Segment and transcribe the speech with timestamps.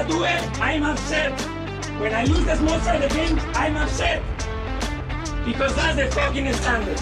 [0.00, 1.38] I a duel, I'm upset.
[2.00, 4.22] When I lose the small side game, I'm upset.
[5.44, 6.98] Because that's the fucking standard.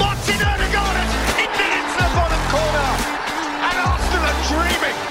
[0.00, 0.96] Martin Odegaard
[1.36, 2.88] it into the bottom corner.
[3.68, 5.09] And Arsenal are dreaming.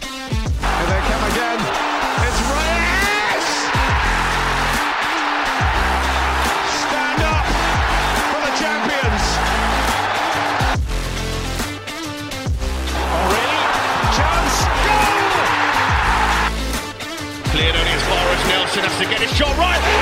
[18.70, 19.82] As has to get his shot right.
[19.82, 20.02] Oh,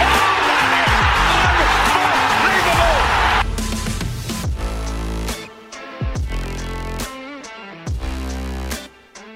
[0.51, 1.71] that is
[2.35, 2.97] unbelievable!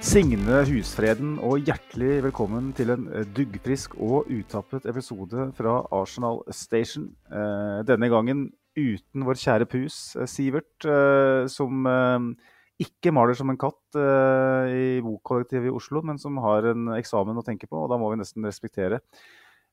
[0.01, 7.15] Signe Husfreden og hjertelig velkommen til en eh, duggfrisk og utappet episode fra Arsenal Station.
[7.31, 10.75] Eh, denne gangen uten vår kjære pus eh, Sivert,
[11.47, 11.87] som
[12.81, 17.37] ikke maler som en katt eh, i bokkollektivet i Oslo, men som har en eksamen
[17.37, 19.01] å tenke på, og da må vi nesten respektere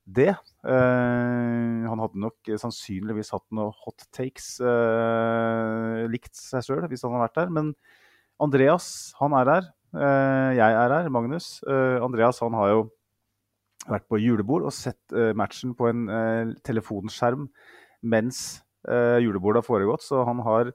[0.09, 0.33] det.
[0.65, 7.17] Eh, han hadde nok sannsynligvis hatt noen hot takes, eh, likt seg sjøl hvis han
[7.17, 7.57] hadde vært der.
[7.59, 7.73] Men
[8.39, 9.67] Andreas, han er her.
[9.97, 11.59] Eh, jeg er her, Magnus.
[11.67, 12.81] Eh, Andreas han har jo
[13.89, 16.09] vært på julebord og sett eh, matchen på en
[16.67, 17.49] telefonskjerm
[18.03, 20.71] mens julebordet har foregått, så han har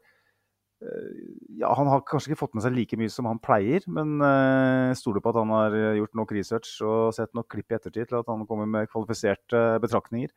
[1.60, 5.00] ja, Han har kanskje ikke fått med seg like mye som han pleier, men jeg
[5.00, 8.10] stoler på at han har eh, gjort nok research og sett nok klipp i ettertid
[8.10, 10.34] til at han kommer med kvalifiserte betraktninger.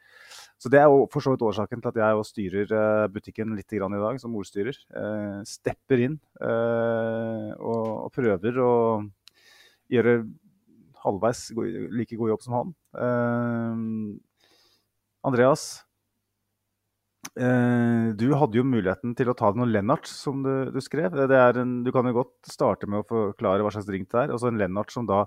[0.58, 3.56] Så Det er jo for så vidt årsaken til at jeg også styrer eh, butikken
[3.56, 4.76] litt i dag, som ordstyrer.
[5.02, 8.74] Eh, stepper inn eh, og, prøver å
[9.92, 10.20] gjøre
[11.04, 11.50] halvveis
[11.92, 12.72] like god jobb som han.
[12.96, 13.74] Eh,
[15.26, 15.85] Andreas, eh,
[17.34, 21.16] du hadde jo muligheten til å ta noen Lennart, som du, du skrev.
[21.26, 24.32] En, du kan jo godt starte med å forklare hva slags drink det er.
[24.32, 25.26] Altså en Lennart som da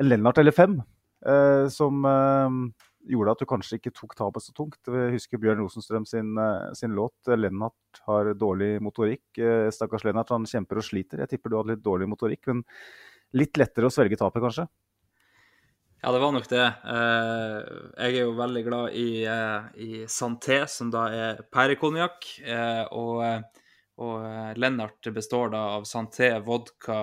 [0.00, 0.78] En Lennart eller fem,
[1.28, 2.58] eh, som eh,
[3.08, 4.78] gjorde at du kanskje ikke tok tapet så tungt.
[4.84, 9.38] Jeg husker Bjørn Rosenstrøm sin, eh, sin låt 'Lennart har dårlig motorikk'.
[9.38, 11.18] Eh, Stakkars Lennart, han kjemper og sliter.
[11.18, 12.64] Jeg tipper du hadde litt dårlig motorikk, men
[13.32, 14.68] litt lettere å svelge tapet, kanskje?
[16.02, 16.64] Ja, det var nok det.
[16.64, 17.56] Eh,
[18.06, 22.28] jeg er jo veldig glad i, eh, i Santé, som da er pærekonjakk.
[22.40, 23.20] Eh, og,
[24.00, 27.02] og Lennart består da av Santé, vodka,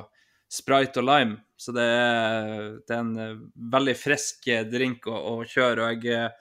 [0.50, 1.38] Sprite og lime.
[1.59, 2.50] Så det er,
[2.88, 3.44] det er en
[3.75, 5.91] veldig frisk drink å, å kjøre.
[5.91, 6.31] Og jeg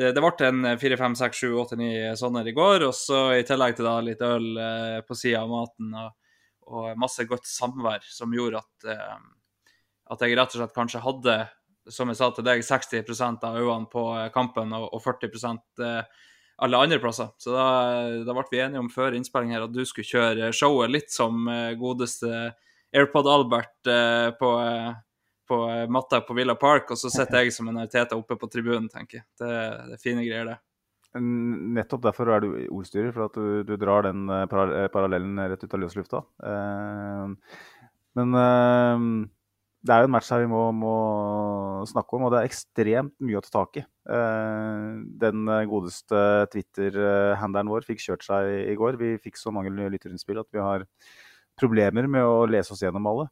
[0.00, 2.88] det, ble en 4, 5, 6, 7, 8, 9 sånne i går.
[2.88, 4.50] Og så i tillegg til da litt øl
[5.06, 6.34] på sida av maten og,
[6.66, 8.90] og masse godt samvær som gjorde at,
[10.10, 11.40] at jeg rett og slett kanskje hadde,
[11.88, 15.30] som jeg sa til deg, 60% av øynene på eh, kampen og, og 40
[15.86, 16.24] eh,
[16.60, 17.30] alle andre plasser.
[17.40, 17.68] Så da,
[18.26, 21.46] da ble vi enige om før innspilling her at du skulle kjøre showet litt som
[21.48, 22.50] eh, godeste
[22.90, 23.86] AirPod Albert
[24.34, 24.48] på,
[25.46, 25.58] på
[25.94, 29.20] matta på Villa Park, og så sitter jeg som en Arteta oppe på tribunen, tenker
[29.20, 29.26] jeg.
[29.38, 29.50] Det,
[29.86, 30.56] det er fine greier, det.
[31.22, 35.78] Nettopp derfor er du ordstyrer, for at du, du drar den para- parallellen rett ut
[35.78, 36.24] av løslufta.
[38.18, 38.34] Men
[39.80, 40.94] det er jo en match her vi må, må
[41.88, 43.84] snakke om, og det er ekstremt mye å ta tak i.
[44.12, 44.88] Eh,
[45.22, 46.20] den godeste
[46.52, 48.98] Twitter-handelen vår fikk kjørt seg i går.
[49.00, 50.84] Vi fikk så mange lytterinnspill at vi har
[51.60, 53.30] problemer med å lese oss gjennom alle.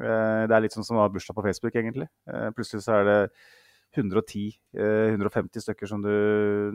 [0.00, 2.08] Eh, det er litt sånn som å ha bursdag på Facebook, egentlig.
[2.28, 3.20] Eh, plutselig så er det
[3.96, 6.10] 110-150 stykker som du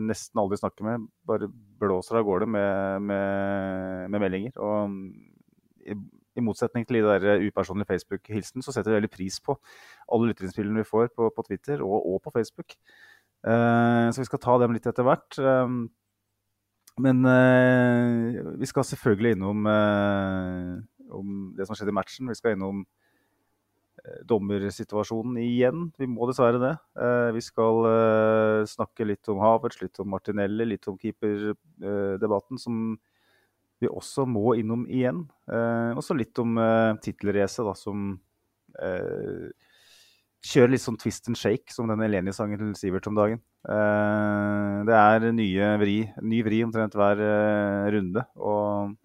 [0.02, 4.56] nesten aldri snakker med, bare blåser av gårde med, med, med meldinger.
[4.56, 6.02] Og mm,
[6.36, 9.56] i, motsetning til de der upersonlige Facebook-hilsen, så setter vi veldig pris på
[10.12, 12.76] alle lytterinnspillene vi får på, på Twitter og, og på Facebook.
[13.42, 15.38] Uh, så vi skal ta dem litt etter hvert.
[15.38, 15.84] Um,
[17.02, 20.80] men uh, vi skal selvfølgelig innom uh,
[21.12, 22.30] om det som skjedde i matchen.
[22.30, 22.82] Vi skal innom
[24.02, 25.86] eh, dommersituasjonen igjen.
[26.00, 26.74] Vi må dessverre det.
[26.96, 32.96] Eh, vi skal eh, snakke litt om Havertz, litt om Martinelli, litt om keeperdebatten, som
[33.82, 35.24] vi også må innom igjen.
[35.50, 38.14] Eh, og så litt om eh, tittelracet, da, som
[38.80, 39.50] eh,
[40.42, 43.42] kjører litt sånn twist and shake, som den Eleni-sangen til Sivert om dagen.
[43.62, 48.26] Eh, det er nye vri, ny vri omtrent hver eh, runde.
[48.40, 48.96] Og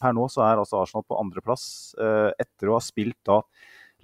[0.00, 1.66] per nå så er altså Arsenal på andreplass,
[2.00, 3.42] eh, etter å ha spilt da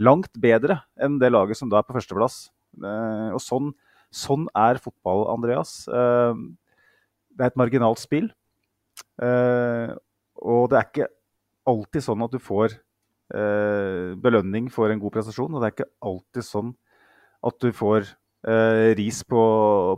[0.03, 2.47] langt bedre enn det laget som da er på førsteplass.
[2.77, 3.73] Eh, og sånn,
[4.13, 5.79] sånn er fotball, Andreas.
[5.89, 6.43] Eh,
[7.37, 8.29] det er et marginalt spill.
[9.23, 9.93] Eh,
[10.43, 11.09] og det er ikke
[11.67, 12.77] alltid sånn at du får
[13.35, 15.55] eh, belønning for en god prestasjon.
[15.55, 16.75] Og det er ikke alltid sånn
[17.47, 18.11] at du får
[18.49, 19.43] eh, ris på,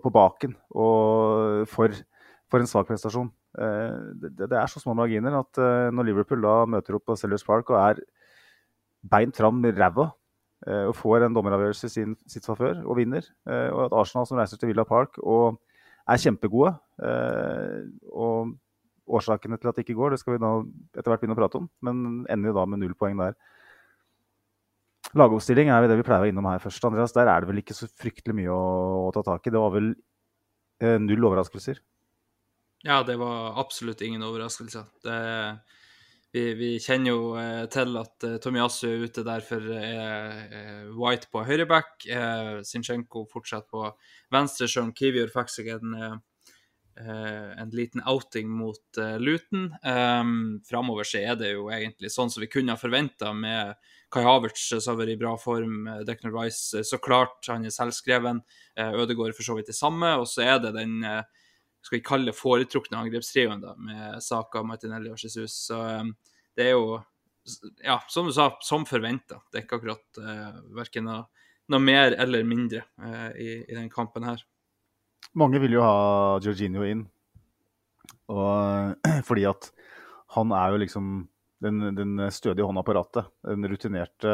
[0.05, 1.99] på baken for,
[2.49, 3.31] for en svak prestasjon.
[3.59, 7.17] Eh, det, det, er så små marginer at eh, når Liverpool da møter opp på
[7.19, 8.03] Sellers Park og er
[9.09, 10.11] beint fram med ræva
[10.69, 14.39] eh, og får en dommeravgjørelse i sin, sitt favør og vinner, og at Arsenal som
[14.39, 15.59] reiser til Villa Park og
[16.09, 16.75] er kjempegode
[18.13, 18.55] og
[19.09, 20.53] årsakene til at det ikke går, det skal vi da
[20.99, 23.37] etter hvert begynne å prate om, men ender jo da med null poeng der.
[25.17, 26.85] Lagoppstilling er det vi pleier å innom her først.
[26.85, 29.53] Andreas, Der er det vel ikke så fryktelig mye å, å ta tak i.
[29.55, 29.95] Det var vel
[30.85, 31.81] eh, null overraskelser?
[32.85, 34.85] Ja, det var absolutt ingen overraskelser.
[35.03, 35.17] Det,
[36.37, 41.33] vi, vi, kjenner jo eh, til at eh, Tomiyasu er ute der for eh, White
[41.33, 41.95] på høyreback.
[42.05, 43.89] Eh, Sinchenko fortsetter på
[44.35, 46.28] venstre, selv om Kivior fikk seg en eh, Eh,
[46.99, 49.75] en liten outing mot uh, Luton.
[49.85, 53.77] Um, Framover så er det jo egentlig sånn som vi kunne ha forventa med
[54.11, 58.41] Kai Havertz som har vært i bra form, Declan Rice så klart, han er selvskreven.
[58.79, 60.15] Uh, Ødegaard for så vidt det samme.
[60.19, 61.23] Og så er det den uh,
[61.85, 65.55] skal vi kalle foretrukne angrepstrioen da, med Saka, Martinelli og Jesus.
[65.69, 66.15] Så um,
[66.59, 66.99] det er jo,
[67.85, 69.43] ja, som du sa, som forventa.
[69.53, 71.27] Det er ikke akkurat uh, verken noe,
[71.69, 72.87] noe, mer eller mindre
[73.37, 74.41] i, i den kampen her.
[75.39, 77.03] Mange vil jo ha Georginio inn.
[78.33, 78.95] Og,
[79.29, 79.71] fordi at
[80.37, 81.13] han er jo liksom
[81.65, 83.29] den, den stødige hånda på rattet.
[83.51, 84.33] En rutinerte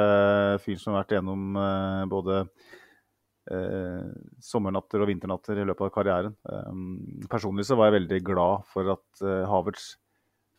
[0.64, 4.08] fyr som har vært gjennom uh, både uh,
[4.44, 6.38] sommernatter og vinternatter i løpet av karrieren.
[6.44, 9.94] Um, personlig så var jeg veldig glad for at Havertz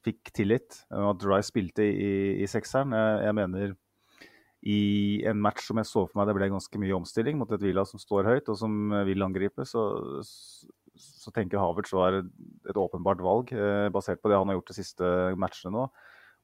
[0.06, 2.14] fikk tillit, og at Dry spilte i,
[2.44, 2.94] i sekseren.
[2.94, 3.74] Jeg, jeg mener
[4.66, 7.62] i en match som jeg så for meg det ble ganske mye omstilling mot et
[7.62, 9.84] Villa som står høyt og som vil angripe, så,
[10.26, 14.78] så tenker Havertz var et åpenbart valg, eh, basert på det han har gjort de
[14.80, 15.86] siste matchene nå.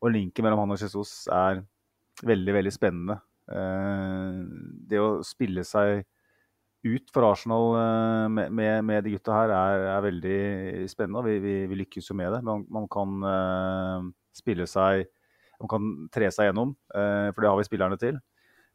[0.01, 1.63] Og linken mellom han og Jesus er
[2.25, 3.17] veldig, veldig spennende.
[3.51, 4.41] Eh,
[4.91, 6.03] det å spille seg
[6.81, 10.41] ut for Arsenal eh, med, med, de gutta her er, er veldig
[10.91, 11.25] spennende.
[11.27, 12.41] Vi, vi, vi, lykkes jo med det.
[12.47, 14.07] Man, man kan eh,
[14.37, 15.05] spille seg
[15.61, 18.17] man kan tre seg gjennom, eh, for det har vi spillerne til.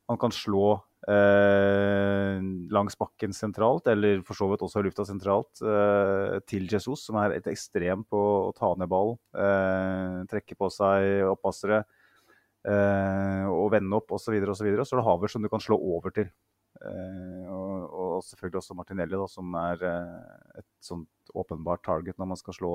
[0.06, 0.76] Han kan slå
[1.10, 2.38] eh,
[2.70, 7.34] langs bakken sentralt, eller for så vidt også lufta sentralt, eh, til Jesus, som er
[7.36, 13.98] et ekstrem på å ta ned ball, eh, trekke på seg opppassere eh, og vende
[13.98, 14.36] opp osv.
[14.38, 16.30] Og, så videre, og så er det Haver som du kan slå over til.
[16.76, 22.38] Eh, og, og, selvfølgelig også Martinelli, da, som er et sånt åpenbart target når man
[22.38, 22.74] skal slå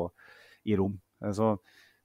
[0.68, 1.00] i rom.
[1.34, 1.56] så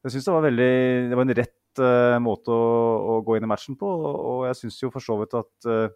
[0.07, 0.75] jeg syns det var veldig
[1.11, 2.65] Det var en rett uh, måte å,
[3.13, 3.87] å, gå inn i matchen på.
[3.87, 5.87] Og jeg syns jo for så vidt at uh,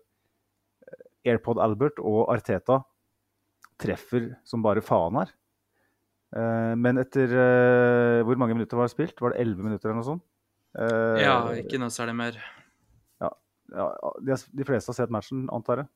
[1.27, 2.81] AirPod Albert og Arteta
[3.81, 5.35] treffer som bare faen her.
[6.31, 7.32] Uh, men etter
[8.23, 9.19] Hvor mange minutter var det spilt?
[9.19, 10.27] Var det 11 minutter eller noe sånt?
[10.71, 12.37] ja, ikke noe særlig mer.
[13.19, 13.32] Ja,
[13.75, 13.87] ja
[14.23, 15.88] de, de, fleste har sett matchen, antar jeg.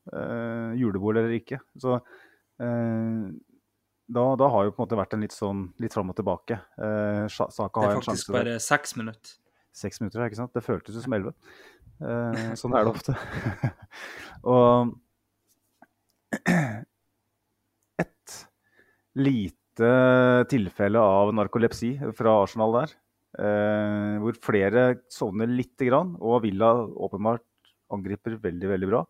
[0.80, 1.60] julebord eller ikke.
[1.78, 2.00] Så
[4.06, 6.58] da, da, har jo på en måte vært en litt sånn litt fram og tilbake.
[6.76, 9.38] Eh, Saka det er faktisk bare seks minutter
[9.74, 10.54] seks minutter, ikke sant?
[10.54, 11.34] Det føltes jo som elleve.
[12.02, 13.14] Eh, sånn er det ofte.
[14.54, 14.94] og
[18.04, 18.36] et
[19.18, 19.90] lite
[20.50, 22.94] tilfelle av narkolepsi fra Arsenal der,
[23.38, 27.44] eh, hvor flere sovner lite grann, og Villa åpenbart
[27.94, 29.04] angriper veldig, veldig bra,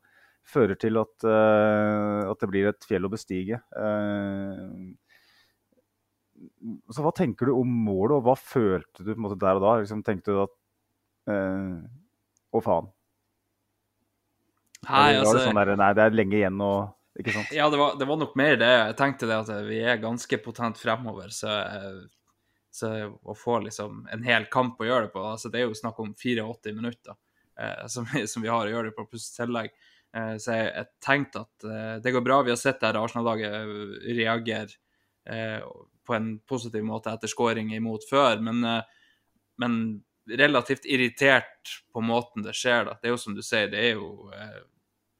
[0.44, 3.60] fører til at, eh, at det blir et fjell å bestige.
[3.76, 4.92] Eh,
[6.92, 9.64] så hva tenker du om målet, og hva følte du på en måte der og
[9.64, 9.76] da?
[9.82, 10.54] Liksom, tenkte du at
[11.30, 11.78] eh,
[12.54, 12.90] Å, faen.
[14.84, 17.54] Nei, altså, det sånn der, nei, det er lenge igjen og ikke sant?
[17.54, 18.70] Ja, det var, det var, nok mer det.
[18.70, 21.30] Jeg tenkte det at vi er ganske potent fremover.
[21.32, 21.50] Så,
[22.74, 22.90] så
[23.22, 26.00] å få liksom en hel kamp å gjøre det på altså Det er jo snakk
[26.02, 27.14] om 84 minutter
[27.60, 29.72] eh, som, som, vi har å gjøre det på, pluss tillegg.
[30.14, 32.42] Eh, så jeg, jeg, tenkte at eh, det går bra.
[32.46, 34.74] Vi har sett der Arsenal-laget reagere
[35.30, 35.60] eh,
[36.06, 38.82] på en positiv måte etter scoring imot før, men, eh,
[39.58, 39.78] men,
[40.24, 42.86] relativt irritert på måten det skjer.
[42.86, 42.94] Da.
[42.96, 44.62] Det er jo som du sier, det er jo, eh,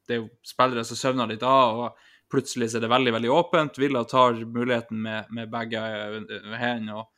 [0.08, 1.98] det er jo spillere som søvner litt av, og
[2.32, 3.78] plutselig er det veldig veldig åpent.
[3.78, 5.82] Villa tar muligheten med, med begge
[6.56, 6.96] hendene.
[6.96, 7.10] Og,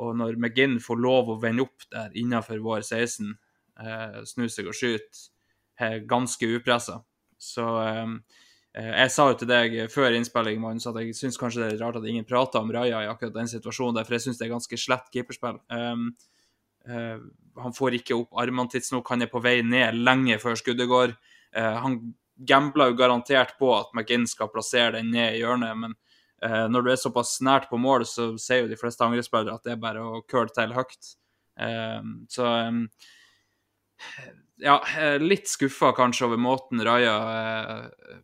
[0.00, 3.36] og, når McGinn får lov å vende opp der innenfor vår 16,
[3.84, 5.28] eh, snu seg og skyte,
[6.08, 7.02] ganske upressa.
[7.36, 11.64] Så eh, Eh, jeg sa jo til deg før innspilling Magnus, at jeg syns kanskje
[11.64, 14.28] det er rart at ingen prater om Raja i akkurat den situasjonen, der, for jeg
[14.28, 15.58] syns det er ganske slett keeperspill.
[15.74, 16.12] Um,
[16.86, 17.18] uh,
[17.64, 19.10] han får ikke opp armene tidsnok.
[19.10, 21.16] Han er på vei ned lenge før skuddet går.
[21.56, 21.98] Uh, han
[22.46, 25.98] gambler jo garantert på at McInn skal plassere den ned i hjørnet, men
[26.46, 29.66] uh, når du er såpass nært på mål, så sier jo de fleste angrepsspillere at
[29.66, 31.16] det er bare å curle til høyt.
[31.60, 32.46] Eh, så
[34.60, 34.76] ja,
[35.20, 38.18] litt skuffa kanskje over måten Raja eh,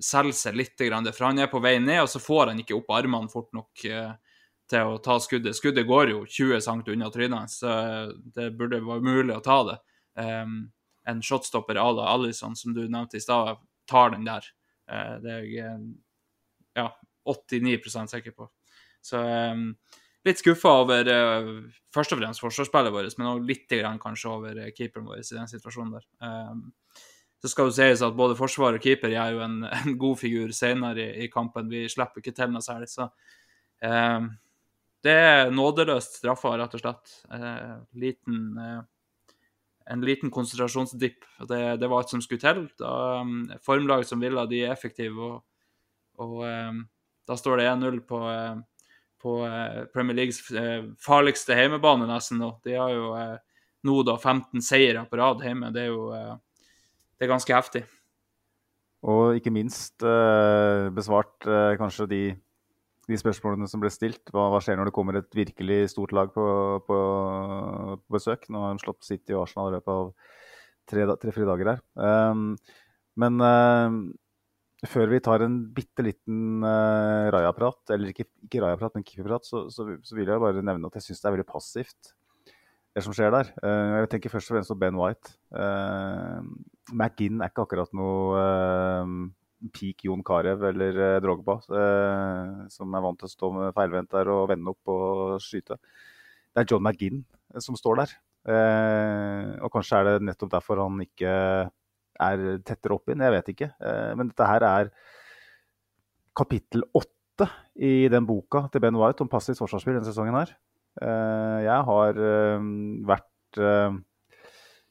[0.00, 0.74] selger seg litt.
[0.78, 3.84] For han er på vei ned, og så får han ikke opp armene fort nok
[3.88, 4.12] eh,
[4.68, 5.56] til å ta skuddet.
[5.56, 7.72] Skuddet går jo 20 cm unna trynet hans, så
[8.36, 9.78] det burde være mulig å ta det.
[10.18, 10.58] Um,
[11.08, 14.44] en shotstopper à la Alison, som du nevnte i stad, tar den der.
[14.90, 15.86] Uh, det er jeg
[16.76, 16.90] ja,
[17.24, 18.50] 89 sikker på.
[19.04, 19.70] Så um,
[20.26, 21.08] litt skuffa over
[21.94, 25.48] først og fremst forsvarsspillet vårt, men også litt grann kanskje over keeperen vår i den
[25.48, 26.08] situasjonen der.
[27.38, 30.52] Så skal det sies at både forsvar og keeper gjør jo en, en god figur
[30.56, 31.70] senere i, i, kampen.
[31.70, 32.90] Vi slipper ikke til noe særlig.
[32.90, 33.06] Så
[33.86, 34.28] eh,
[35.06, 37.12] det er nådeløst straffa, rett og slett.
[37.34, 38.80] Eh, liten, eh,
[39.94, 41.28] en liten konsentrasjonsdipp.
[41.46, 42.64] Det, det, var alt som skulle til.
[42.80, 45.14] Da, um, formlag som ville, de er effektive.
[45.14, 45.70] Og,
[46.18, 46.82] og um,
[47.28, 49.38] da står det 1-0 på, uh, på
[49.94, 50.42] Premier Leagues
[51.02, 52.42] farligste hjemmebane, nesten.
[52.42, 52.50] nå.
[52.66, 53.14] De har jo
[53.86, 55.70] nå da 15 seire på rad hjemme.
[55.74, 56.10] Det er jo
[57.18, 57.82] det er ganske heftig.
[59.02, 60.02] Og ikke minst
[60.94, 61.46] besvart
[61.78, 62.22] kanskje de
[63.08, 64.20] de spørsmålene som ble stilt.
[64.34, 66.44] Hva, hva, skjer når det kommer et virkelig stort lag på,
[66.84, 66.98] på,
[68.04, 68.46] på besøk?
[68.52, 70.10] Nå har de slått City og Arsenal i løpet av
[70.88, 71.82] tre-fire tre, dager her.
[71.96, 72.50] Um,
[73.18, 73.96] men uh,
[74.88, 79.66] før vi tar en bitte liten uh, Raja-prat, eller ikke, ikke Raja-prat, men kipi-prat, så,
[79.72, 82.12] så, så, vil jeg bare nevne at jeg syns det er veldig passivt,
[82.98, 83.54] det som skjer der.
[83.62, 85.36] Uh, jeg tenker først og fremst på Ben White.
[85.54, 86.44] Uh,
[86.92, 88.46] McGinn er ikke akkurat noe
[89.74, 94.14] peak Jon Carew eller eh, Drogba, eh, som er vant til å stå med feilvendt
[94.14, 95.78] der og vende opp og skyte.
[96.54, 98.16] Det er John McGinn eh, som står der.
[98.48, 101.32] og kanskje er det nettopp derfor han ikke
[102.18, 103.68] er tettere opp inn, jeg vet ikke.
[104.16, 104.88] men dette her er
[106.38, 110.54] kapittel åtte i den boka til Ben White om passivt forsvarsspill denne sesongen her.
[110.98, 112.20] Jeg har
[113.08, 113.58] vært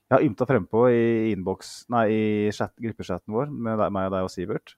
[0.08, 4.28] jeg har ymta frempå i inbox, nei, i chat, gruppechatten vår med meg og deg
[4.28, 4.78] og Sivert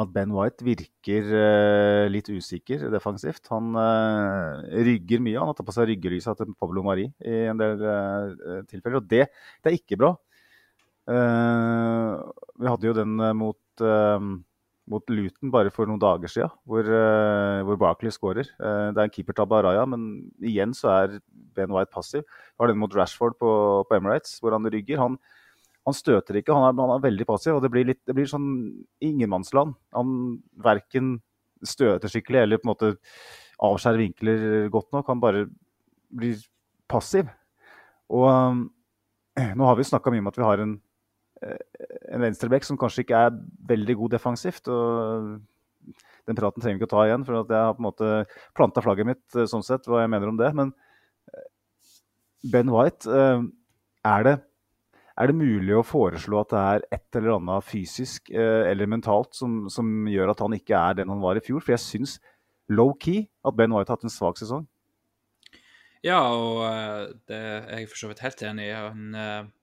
[0.00, 3.46] at Ben White virker uh, litt usikker defensivt.
[3.52, 5.38] Han uh, rygger mye.
[5.38, 9.10] Han har tatt på seg ryggelysa til Pablo Mari i en del uh, tilfeller, og
[9.10, 9.28] det,
[9.60, 10.14] det, er ikke bra.
[11.04, 13.80] vi hadde jo den mot
[14.90, 18.48] mot Luton bare for noen dager siden, hvor, uh, hvor Barkley skårer.
[18.58, 21.16] Uh, det er en keepertabbe av Raja, men igjen så er
[21.56, 22.24] Ben White passiv.
[22.26, 23.50] Vi har den mot Rashford på,
[23.88, 25.00] på Emirates, hvor han rygger.
[25.00, 25.16] Han,
[25.88, 27.56] han støter ikke, han er, han er, veldig passiv.
[27.56, 28.50] og Det blir, litt, det blir sånn
[29.04, 29.76] ingenmannsland.
[29.96, 30.14] Han
[30.64, 31.16] verken
[31.64, 32.94] støter skikkelig eller på en måte
[33.64, 35.08] avskjærer vinkler godt nok.
[35.08, 35.46] Han bare
[36.12, 36.40] blir
[36.90, 37.30] passiv.
[38.12, 38.64] Og um,
[39.34, 40.74] nå har vi snakka mye om at vi har en
[42.14, 43.36] en venstreback som kanskje ikke er
[43.68, 44.68] veldig god defensivt.
[44.68, 45.40] og
[46.28, 48.10] Den praten trenger vi ikke å ta igjen, for jeg har på en måte
[48.56, 50.50] planta flagget mitt eh, sånn sett, hva jeg mener om det.
[50.56, 50.72] Men
[51.32, 51.46] eh,
[52.52, 53.46] Ben White, eh,
[54.08, 54.36] er det,
[55.20, 59.68] er det mulig å foreslå at det er et eller annet fysisk eller mentalt som,
[59.70, 61.62] som gjør at han ikke er den han var i fjor?
[61.62, 62.16] For jeg syns
[62.66, 64.66] low-key at Ben White har hatt en svak sesong.
[66.04, 68.74] Ja, og det er jeg for så vidt helt enig i.
[68.74, 69.54] Han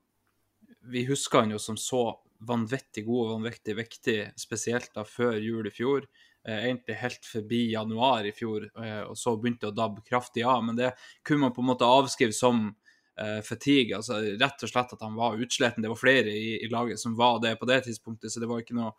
[0.81, 5.67] vi husker han jo som så vanvittig god og vanvittig viktig, spesielt da før jul
[5.69, 6.07] i fjor.
[6.41, 10.41] Eh, egentlig helt forbi januar i fjor, eh, og så begynte det å dabbe kraftig
[10.41, 10.63] av.
[10.65, 12.63] Men det kunne man på en måte avskrive som
[13.19, 13.95] eh, fatigue.
[13.95, 15.85] altså Rett og slett at han var utsliten.
[15.85, 18.63] Det var flere i, i, laget som var det på det tidspunktet, så det var
[18.63, 18.95] ikke noe,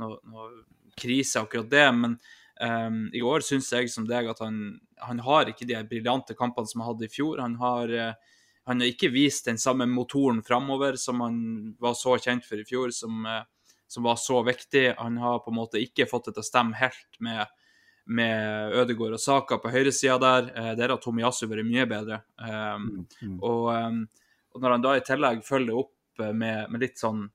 [0.00, 0.48] noe, noe
[0.96, 1.86] krise akkurat det.
[1.92, 2.16] Men
[2.64, 6.70] um, i år syns jeg som deg at han, han har ikke de briljante kampene
[6.70, 7.44] som han hadde i fjor.
[7.44, 8.35] Han har uh,
[8.66, 11.36] han har ikke vist den samme motoren framover som han
[11.78, 13.44] var så kjent for i fjor, som, eh,
[13.86, 14.88] som, var så viktig.
[14.98, 17.46] Han har på en måte ikke fått det til å stemme helt med,
[18.10, 20.50] med Ødegaard og Saka på høyresida der.
[20.50, 22.24] Eh, der har Tomiyasu vært mye bedre.
[22.42, 23.38] Um, mm, mm.
[23.38, 24.02] Og, um,
[24.50, 27.28] og, når han da i tillegg følger opp med, med litt sånn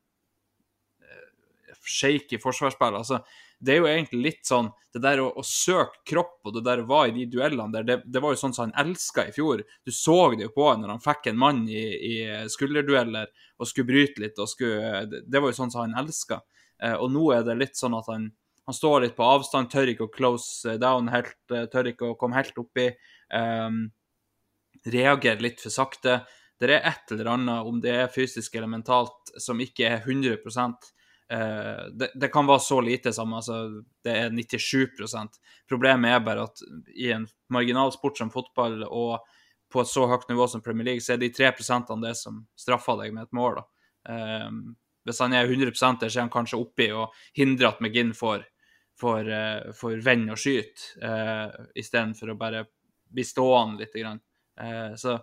[1.81, 3.21] shaky forsvarsspill altså
[3.61, 6.81] det er jo egentlig litt sånn Det der å, å søke kropp og det der
[6.81, 9.35] å være i de duellene der, det, det var jo sånn som han elska i
[9.35, 9.61] fjor.
[9.85, 12.15] Du så det jo på han når han fikk en mann i, i
[12.51, 13.29] skulderdueller
[13.61, 14.41] og skulle bryte litt.
[14.41, 16.41] og skulle, Det, det var jo sånn som han elska.
[16.83, 18.27] Eh, og nå er det litt sånn at han,
[18.67, 22.19] han står litt på avstand, tør ikke å close down helt, eh, tør ikke å
[22.19, 22.89] komme helt oppi.
[23.31, 23.85] Um,
[24.91, 26.21] reagerer litt for sakte.
[26.59, 30.41] Det er et eller annet, om det er fysisk eller mentalt, som ikke er 100
[31.31, 35.37] Eh, det, det, kan være så lite som altså, det er 97%
[35.69, 39.21] Problemet er bare at i en marginal sport som fotball, og
[39.71, 41.53] på et så høyt nivå som Premier League, så er de 3
[42.03, 43.61] det som straffer deg med et mål.
[44.03, 44.75] Um,
[45.07, 45.71] hvis han er 100
[46.01, 48.43] der, så er han kanskje oppi og hindrer at McGinn får,
[48.99, 52.65] får, uh, får venn og skyte, uh, istedenfor å bare
[53.07, 53.95] bli stående litt.
[53.95, 54.19] Grann.
[54.59, 55.21] Uh, så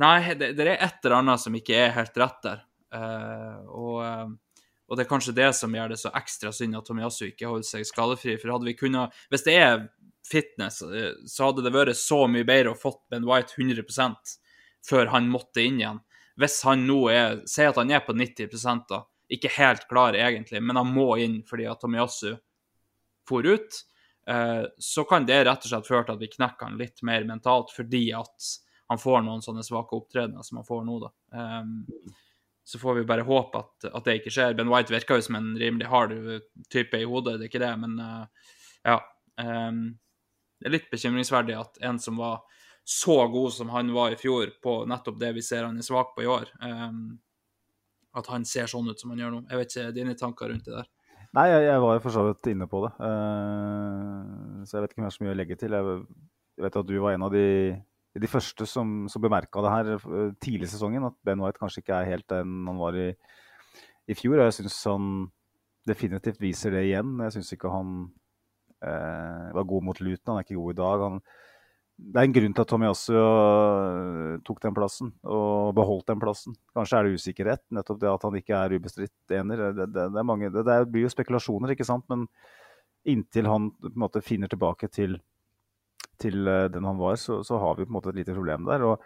[0.00, 2.62] Nei, det, det, er et eller annet som ikke er helt rett der.
[2.94, 4.38] Uh, og,
[4.90, 7.68] og, det er kanskje det som gjør det så ekstra synd at Tomiyasu ikke holder
[7.68, 8.34] seg skadefri.
[8.40, 9.84] For hadde vi kunnet Hvis det er
[10.26, 14.34] fitness, eh, så hadde det vært så mye bedre å fått Ben White 100%
[14.86, 16.00] før han måtte inn igjen.
[16.40, 18.50] Hvis han nå er Si at han er på 90
[18.90, 19.04] da.
[19.30, 22.34] Ikke helt klar egentlig, men han må inn fordi at Tomiyasu
[23.28, 23.84] for ut.
[24.30, 27.24] Uh, så kan det rett og slett føre til at vi knekker han litt mer
[27.26, 28.50] mentalt, fordi at
[28.90, 31.10] han får noen sånne svake opptredener som han får nå, da.
[32.70, 34.54] Så får vi bare håpe at, at, det ikke skjer.
[34.54, 36.14] Ben White virker jo som en rimelig hard
[36.70, 38.52] type i hodet, det er ikke det, men uh,
[38.86, 39.00] ja.
[39.40, 39.80] Um,
[40.60, 42.44] det er litt bekymringsverdig at en som var
[42.86, 46.14] så god som han var i fjor, på nettopp det vi ser han er svak
[46.14, 47.18] på i år, um,
[48.20, 49.42] at han ser sånn ut som han gjør nå.
[49.50, 50.88] Jeg vet ikke dine tanker rundt det der?
[51.38, 52.94] Nei, jeg, jeg var jo for så vidt inne på det.
[53.02, 55.74] Uh, så jeg vet ikke har så mye å legge til.
[55.74, 56.00] Jeg
[56.66, 57.46] vet at du var en av de
[58.18, 61.84] de første som, som bemerka det her eh, tidlig i sesongen, at Ben White kanskje
[61.84, 63.10] ikke er helt den han var i,
[64.10, 64.40] i fjor.
[64.40, 65.12] Og jeg syns han
[65.88, 67.14] definitivt viser det igjen.
[67.26, 67.94] Jeg syns ikke han
[68.82, 70.32] eh, var god mot Luton.
[70.32, 71.06] Han er ikke god i dag.
[71.06, 71.22] Han,
[72.00, 76.54] det er en grunn til at Tomiyasu uh, tok den plassen og beholdt den plassen.
[76.74, 79.66] Kanskje er det usikkerhet, nettopp det at han ikke er ubestridt ener.
[79.76, 82.06] Det, det, det, mange, det, blir jo spekulasjoner, ikke sant.
[82.10, 82.24] Men
[83.08, 83.68] inntil han
[84.00, 85.18] måte finner tilbake til
[86.20, 88.68] til eh, den han var, så, så, har vi på en måte et lite problem
[88.68, 88.84] der.
[88.86, 89.04] og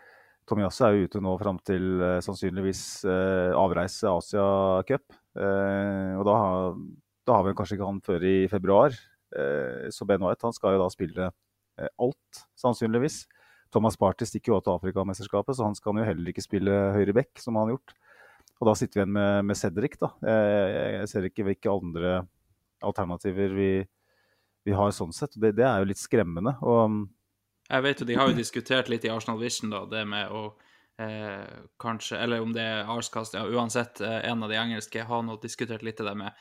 [0.49, 5.15] Tomiyasu er jo ute nå fram til uh, sannsynligvis uh, avreise Asia Cup.
[5.35, 6.35] Og da,
[7.25, 8.95] da, har vi kanskje ikke han før i februar.
[9.91, 11.31] så Ben White han skal jo da spille
[11.99, 13.25] alt, sannsynligvis.
[13.75, 17.33] Thomas Party stikker jo til Afrikamesterskapet, så han skal jo heller ikke spille høyre back,
[17.43, 17.97] som han har gjort.
[18.61, 20.13] Og da sitter vi igjen med, med Cedric, da.
[21.01, 22.15] jeg ser ikke hvilke andre
[22.85, 23.71] alternativer vi,
[24.65, 25.37] vi har sånn sett.
[25.37, 26.57] Det, det er jo litt skremmende.
[26.65, 27.01] Og, um,
[27.69, 30.45] jeg vet jo, De har jo diskutert litt i Arsenal Vision, da, det med å
[31.01, 31.45] eh,
[31.81, 35.39] kanskje Eller om det er Arskast, ja, uansett, eh, en av de engelske har nå
[35.43, 36.33] diskutert litt det med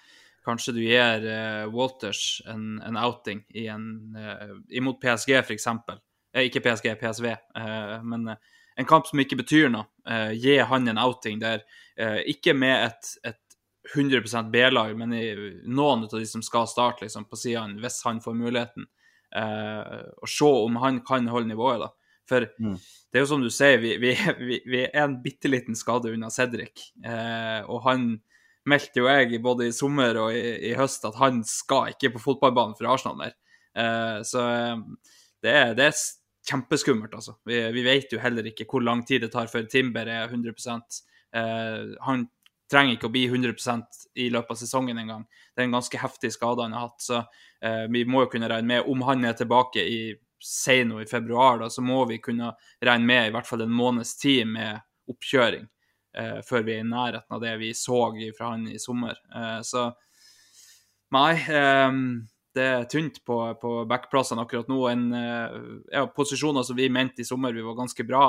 [0.43, 3.85] Kanskje du gir eh, Walters en, en, outing i en,
[4.19, 5.67] eh, imot PSG, f.eks.
[6.35, 9.85] Eh, ikke PSG, PSV, eh, men en kamp som ikke betyr noe.
[10.35, 11.61] gi han en outing der,
[12.27, 13.37] ikke med et, et
[13.95, 15.25] 100 B-lag, men i
[15.67, 18.87] noen av de som skal starte liksom, på sidene, hvis han får muligheten.
[19.35, 21.91] Eh, og se om han kan holde nivået, da.
[22.29, 22.75] For mm.
[23.11, 26.13] det er jo som du sier, vi, vi, vi, vi er en bitte liten skade
[26.13, 26.87] unna Cedric.
[27.03, 28.13] Eh, og han
[28.69, 32.23] meldte jo jeg både i sommer og i, i, høst at han skal ikke på
[32.29, 33.35] fotballbanen for Arsenal mer.
[33.75, 34.83] Eh, så eh,
[35.43, 36.03] det er, det er,
[36.43, 37.37] kjempeskummelt, altså.
[37.47, 40.51] Vi, vi, vet jo heller ikke hvor lang tid det tar før Timber er 100
[41.39, 42.25] eh, Han
[42.71, 45.25] trenger ikke å bli 100% i løpet av sesongen engang.
[45.53, 47.01] Det er en ganske heftig skade han har hatt.
[47.03, 49.99] Så eh, vi må jo kunne regne med, om han er tilbake i
[50.43, 52.51] seno i februar, da, så må vi kunne
[52.83, 55.69] regne med i hvert fall en måneds tid med oppkjøring
[56.19, 58.05] eh, før vi er i nærheten av det vi så
[58.37, 59.19] fra han i sommer.
[59.35, 59.89] Eh, så
[61.15, 61.33] nei.
[61.47, 61.99] Eh,
[62.53, 64.79] det er tynt på, på backplassene akkurat nå.
[64.91, 65.55] En, eh,
[65.95, 68.27] ja, posisjoner som vi mente i sommer vi var ganske bra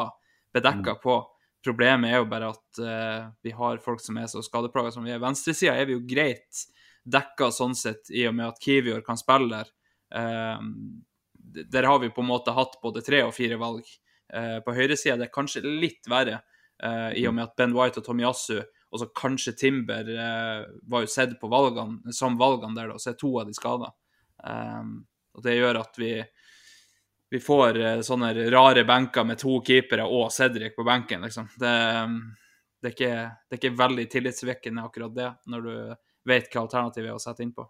[0.54, 1.00] bedekka mm.
[1.02, 1.18] på.
[1.64, 5.14] Problemet er jo bare at uh, vi har folk som er så skadeplaga som vi
[5.14, 5.22] er.
[5.22, 6.66] Venstresida er vi jo greit
[7.04, 9.70] dekka sånn sett, i og med at Kivior kan spille der.
[10.14, 10.60] Uh,
[11.72, 13.88] der har vi på en måte hatt både tre og fire valg.
[14.34, 16.42] Uh, på høyresida er det kanskje litt verre,
[17.14, 20.08] i og med at Ben White og Tomiyasu og så kanskje Timber
[20.90, 23.92] var jo sett på valgene, som valgene der, da, så er to av de skada.
[24.42, 24.96] Um,
[25.38, 26.10] og det gjør at vi
[27.34, 31.48] vi får eh, sånne rare benker med to keepere og Cedric på benken, liksom.
[31.58, 31.72] Det,
[32.78, 35.72] det, er, ikke, det er ikke veldig tillitsvekkende akkurat det, når du
[36.30, 37.66] vet hva alternativet er å sette inn på.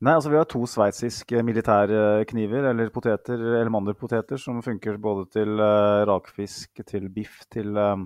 [0.00, 5.56] Nei, altså Vi har to sveitsiske militærkniver, eller poteter, eller mandelpoteter, som funker både til
[5.56, 8.04] uh, rakfisk, til biff, til, uh,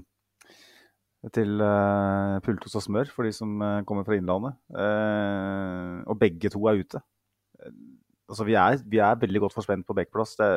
[1.34, 3.58] til uh, pultos og smør for de som
[3.90, 4.54] kommer fra Innlandet.
[6.06, 7.02] og begge to er ute
[8.28, 10.34] altså vi, er, vi er veldig godt forspent på backplass.
[10.40, 10.48] Det,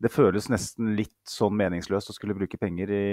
[0.00, 3.04] det, føles nesten litt sånn meningsløst å skulle bruke penger i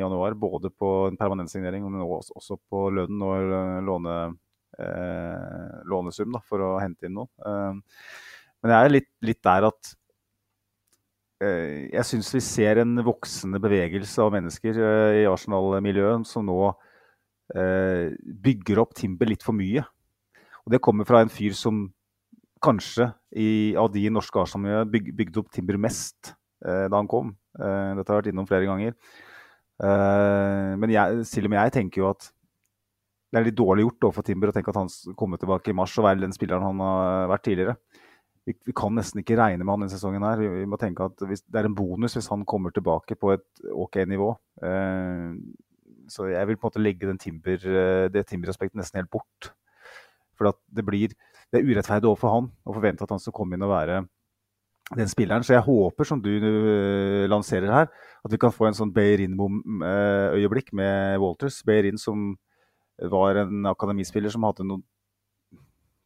[0.00, 0.36] januar.
[0.38, 4.20] Både på en permanentsignering, men også på lønnen og låne,
[4.78, 7.30] eh, lånesum da, for å hente inn noe.
[7.44, 7.82] Eh,
[8.64, 9.92] men jeg er litt, litt der at
[11.44, 16.58] eh, jeg syns vi ser en voksende bevegelse av mennesker eh, i Arsenal-miljøet som nå
[17.52, 19.84] eh, bygger opp Timber litt for mye.
[20.64, 21.84] Og det kommer fra en fyr som
[22.64, 23.48] kanskje i,
[23.78, 27.34] av de norske Arsenal-miljøene byg, bygde opp Timber mest eh, da han kom.
[27.58, 28.96] Eh, dette har vært innom flere ganger.
[29.82, 32.30] Eh, men jeg, og med jeg tenker jo at
[33.34, 35.96] det er litt dårlig gjort overfor Timber å tenke at han kommer tilbake i mars
[35.98, 37.74] og være den spilleren han har vært tidligere.
[38.44, 40.22] Vi, vi kan nesten ikke regne med han denne sesongen.
[40.22, 40.38] her.
[40.38, 43.32] Vi, vi må tenke at hvis, Det er en bonus hvis han kommer tilbake på
[43.34, 44.30] et OK nivå.
[44.62, 45.34] Eh,
[46.12, 49.50] så jeg vil på en måte legge timber, eh, det Timber-aspektet nesten helt bort.
[50.38, 51.14] For at det blir
[51.54, 54.00] det er urettferdig overfor han å forvente at han skal komme inn og være
[54.98, 55.44] den spilleren.
[55.46, 57.86] Så jeg håper, som du uh, lanserer her,
[58.24, 61.60] at vi kan få en sånn Beirin-øyeblikk med Walters.
[61.66, 62.32] Beirin som
[63.10, 64.84] var en akademispiller som hadde noen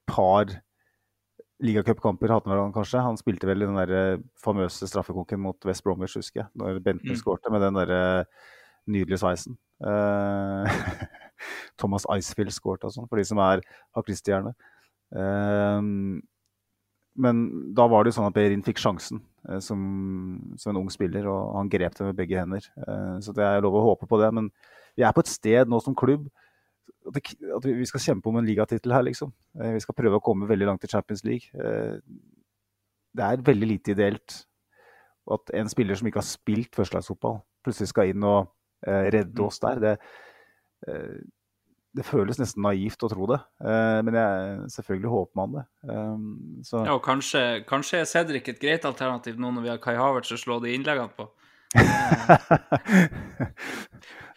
[0.08, 0.52] par
[1.64, 2.32] ligacupkamper.
[2.36, 3.02] Han kanskje.
[3.02, 6.50] Han spilte vel i den der eh, famøse straffekonken mot West Bromwich, husker jeg.
[6.60, 7.18] Når Benten mm.
[7.20, 7.92] skårte med den der
[8.88, 9.58] eh, nydelige sveisen.
[9.78, 10.66] Uh,
[11.80, 13.62] Thomas Icefield skåret og sånn, for de som er,
[13.94, 14.54] har Christie-hjerne.
[15.16, 16.18] Ehm,
[17.18, 17.38] men
[17.74, 19.80] da var det jo sånn at Behrin fikk sjansen eh, som,
[20.56, 22.68] som, en ung spiller, og han grep det med begge hender.
[22.84, 24.30] Eh, så det er lov å håpe på det.
[24.36, 24.52] Men
[24.98, 26.28] vi er på et sted nå som klubb
[27.08, 29.32] at, vi skal kjempe om en ligatittel her, liksom.
[29.58, 31.50] Eh, vi skal prøve å komme veldig langt i Champions League.
[33.18, 34.42] Det er veldig lite ideelt
[35.32, 38.46] at en spiller som ikke har spilt førstelagsfotball, plutselig skal inn og
[38.86, 39.80] redde oss der.
[39.82, 39.94] Det,
[41.98, 45.64] det føles nesten naivt å tro det, uh, men jeg, selvfølgelig håper man det.
[46.68, 46.84] Så.
[46.84, 50.34] ja, og kanskje, kanskje er Cedric et greit alternativ nå når vi har Kai Havertz
[50.36, 51.26] å slå de innleggene på?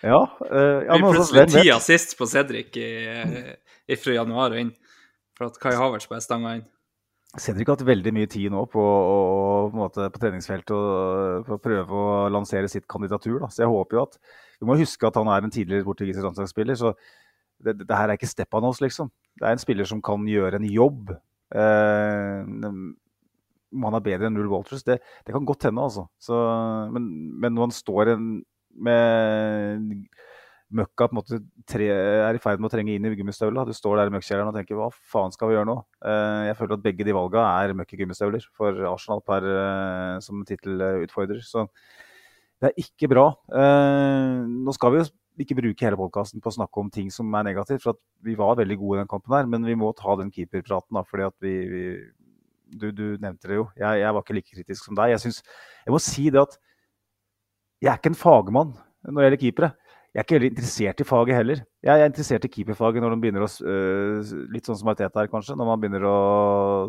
[0.09, 0.21] ja.
[0.49, 2.91] Uh, ja vi altså, plutselig ti assist på Cedric i,
[3.85, 4.73] i, fra januar og inn,
[5.37, 6.65] for at Kai Havertz bare stanga inn.
[7.39, 8.81] Cedric har hatt veldig mye tid nå på,
[9.71, 13.37] på, måte, på treningsfeltet og på å prøve å lansere sitt kandidatur.
[13.39, 13.47] Da.
[13.47, 14.17] Så jeg håper jo at
[14.59, 16.75] Vi må huske at han er en tidligere portugisisk landslagsspiller.
[16.75, 16.91] så
[17.61, 19.11] det, det, her er ikke Stepanos, liksom.
[19.37, 21.13] Det er en spiller som kan gjøre en jobb.
[21.55, 22.67] Eh,
[23.71, 26.07] om han er bedre enn Null Walters, det, det, kan godt hende, altså.
[26.19, 26.37] Så,
[26.91, 27.07] men,
[27.39, 28.27] men, når han står en,
[28.75, 30.03] med
[30.75, 33.73] møkka på en måte tre, er i ferd med å trenge inn i gummistøvla, du
[33.75, 35.77] står der i møkkjelleren og tenker hva faen skal vi gjøre nå?
[36.07, 40.19] Eh, jeg føler at begge de valga er møkk i gummistøvler for Arsenal per, eh,
[40.23, 41.41] som tittelutfordrer.
[41.45, 41.67] Så
[42.61, 43.27] det er ikke bra.
[43.57, 45.09] Eh, nå skal vi jo
[45.41, 47.83] ikke bruke hele podkasten på å snakke om ting som er negativt.
[47.85, 50.93] For vi var veldig gode i den kampen her, men vi må ta den keeperpraten.
[50.97, 51.83] da, fordi vi, vi
[52.71, 53.67] du, du, nevnte det jo.
[53.75, 55.15] Jeg, jeg, var ikke like kritisk som deg.
[55.15, 55.41] Jeg, synes,
[55.85, 56.57] jeg må si det at
[57.81, 59.71] jeg er ikke en fagmann når det gjelder keepere.
[60.11, 61.59] Jeg er ikke veldig interessert i faget heller.
[61.87, 65.29] Jeg er interessert i keeperfaget når de begynner å øh, Litt sånn som Arteta her,
[65.31, 65.55] kanskje.
[65.55, 66.15] Når man begynner å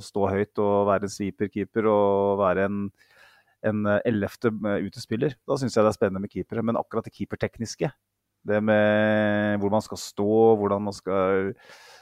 [0.02, 2.80] stå høyt og være en sweeper-keeper og være en,
[3.70, 4.50] en ellevte
[4.88, 5.37] utespiller.
[5.46, 6.64] Da syns jeg det er spennende med keepere.
[6.66, 7.92] Men akkurat det keepertekniske,
[8.50, 11.52] det med hvor man skal stå, hvordan man skal,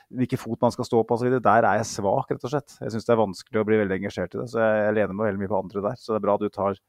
[0.08, 1.36] hvilken fot man skal stå på osv.
[1.36, 2.78] Der er jeg svak, rett og slett.
[2.80, 4.48] Jeg syns det er vanskelig å bli veldig engasjert i det.
[4.54, 6.00] Så jeg, jeg lener meg veldig mye på andre der.
[6.00, 6.80] Så det er bra du tar,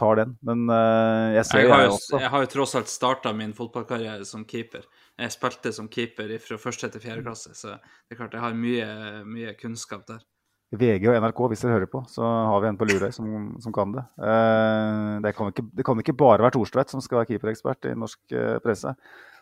[0.00, 0.32] tar den.
[0.46, 4.26] Men uh, jeg ser jeg har, jo, jeg har jo tross alt starta min fotballkarriere
[4.28, 4.86] som keeper.
[5.20, 8.56] Jeg spilte som keeper fra første til fjerde klasse, så det er klart jeg har
[8.56, 8.88] mye,
[9.28, 10.24] mye kunnskap der.
[10.70, 13.30] VG og NRK, hvis dere hører på, så har vi en på Lurøy som,
[13.62, 14.04] som kan det.
[14.22, 17.96] Uh, det, kan ikke, det, kan ikke, bare være Thorstvedt som skal være keeperekspert i
[17.98, 18.94] norsk uh, presse.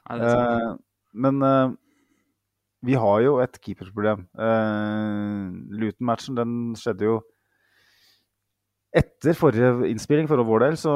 [0.08, 0.76] Nei,
[1.18, 1.42] men
[2.86, 4.22] vi har jo et keeperproblem.
[5.80, 7.16] Luton-matchen den skjedde jo
[8.96, 10.92] etter forrige innspilling for vår del, så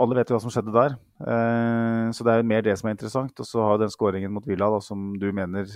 [0.00, 0.96] alle vet jo hva som skjedde der.
[1.20, 3.34] Eh, så det er jo mer det som er interessant.
[3.42, 5.68] Og så har den skåringen mot Villa da, som du mener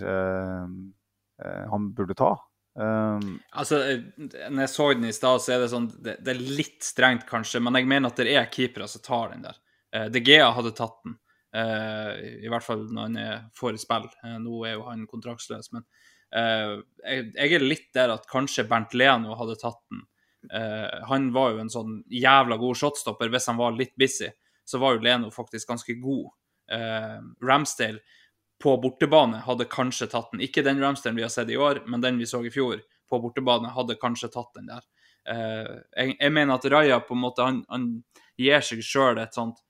[1.45, 2.31] han burde ta.
[2.75, 3.19] Eh.
[3.55, 3.81] altså,
[4.19, 7.27] når jeg så den i stad, så er det sånn det, det, er litt strengt,
[7.29, 9.61] kanskje, men jeg mener at det er keepere som tar den der.
[9.95, 11.19] Uh, De Gea hadde tatt den,
[11.55, 14.09] i hvert fall når han er, får spill.
[14.43, 15.85] Nå er jo han kontraktsløs, men
[16.35, 20.01] jeg, jeg, er litt der at kanskje Bernt Leno hadde tatt den.
[21.09, 24.29] Han var jo en sånn jævla god shotstopper hvis han var litt busy.
[24.65, 26.33] Så var jo Leno faktisk ganske god.
[27.45, 28.03] Ramsdale
[28.63, 30.43] på bortebane hadde kanskje tatt den.
[30.47, 32.81] Ikke den Ramsdalen vi har sett i år, men den vi så i fjor
[33.11, 34.85] på bortebane, hadde kanskje tatt den der.
[35.25, 37.89] Uh, jeg, jeg, mener at Raja på en måte, han, han
[38.41, 39.61] gir seg sjøl et sånt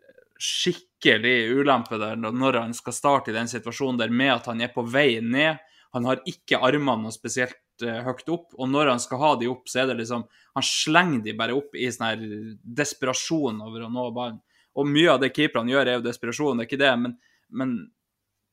[0.00, 4.62] eh, skikkelig ulempe der når han skal starte i den situasjonen der med at han
[4.64, 5.60] er på vei ned.
[5.96, 9.66] Han har ikke armene noe spesielt høyt opp, og når han skal ha de opp,
[9.70, 10.22] så er det liksom
[10.54, 12.20] Han slenger de bare opp i sånn her
[12.62, 14.38] desperasjon over å nå ballen.
[14.78, 17.16] Og mye av det keeperne gjør, er jo desperasjon, det er ikke det, men,
[17.50, 17.74] men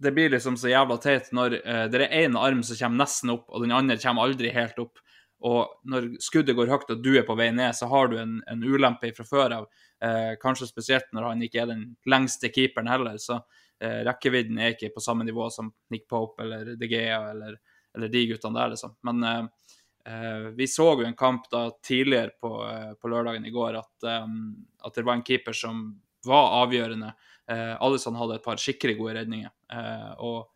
[0.01, 3.33] det blir liksom så jævla teit når uh, det er én arm som kommer nesten
[3.35, 5.01] opp, og den andre kommer aldri helt opp.
[5.41, 8.35] Og når skuddet går høyt og du er på vei ned, så har du en,
[8.49, 9.69] en ulempe fra før av.
[10.01, 13.17] Uh, kanskje spesielt når han ikke er den lengste keeperen heller.
[13.21, 17.57] Så uh, rekkevidden er ikke på samme nivå som Nick Pope eller De Gea eller,
[17.95, 18.95] eller de guttene der, liksom.
[19.07, 23.77] Men eh, Vi så jo en kamp da tidligere på, eh, på lørdagen i går
[23.79, 24.25] at, eh,
[24.85, 25.83] at det var en keeper som
[26.25, 27.13] var avgjørende.
[27.47, 29.51] Eh, Alison hadde et par skikkelig gode redninger.
[29.73, 30.49] Eh, og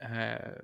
[0.00, 0.62] eh,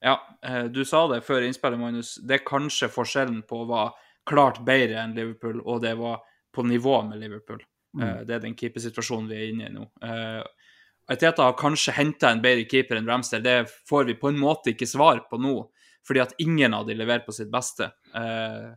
[0.00, 2.14] ja, eh, du sa det før innspillet, Magnus.
[2.22, 3.90] Det er kanskje forskjellen på å være
[4.30, 6.22] klart bedre enn Liverpool, og det var
[6.54, 7.62] på nivå med Liverpool.
[8.00, 9.86] Eh, det er den keepersituasjonen vi er inne i nå.
[11.10, 13.40] Arteta har kanskje henta en bedre keeper enn Ramster.
[13.42, 15.56] Det får vi på en måte ikke svar på nå,
[16.06, 17.88] fordi at ingen av de leverer på sitt beste.
[18.14, 18.70] Uh,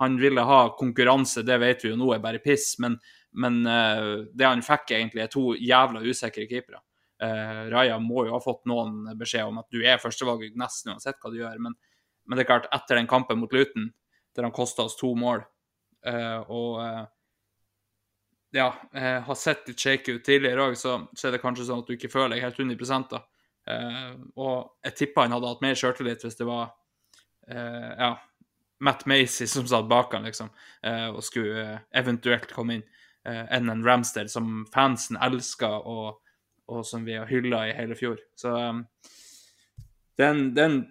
[0.00, 2.96] han ville ha konkurranse, det vet vi jo nå er bare piss, men,
[3.36, 6.80] men uh, det han fikk, egentlig, er to jævla usikre keepere.
[7.20, 11.20] Uh, Raja må jo ha fått noen beskjed om at du er førstevalget nesten uansett
[11.20, 11.76] hva du gjør, men,
[12.24, 13.90] men det er klart, etter den kampen mot Luton,
[14.36, 15.44] der han kosta oss to mål,
[16.06, 16.72] og
[18.54, 18.68] ja,
[19.26, 21.96] har sett litt shaky ut tidligere òg, så, så er det kanskje sånn at du
[21.96, 23.22] ikke føler deg helt 100 da.
[23.66, 26.68] Eh, og jeg tippa han hadde hatt mer sjøltillit hvis det var
[27.50, 28.12] eh, ja,
[28.86, 30.52] Matt Macy som satt bak han, liksom,
[30.86, 32.86] eh, og skulle eventuelt komme inn,
[33.26, 36.20] enn en Ramsdale som fansen elsker, og,
[36.70, 38.20] og som vi har hylla i hele fjor.
[38.38, 38.82] Så eh,
[40.16, 40.82] det er en, det er en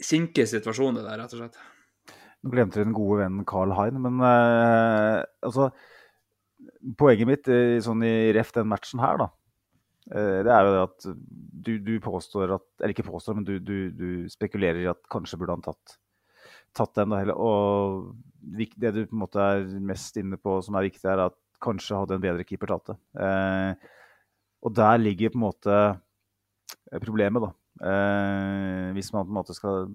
[0.00, 1.60] kinkig situasjon, det der, rett og slett.
[2.44, 5.68] Nå glemte vi den gode vennen Carl Hein, men eh, altså
[6.98, 7.50] Poenget mitt
[7.84, 9.28] sånn i ref den matchen her, da,
[10.12, 11.08] eh, det er jo det at
[11.64, 15.38] du, du påstår at Eller ikke påstår, men du, du, du spekulerer i at kanskje
[15.40, 15.98] burde han tatt,
[16.76, 17.14] tatt den.
[17.14, 17.36] da.
[17.36, 21.38] Og det du på en måte er mest inne på som er viktig, er at
[21.64, 22.98] kanskje hadde en bedre keeper tatt det.
[23.24, 23.92] Eh,
[24.64, 27.52] og der ligger på en måte eh, problemet, da.
[28.94, 29.88] Hvis man på en måte skal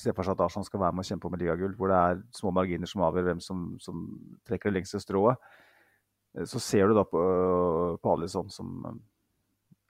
[0.00, 1.98] se for seg at Arsenal skal være med og kjempe om et ligagull, hvor det
[1.98, 4.06] er små marginer som avgjør hvem som, som
[4.48, 5.50] trekker det lengste strået,
[6.34, 7.24] eh, så ser du da på,
[8.02, 9.02] på Alisson som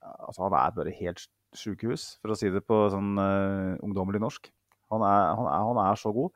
[0.04, 1.22] Altså, han er bare helt
[1.56, 4.50] sjukehus, for å si det på sånn uh, ungdommelig norsk.
[4.92, 6.34] Han er, han er, han er så god.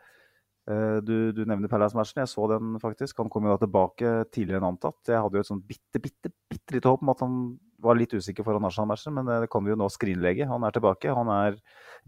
[0.69, 2.21] Eh, du, du nevner Palace-matchen.
[2.23, 3.21] Jeg så den faktisk.
[3.23, 5.01] Han kom jo da tilbake tidligere enn antatt.
[5.09, 7.39] Jeg hadde jo et sånn bitte, bitte, bitte lite håp om at han
[7.85, 10.49] var litt usikker foran Arsenal-matchen, men eh, det kan vi jo nå skrinlegge.
[10.51, 11.15] Han er tilbake.
[11.21, 11.61] Han er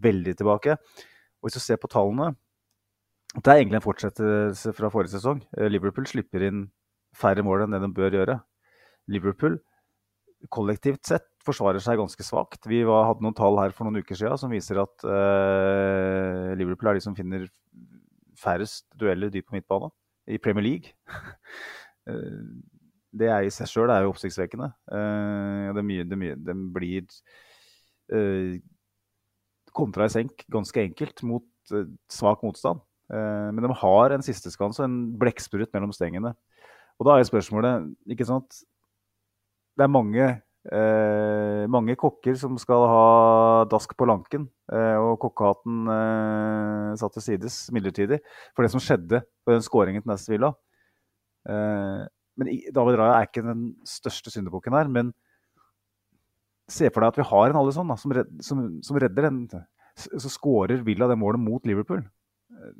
[0.03, 0.77] veldig tilbake.
[1.41, 2.35] Og hvis du ser på tallene
[3.33, 5.41] Det er egentlig en fortsettelse fra forrige sesong.
[5.57, 6.65] Eh, Liverpool slipper inn
[7.15, 8.39] færre mål enn det de bør gjøre.
[9.11, 9.57] Liverpool
[10.51, 12.65] kollektivt sett forsvarer seg ganske svakt.
[12.69, 16.91] Vi var, hadde noen tall her for noen uker siden som viser at eh, Liverpool
[16.91, 17.47] er de som finner
[18.41, 19.91] færrest dueller dypt på midtbane
[20.31, 20.95] i Premier League.
[22.09, 22.37] Eh,
[23.13, 24.71] det er i seg sjøl oppsiktsvekkende.
[24.89, 27.03] Eh, det, mye, det, mye, det blir
[28.09, 28.55] eh,
[29.75, 32.81] kontra i senk ganske enkelt mot eh, svak motstand.
[33.11, 36.33] Eh, men de har en sisteskanse og en blekksprut mellom stengene.
[36.99, 38.63] Og da er spørsmålet ikke sant,
[39.79, 40.25] Det er mange,
[40.67, 47.23] eh, mange kokker som skal ha dask på lanken, eh, og kokkehatten eh, satt til
[47.23, 48.19] sides midlertidig
[48.53, 50.51] for det som skjedde på den skåringen til neste Villa.
[51.47, 52.03] Eh,
[52.37, 55.13] men David Raja er ikke den største syndebukken her, men
[56.71, 59.41] se for deg at vi har en Alison som, som, som redder den.
[59.99, 62.03] Så skårer Villa det målet mot Liverpool.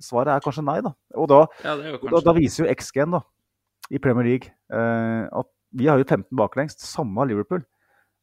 [0.03, 0.93] Svaret er kanskje nei, da.
[1.19, 3.21] Og da, Ja, da, da viser jo XG-en da,
[3.91, 7.63] i Premier League eh, at vi har jo 15 baklengst, samme Liverpool.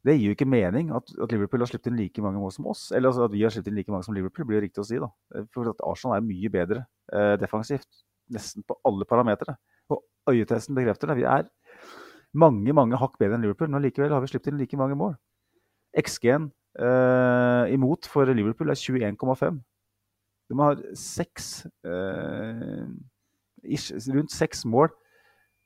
[0.06, 2.68] Det gir jo ikke mening at, at Liverpool har sluppet inn like mange mål som
[2.70, 2.88] oss.
[2.94, 4.86] Eller altså at vi har sluppet inn like mange som Liverpool, blir det riktig å
[4.88, 5.00] si.
[5.02, 5.08] da.
[5.34, 7.88] Eh, For at Arsenal er mye bedre eh, defensivt.
[8.32, 9.56] Nesten på alle parametere.
[9.92, 11.18] Og øyetesten bekrefter det.
[11.22, 11.48] Vi er
[12.38, 15.16] mange mange hakk bedre enn Liverpool, men likevel har vi sluppet inn like mange mål.
[15.96, 19.60] XG-en eh, imot for Liverpool er 21,5.
[20.48, 22.86] De har seks eh,
[23.64, 24.88] ish, rundt seks mål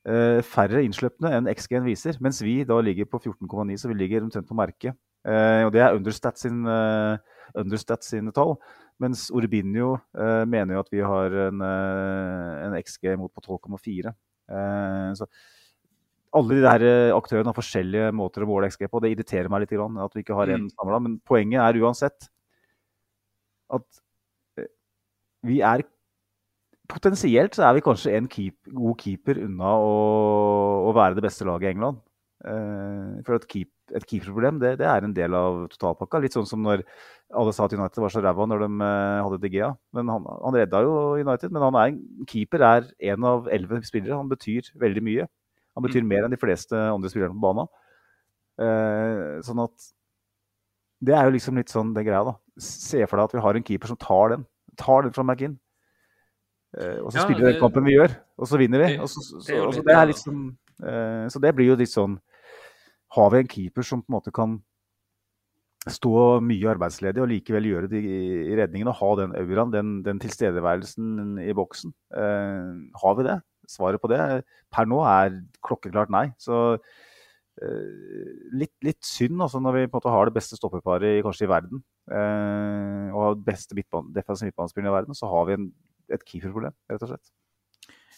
[0.09, 2.19] eh, færre innslupne enn XG-en viser.
[2.23, 4.97] Mens vi da ligger på 14,9, så vi ligger omtrent på merket.
[5.23, 7.17] Eh, og det er Understat sin, eh,
[7.55, 8.57] Understat sine tall.
[8.99, 14.13] Mens Orbinio eh, mener jo at vi har en, en XG imot på 12,4.
[14.51, 15.27] Eh, så
[16.33, 19.01] alle de der eh, aktørene har forskjellige måter å måle XG på.
[19.03, 21.01] Det irriterer meg litt grann, at vi ikke har en samla.
[21.05, 22.29] Men poenget er uansett
[23.73, 23.85] at
[24.59, 24.71] eh,
[25.49, 25.87] vi er
[26.93, 29.93] Potensielt så er vi kanskje en keep, god keeper unna å,
[30.89, 32.01] å være det beste laget i England.
[32.43, 36.19] Eh, for et, keep, et keeperproblem det, det er en del av totalpakka.
[36.21, 36.83] Litt sånn som når
[37.39, 38.89] alle sa at United var så ræva når de
[39.23, 39.71] hadde De Gea.
[39.95, 41.55] Men han, han redda jo United.
[41.55, 44.19] Men han er en keeper er en av elleve spillere.
[44.19, 45.29] Han betyr veldig mye.
[45.75, 47.67] Han betyr mer enn de fleste andre spillerne på banen.
[48.61, 49.91] Eh, sånn at
[51.03, 52.35] Det er jo liksom litt sånn det greia, da.
[52.57, 54.45] Se for deg at vi har en keeper som tar den.
[54.77, 55.57] Tar den fra McInn.
[56.77, 58.97] Eh, og så Ja, spiller vi den kampen vi gjør, og så vinner vi.
[58.97, 62.19] det- så, så, det så sånn, eh, så det blir jo litt sånn
[63.13, 64.63] Har vi en keeper som på en måte kan
[65.85, 70.17] stå mye arbeidsledig og likevel gjøre det i redningen og ha den auraen, den, den
[70.19, 71.93] tilstedeværelsen i boksen.
[72.15, 72.71] Eh,
[73.03, 73.35] har vi det?
[73.69, 74.21] Svaret på det
[74.73, 76.25] per nå er klokkeklart nei.
[76.41, 81.21] Så eh, litt, litt, synd altså, når vi på en måte har det beste stoppeparet
[81.25, 85.57] kanskje i verden, eh, og har beste midtbane, defensive midtbanespillere i verden, så har vi
[85.59, 85.71] en,
[86.13, 87.33] et keeperproblem, rett og slett.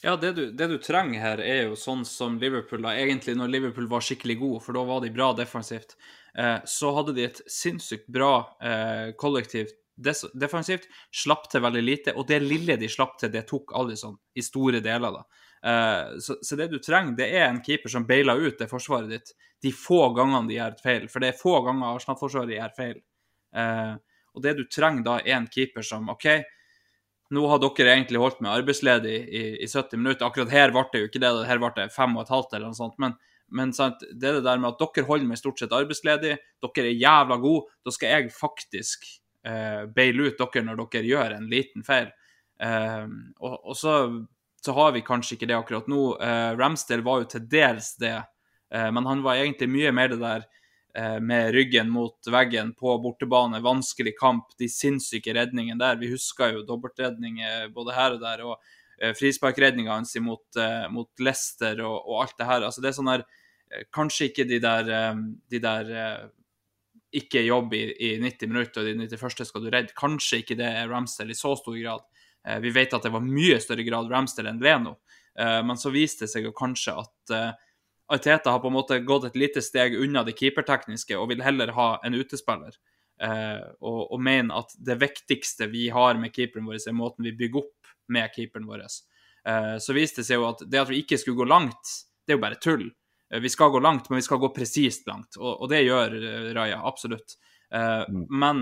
[0.06, 3.50] Ja, det du, det du, trenger her, er jo sånn som Liverpool da, egentlig når
[3.54, 5.96] Liverpool var skikkelig god, for da var de bra defensivt.
[6.38, 12.28] Eh, så hadde de et sinnssykt bra eh, kollektivt defensivt, slapp til veldig lite, og
[12.28, 15.20] det lille de slapp til, det tok Alison i store deler.
[15.20, 15.44] da.
[15.70, 19.10] Eh, så, så, det du trenger, det er en keeper som beiler ut det forsvaret
[19.10, 19.32] ditt
[19.64, 23.00] de få gangene de gjør feil, for det er få ganger Arsenal-forsvaret gjør feil.
[24.36, 26.28] og det du trenger da, er en keeper som OK,
[27.34, 30.28] nå har dere egentlig holdt meg arbeidsledig i, i 70 minutter.
[30.28, 32.70] Akkurat her ble det jo ikke det, her ble det fem og et halvt eller
[32.70, 33.00] noe sånt.
[33.02, 33.16] Men
[33.54, 36.88] men sant, det er det der med at dere holder meg stort sett arbeidsledig, dere
[36.90, 37.70] er jævla gode.
[37.86, 39.06] Da skal jeg faktisk
[39.46, 42.12] eh, baile ut dere når dere gjør en liten feil.
[42.56, 43.10] Uh,
[43.44, 43.94] og, og så,
[44.64, 46.04] så, har vi kanskje ikke det akkurat nå.
[46.22, 50.22] Uh, Ramsdale var jo til dels det, uh, men han var egentlig mye mer det
[50.24, 50.52] der
[51.20, 55.98] med ryggen mot veggen på bortebane, vanskelig kamp, de sinnssyke redningene der.
[56.00, 58.44] Vi husker jo dobbeltredninger både her og der.
[58.48, 62.64] og frisparkredninga hans mot, uh, mot Leicester og, og, alt det her.
[62.70, 63.26] Altså, det er sånn her
[63.92, 64.88] Kanskje ikke de der,
[65.52, 65.90] de der
[67.20, 69.46] ikke jobb i, i, 90 minutter, og de 91.
[69.50, 69.96] skal du redde.
[69.98, 72.06] Kanskje ikke det er Ramsdale i så stor grad.
[72.62, 74.92] Vi vet at det var mye større grad Ramsdale enn Leno,
[75.34, 77.34] men så viste det seg jo kanskje at
[78.14, 81.74] Arteta har på en måte gått et lite steg unna det keepertekniske og vil heller
[81.74, 82.78] ha en utespiller.
[83.82, 87.64] og, og mener at det viktigste vi har med keeperen vår, er måten vi bygger
[87.64, 88.86] opp med keeperen vår.
[89.46, 92.34] Uh, så viste det seg jo at det at vi ikke skulle gå langt, det
[92.34, 92.88] er jo bare tull.
[93.34, 96.18] Uh, vi skal gå langt, men vi skal gå presist langt, og, og, det gjør
[96.22, 97.38] uh, Raja, absolutt.
[97.76, 98.28] Mm.
[98.30, 98.60] Men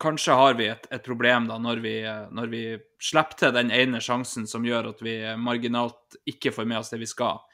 [0.00, 1.92] kanskje har vi et, et problem da når vi,
[2.34, 2.62] når vi,
[2.98, 6.98] slipper til den ene sjansen som gjør at vi marginalt ikke får med oss det
[7.02, 7.44] vi skal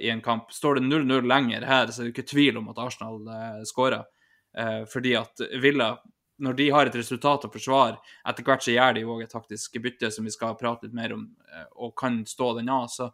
[0.00, 0.48] i en kamp.
[0.56, 4.08] Står det 0-0 lenger her, så er det ikke tvil om at Arsenal uh, skårer.
[4.88, 5.92] fordi at Villa
[6.38, 9.78] når de har et resultat å forsvare, etter hvert så gjør de òg et taktisk
[9.82, 13.06] bytte som vi skal prate litt mer om, eh, og kan stå den av, så,
[13.06, 13.12] eh,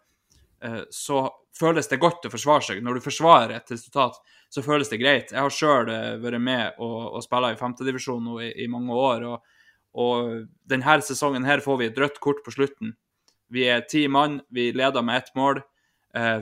[0.90, 1.26] så
[1.58, 2.82] føles det godt å forsvare seg.
[2.84, 4.16] Når du forsvarer et resultat,
[4.50, 5.32] så føles det greit.
[5.32, 9.26] Jeg har sjøl eh, vært med og, og spilla i femtedivisjon i, i, mange år,
[9.28, 9.60] og,
[9.98, 10.32] og
[10.70, 12.94] denne sesongen her får vi et rødt kort på slutten.
[13.54, 15.60] Vi er ti mann, vi leder med ett mål.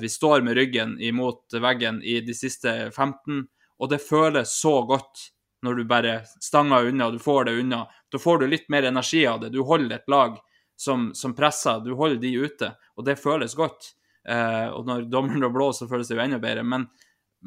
[0.00, 3.46] Vi står med ryggen imot veggen i de siste 15,
[3.80, 5.32] og det føles så godt
[5.64, 7.80] når du bare stanger unna, du får det unna.
[8.12, 9.52] Da får du litt mer energi av det.
[9.54, 10.36] Du holder et lag
[10.76, 13.92] som, som presser, du holder de ute, og det føles godt.
[14.28, 16.64] Eh, og når dommeren da blåser, så føles det jo enda bedre.
[16.66, 16.88] Men,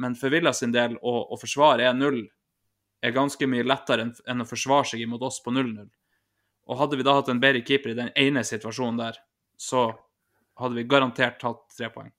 [0.01, 2.23] men for Villa sin del, å, å forsvare 1-0
[3.05, 5.85] er ganske mye lettere enn, å forsvare seg imot oss på 0-0.
[6.65, 9.19] Og hadde vi da hatt en bedre keeper i den ene situasjonen der,
[9.57, 9.88] så
[10.59, 12.09] hadde vi garantert tatt tre poeng.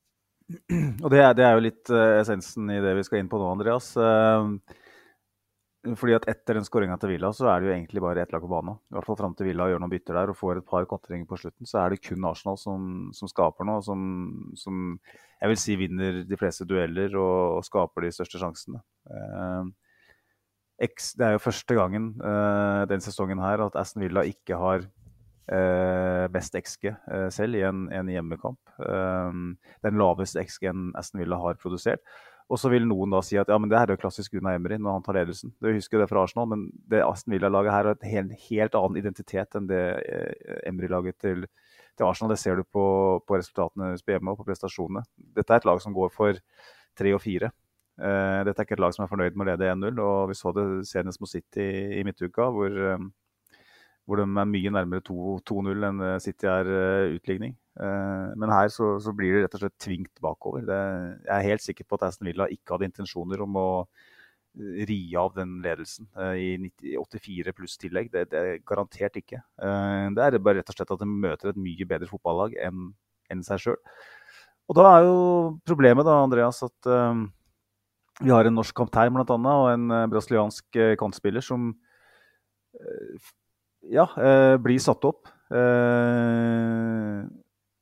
[1.04, 3.40] Og det er, det er jo litt uh, essensen i det vi skal inn på
[3.40, 3.90] nå, Andreas.
[3.98, 4.54] Uh,
[5.94, 8.42] fordi at Etter den skåringa til Villa så er det jo egentlig bare ett lag
[8.42, 8.78] på banen.
[8.90, 11.28] I hvert fall fram til Villa gjør noen bytter der og får et par kontringer
[11.30, 13.84] på slutten, så er det kun Arsenal som, som skaper noe.
[13.86, 14.02] Som,
[14.58, 14.98] som,
[15.40, 18.82] jeg vil si vinner de fleste dueller og, og skaper de største sjansene.
[19.06, 19.72] Eh,
[20.76, 26.26] det er jo første gangen eh, den sesongen her at Aston Villa ikke har eh,
[26.32, 28.60] best XG eh, selv i en, en hjemmekamp.
[28.82, 29.42] Eh,
[29.86, 32.04] den laveste XG-en Aston Villa har produsert.
[32.46, 34.52] Og så vil noen da si at ja, men det her er jo klassisk Una
[34.54, 35.50] Emry når han tar ledelsen.
[35.58, 39.00] Du husker det fra Arsenal, men det Aston Villa-laget her har en helt, helt, annen
[39.00, 41.42] identitet enn det eh, Emry-laget til,
[41.96, 42.36] til, Arsenal.
[42.36, 42.86] Det ser du på,
[43.26, 45.02] på resultatene hjemme og på prestasjonene.
[45.34, 46.38] Dette er et lag som går for
[46.96, 47.50] tre og fire.
[47.96, 50.00] Uh, dette er ikke et lag som er fornøyd med å lede 1-0.
[50.04, 51.66] og Vi så det senest mot City
[51.98, 53.10] i midtuka, hvor, um,
[54.06, 57.56] hvor de er mye nærmere 2-0 enn City er uh, utligning.
[57.76, 60.64] Eh, men her så, så, blir det rett og slett tvingt bakover.
[60.68, 60.82] Det,
[61.26, 63.68] jeg er helt sikker på at Aston Villa ikke hadde intensjoner om å
[64.88, 68.08] ri av den ledelsen eh, i 90, 84 pluss tillegg.
[68.12, 69.42] Det, det, er garantert ikke.
[69.60, 72.90] Eh, det er bare rett og slett at de møter et mye bedre fotballag enn,
[73.32, 73.80] enn seg sjøl.
[74.66, 75.18] Og da er jo
[75.68, 77.20] problemet, da, Andreas, at uh,
[78.18, 79.36] vi har en norsk kaptein bl.a.
[79.36, 81.68] og en brasiliansk kantspiller som
[83.86, 84.08] ja,
[84.58, 85.30] blir satt opp.
[85.54, 87.22] Uh,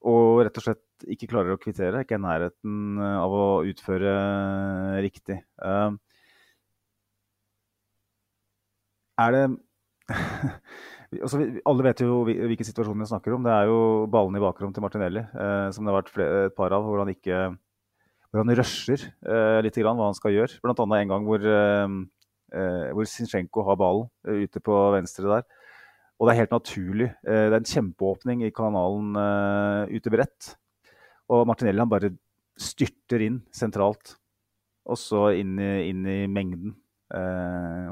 [0.04, 2.04] og rett og slett ikke klarer å kvittere.
[2.04, 5.40] Ikke i nærheten eh, av å utføre eh, riktig.
[5.58, 5.96] Uh,
[9.24, 9.42] er det
[11.24, 11.40] altså,
[11.70, 13.44] Alle vet jo hvilken situasjon vi snakker om.
[13.46, 13.78] Det er jo
[14.12, 17.04] ballen i bakrom til Martinelli, uh, som det har vært flere, et par av, hvor
[17.04, 17.46] han ikke
[18.34, 18.98] hvor han rusher
[19.30, 20.58] eh, litt grann hva han skal gjøre.
[20.66, 25.44] Annet en gang hvor, eh, hvor Sinchenko har ballen ute på venstre der.
[26.24, 27.08] Og det er helt naturlig.
[27.20, 29.12] det er en kjempeåpning i kanalen
[29.92, 30.54] ute bredt.
[31.28, 32.14] Og Martinelli han bare
[32.56, 34.14] styrter inn sentralt.
[34.88, 36.72] Og så inn i, inn i mengden.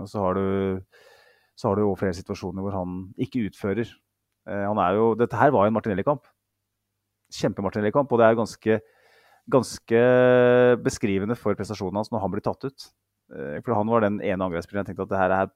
[0.00, 0.46] og så har du
[1.60, 3.90] så har du jo flere situasjoner hvor han ikke utfører.
[4.48, 6.24] han er jo, Dette her var jo en Martinelli-kamp
[7.36, 8.12] kjempe-Martinelli-kamp.
[8.12, 8.78] Og det er ganske,
[9.52, 10.02] ganske
[10.84, 12.88] beskrivende for prestasjonen hans når han blir tatt ut.
[13.32, 15.54] Eh, for han var den ene angrepsspilleren jeg tenkte at det her er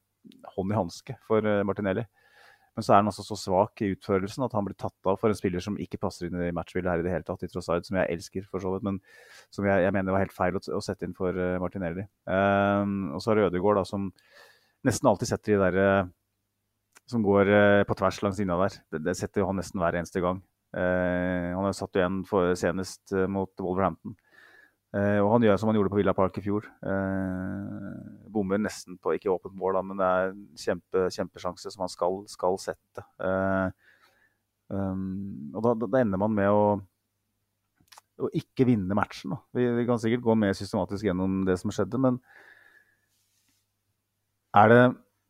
[0.57, 2.07] hånd i hanske for eh, Martinelli.
[2.77, 5.33] Men så er han altså så svak i utførelsen at han blir tatt av for
[5.33, 7.87] en spiller som ikke passer inn i matchbildet her i det hele tatt, i Trossard,
[7.89, 9.01] som jeg elsker for så vidt, men
[9.55, 12.05] som jeg, jeg mener var helt feil å, å sette inn for uh, Martinelli.
[12.29, 14.11] Um, og så har Ødegaard, da, som
[14.87, 16.13] nesten alltid setter de derre uh,
[17.09, 18.79] som går uh, på tvers langs linja der.
[18.93, 20.45] Det, det setter han nesten hver eneste gang.
[20.77, 24.17] Eh, han har satt igjen for, senest eh, mot Wolverhampton.
[24.95, 26.69] Eh, og han gjør som han gjorde på Villa Park i fjor.
[28.37, 31.93] bommer nesten på ikke åpent mål, da, men det er en kjempe, kjempesjanse som han
[31.93, 33.05] skal, skal sette.
[34.69, 36.63] Um, og da, da, ender man med å,
[38.19, 39.37] å ikke vinne matchen.
[39.55, 42.19] Vi, vi, kan sikkert gå mer systematisk gjennom det som skjedde, men
[44.57, 44.83] er det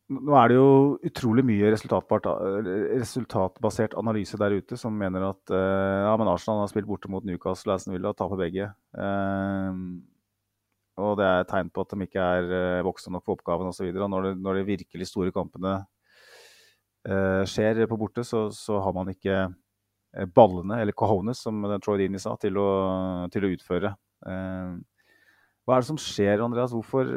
[0.07, 6.13] nå er det jo utrolig mye resultatbasert analyse der ute som mener at uh, ja,
[6.21, 8.69] men Arsenal har spilt borte mot Newcastle og Aston Villa og taper begge.
[8.95, 9.75] Uh,
[11.03, 13.71] og det er et tegn på at de ikke er uh, voksne nok for oppgaven
[13.73, 13.89] osv.
[13.99, 15.73] Når, når de virkelig store kampene
[17.11, 19.51] uh, skjer på borte, så, så, har man ikke
[20.33, 22.69] ballene, eller cojones, som Troy Dini sa, til å,
[23.29, 23.91] til å utføre.
[25.67, 26.71] Hva er det som skjer, Andreas?
[26.71, 27.09] Hvorfor,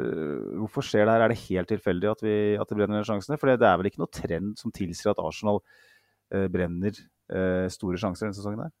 [0.58, 1.22] hvorfor skjer det her?
[1.22, 3.38] Er det helt tilfeldig at, vi, at det brenner sjansene?
[3.38, 5.62] For det er vel ikke noe trend som tilsier at Arsenal
[6.34, 8.72] eh, brenner eh, store sjanser denne sesongen her?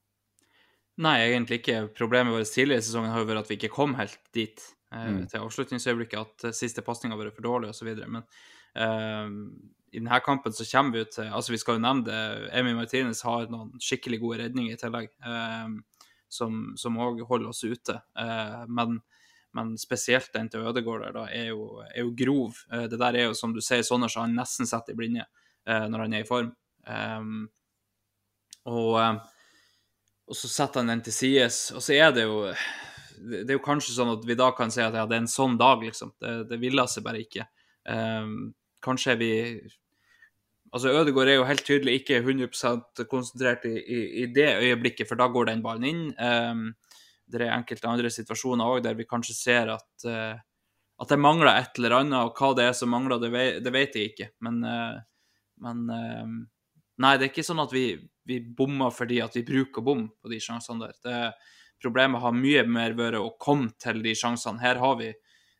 [1.00, 1.84] Nei, egentlig ikke.
[1.96, 4.60] Problemet vårt tidligere i sesongen har jo vært at vi ikke kom helt dit
[4.92, 5.20] eh, mm.
[5.32, 6.18] til avslutningsøyeblikket.
[6.18, 7.92] At eh, siste pasning har vært for dårlig osv.
[8.02, 8.24] Men
[8.74, 9.30] eh,
[9.94, 12.50] i denne kampen så kommer vi jo til Altså, vi skal jo nevne det.
[12.58, 15.14] Emi Martinez har noen skikkelig gode redninger i tillegg,
[16.30, 17.96] som òg holder oss ute.
[18.68, 19.00] men
[19.56, 22.60] men spesielt den til Ødegaard der, da, er jo, er jo, grov.
[22.72, 25.24] Eh, det der er jo, som du sier, sånne som han nesten setter i blinde
[25.24, 26.52] eh, når han er i form.
[26.86, 27.42] Um,
[28.70, 29.18] og, eh,
[30.30, 31.58] og, så setter han den til sides.
[31.74, 32.46] Og så er det jo
[33.20, 35.28] Det er jo kanskje sånn at vi da kan si at ja, det er en
[35.28, 36.14] sånn dag, liksom.
[36.22, 37.44] Det, det ville seg bare ikke.
[37.84, 39.32] Um, kanskje er vi
[40.70, 45.18] Altså, Ødegaard er jo helt tydelig ikke 100 konsentrert i, i, i, det øyeblikket, for
[45.18, 46.04] da går den ballen inn.
[46.14, 46.68] Um,
[47.30, 50.36] det er enkelte andre situasjoner òg der vi kanskje ser at, uh,
[51.00, 52.30] at det mangler et eller annet.
[52.30, 54.30] Og hva det er som mangler, det, vet, det vet jeg ikke.
[54.46, 54.98] Men, uh,
[55.66, 56.40] men uh,
[57.00, 57.94] Nei, det er ikke sånn at vi,
[58.28, 60.98] vi bommer fordi at vi bruker bom på de sjansene der.
[61.00, 61.20] Det,
[61.80, 64.60] problemet har mye mer vært å komme til de sjansene.
[64.60, 65.06] Her har vi,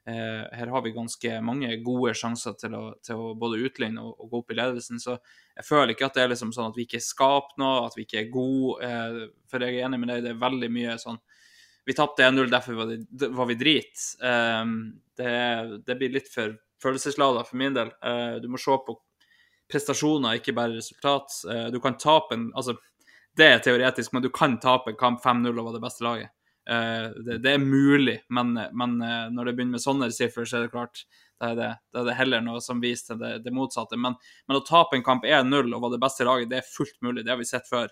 [0.04, 4.28] her har vi ganske mange gode sjanser til å, til å både utligne og, og,
[4.28, 5.00] gå opp i ledelsen.
[5.00, 7.96] Så jeg føler ikke at det er liksom sånn at vi ikke skaper noe, at
[7.96, 8.92] vi ikke er gode.
[9.48, 11.24] for jeg er enig med deg, det er veldig mye sånn
[11.84, 14.00] vi tapte 1-0, derfor var, det, var, vi drit.
[14.62, 17.92] Um, det, det, blir litt for følelsesladet for min del.
[18.04, 18.96] Uh, du må se på
[19.70, 21.40] prestasjoner, ikke bare resultat.
[21.48, 22.76] Uh, du kan tape en Altså,
[23.36, 26.34] det er teoretisk, men du kan tape en kamp 5-0 og være det beste laget.
[26.70, 29.00] Uh, det, det, er mulig, men, men
[29.34, 31.04] når det begynner med sånne siffer, så er det klart
[31.40, 31.60] da er
[31.96, 33.96] er det heller noe som viser det, det motsatte.
[33.96, 36.98] Men, men, å tape en kamp 1-0 og være det beste laget, det er fullt
[37.00, 37.24] mulig.
[37.24, 37.88] Det har vi sett før.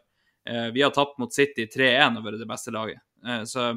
[0.74, 3.00] Vi har tapt mot City 3-1 og vært det beste laget.
[3.26, 3.72] Eh, så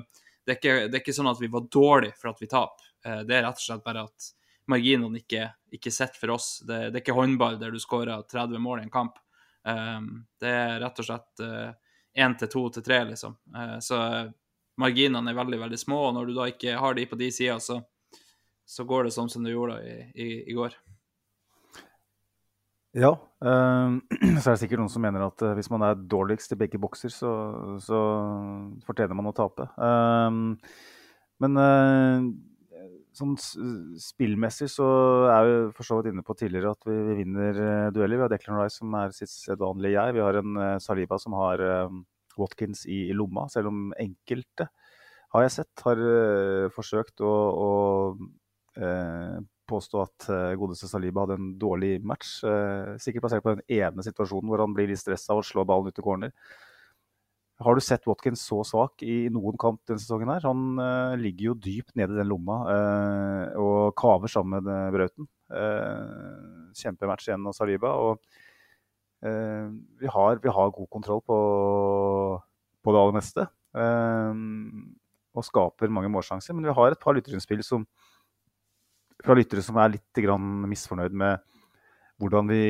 [0.46, 2.92] det er, ikke, det er ikke sånn at vi var dårlige for at vi taper.
[3.06, 4.30] Eh, det er rett og slett bare at
[4.72, 6.50] marginene ikke, ikke sitter for oss.
[6.66, 9.18] Det, det, er ikke håndball der du skårer 30 mål i en kamp.
[9.68, 9.98] Eh,
[10.42, 11.46] det er rett og slett
[12.12, 13.38] én til to til tre, liksom.
[13.80, 13.98] Så
[14.82, 17.56] marginene er veldig, veldig små, og når du da ikke har de på de sida,
[17.64, 17.78] så,
[18.68, 20.76] så, går det sånn som det gjorde i, i, i går.
[22.92, 24.02] Ja, øh,
[24.44, 26.80] så er det sikkert noen som mener at øh, hvis man er dårligst i begge
[26.82, 27.30] bokser, så,
[27.80, 28.00] så
[28.84, 29.68] fortjener man å tape.
[29.80, 30.58] Uh,
[31.42, 31.60] men
[33.16, 34.88] sånn spillmessig så
[35.32, 37.62] er vi for så vidt inne på tidligere at vi, vi vinner
[37.96, 38.20] dueller.
[38.20, 40.16] Vi har Declan Rice som er sitt sedvanlige jeg.
[40.18, 41.64] Vi har en Saliba som har
[42.38, 44.68] Watkins i, i, lomma, selv om enkelte
[45.32, 46.00] har jeg sett har
[46.76, 47.72] forsøkt å, å
[49.72, 52.40] påstå at uh, godeste Saliba hadde en dårlig match.
[52.44, 55.92] Uh, sikkert basert på den ene situasjonen hvor han blir litt stressa og slår ballen
[55.92, 56.36] ut i corner.
[57.62, 60.32] Har du sett Watkins så svak i noen kamp denne sesongen?
[60.34, 60.46] her?
[60.50, 62.62] Han uh, ligger jo dypt nede i den lomma
[63.62, 65.30] og kaver sammen med Brauten.
[66.78, 67.92] kjempematch igjen av Saliba.
[67.92, 68.22] og
[69.22, 71.36] vi har, vi, har, god kontroll på,
[72.82, 73.44] på det aller meste.
[75.38, 76.56] og skaper mange målsjanser.
[76.58, 77.86] Men vi har et par lytterinnspill som,
[79.22, 80.22] fra lyttere som er litt
[80.72, 81.42] misfornøyd med
[82.22, 82.64] hvordan vi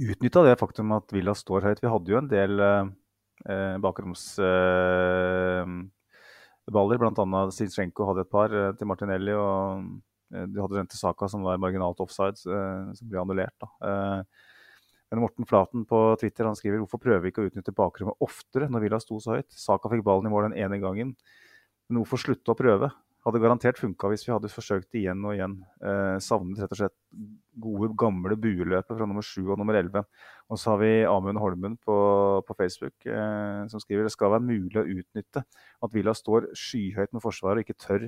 [0.00, 1.82] utnytta det faktum at Villa står høyt.
[1.82, 5.66] Vi hadde jo en del eh, bakromsballer,
[6.70, 7.42] eh, bl.a.
[7.54, 9.34] Sinchenko hadde et par eh, til Martinelli.
[9.36, 9.84] og
[10.34, 13.68] eh, De hadde den til Saka som var marginalt offside, eh, som ble annullert.
[13.84, 14.48] Eh,
[15.10, 18.70] men Morten Flaten på Twitter han skriver hvorfor prøver vi ikke å utnytte bakrommet oftere
[18.70, 19.50] når Villa sto så høyt?
[19.58, 21.16] Saka fikk ballen i mål den ene gangen,
[21.90, 22.92] men hvorfor slutte å prøve?
[23.20, 25.58] Hadde garantert funka hvis vi hadde forsøkt igjen og igjen.
[25.84, 26.94] Eh, savnet rett og slett
[27.60, 30.06] gode, gamle bueløpet fra nummer sju og nummer elleve.
[30.48, 31.96] Og så har vi Amund Holmen på,
[32.48, 37.12] på Facebook eh, som skriver det skal være mulig å utnytte at Villa står skyhøyt
[37.12, 38.06] med forsvaret og ikke tør,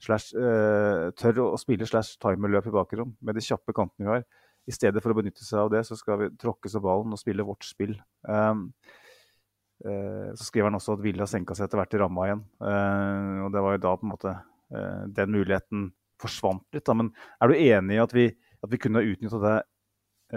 [0.00, 4.26] slash, eh, tør å spille slash timerløp i bakrom med de kjappe kantene vi har.
[4.64, 7.20] I stedet for å benytte seg av det, så skal vi tråkkes av ballen og
[7.20, 7.98] spille vårt spill.
[8.24, 8.70] Um,
[9.84, 12.40] så skriver han også at Villa senka seg etter hvert i ramma igjen.
[12.62, 14.32] Uh, og det var jo da på en måte
[14.68, 15.88] den muligheten
[16.20, 16.86] forsvant litt.
[16.86, 16.94] Da.
[16.96, 17.10] Men
[17.42, 18.28] er du enig i at vi,
[18.64, 19.58] at vi kunne utnytta det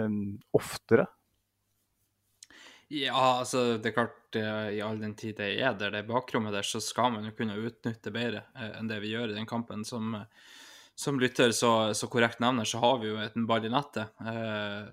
[0.02, 1.06] um, oftere?
[2.92, 6.64] Ja, altså det er klart i all den tid det er der, det bakrommet der,
[6.64, 10.14] så skal man jo kunne utnytte bedre enn det vi gjør i den kampen som
[10.98, 14.10] som lytter så, så, korrekt nevner, så har vi jo en ball i nettet.
[14.18, 14.86] Eh,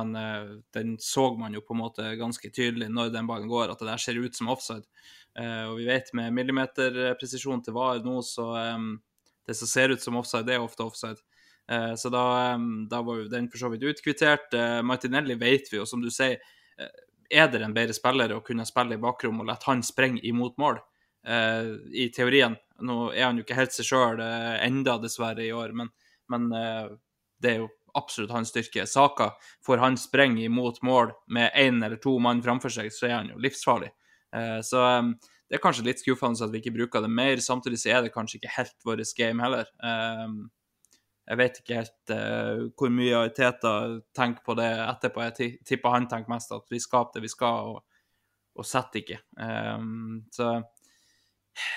[0.00, 3.70] men uh, den så man jo på en måte ganske tydelig når den ballen går,
[3.70, 4.86] at det der ser ut som offside.
[5.38, 8.94] Uh, og vi vet med millimeterpresisjon til VAR nå, så um,
[9.46, 11.20] det som ser ut som offside, det er ofte offside.
[11.70, 12.24] Uh, så da,
[12.56, 14.56] um, da, var jo den for så vidt utkvittert.
[14.86, 16.40] Martinelli vet vi jo, som du sier,
[17.30, 20.56] er det en bedre spiller å kunne spille i bakrom og la han sprenge imot
[20.58, 20.80] mål?
[21.20, 25.74] I teorien nå er han jo ikke helt seg sjøl eh, enda, dessverre, i år,
[25.76, 25.90] men,
[26.32, 26.46] men
[27.40, 27.68] det er jo
[27.98, 28.86] absolutt hans styrke.
[28.86, 29.32] Saka,
[29.66, 33.32] får han sprenge imot mål med én eller to mann framfor seg, så er han
[33.32, 33.90] jo livsfarlig.
[34.36, 34.86] Eh, så
[35.50, 37.42] det er kanskje litt skuffende at vi ikke bruker det mer.
[37.42, 39.70] Samtidig så er det kanskje ikke helt vårt game heller.
[41.30, 42.12] Jeg vet ikke helt
[42.78, 43.72] hvor mye Teta
[44.14, 45.24] tenker på det etterpå.
[45.26, 48.04] Jeg tipper han tenker mest at vi skaper det vi skal, og,
[48.54, 49.18] og setter ikke.
[50.38, 50.52] Så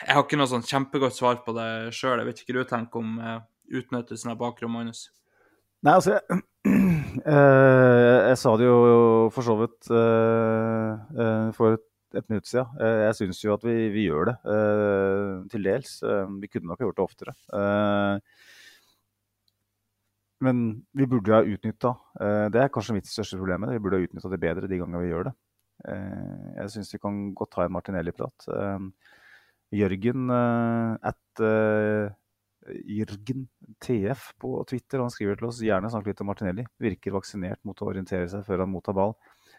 [0.04, 2.20] jeg har ikke noe sånn kjempegodt svar på det sjøl.
[2.22, 3.40] Jeg vet ikke hva du tenker om uh,
[3.80, 5.04] utnyttelsen av bakrommet hans.
[5.84, 8.78] Nei, altså jeg, uh, jeg, sa det jo
[9.36, 11.84] for så vidt uh, for et,
[12.16, 12.80] et, minutt siden.
[13.04, 14.36] jeg syns jo at vi, vi gjør det,
[15.52, 15.96] til dels.
[16.40, 17.34] vi kunne nok gjort det oftere.
[20.46, 20.60] men
[20.94, 21.94] vi burde ha utnytta
[22.54, 23.66] Det er kanskje mitt største problem.
[23.72, 25.34] Vi burde ha utnytta det bedre de gangene vi gjør det.
[26.60, 28.48] jeg syns vi kan godt ha en Martinelli-prat.
[29.74, 31.44] Jørgen at
[32.70, 33.48] Jørgen
[33.84, 35.02] TF på Twitter.
[35.04, 36.66] Han skriver til oss gjerne snakke litt om Martinelli.
[36.82, 39.18] Virker vaksinert mot å orientere seg før han mottar ball,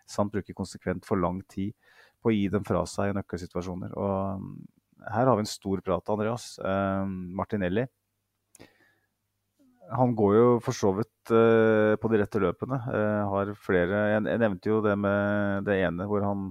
[0.08, 1.74] samt bruker konsekvent for lang tid
[2.24, 3.92] på å gi dem fra seg i nøkkelsituasjoner.
[4.00, 4.54] Og um,
[5.12, 6.54] her har vi en stor prat, Andreas.
[6.64, 7.04] Eh,
[7.36, 7.84] Martinelli.
[9.92, 12.78] Han går jo for så vidt eh, på de rette løpene.
[12.88, 16.48] Eh, har flere jeg, jeg, nevnte jo det med det ene hvor han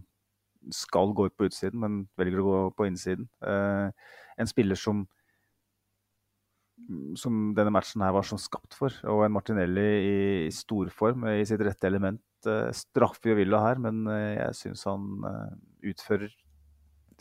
[0.71, 3.25] skal gå ut på utsiden, men velger å gå på innsiden.
[3.41, 5.03] Eh, en spiller som
[7.19, 8.93] som denne matchen her var som skapt for.
[9.09, 9.87] Og en Martinelli
[10.47, 12.23] i storform, i sitt rette element.
[12.49, 15.27] Eh, straffer jo Villa her, men eh, jeg syns han
[15.83, 16.33] utfører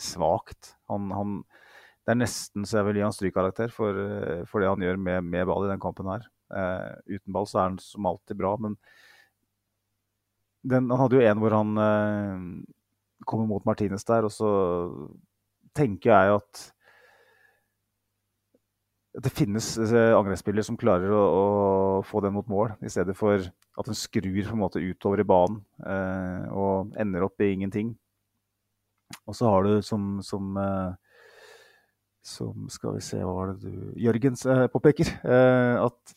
[0.01, 0.75] svakt.
[0.91, 1.39] Han, han,
[2.03, 3.99] det er nesten så jeg vil gi han strykkarakter for,
[4.51, 6.27] for det han gjør med, med, ball i den kampen her.
[6.53, 8.75] Uh, uten ball så er han som alltid bra, men
[10.69, 12.43] den, han hadde jo en hvor han uh,
[13.29, 14.27] kommer mot Martinez der.
[14.29, 14.51] Og så
[15.77, 16.65] tenker jeg at
[19.13, 21.45] det finnes eh, angrepsspillere som klarer å, å,
[22.09, 25.29] få den mot mål, i stedet for at den skrur på en måte utover i
[25.29, 27.93] banen eh, og ender opp i ingenting.
[29.29, 30.95] Og så har du som, som, eh,
[32.25, 35.13] som Skal vi se, hva var det du Jørgens eh, påpeker.
[35.21, 36.17] Eh, at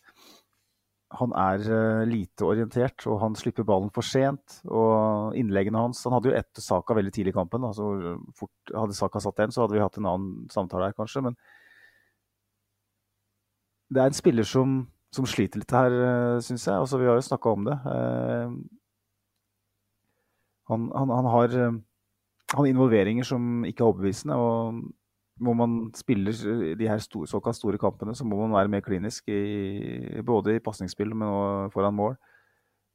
[1.15, 4.59] han er uh, lite orientert, og han slipper ballen for sent.
[4.67, 7.63] Og innleggene hans Han hadde jo ett Saka veldig tidlig i kampen.
[7.63, 11.23] Altså, fort, hadde Saka satt den, så hadde vi hatt en annen samtale her, kanskje.
[11.29, 11.37] Men
[13.93, 14.81] det er en spiller som,
[15.13, 16.75] som sliter litt her, eh, syns jeg.
[16.75, 17.77] Altså, vi har jo snakka om det.
[17.85, 18.55] Uh,
[20.71, 21.57] han, han, han, har,
[22.55, 24.35] han involveringer som ikke er overbevisende.
[24.35, 24.85] og
[25.43, 26.31] må man spille
[26.79, 30.63] de her store, såkalt store kampene, så må man være mer klinisk i, både i
[30.63, 32.15] pasningsspill også foran mål.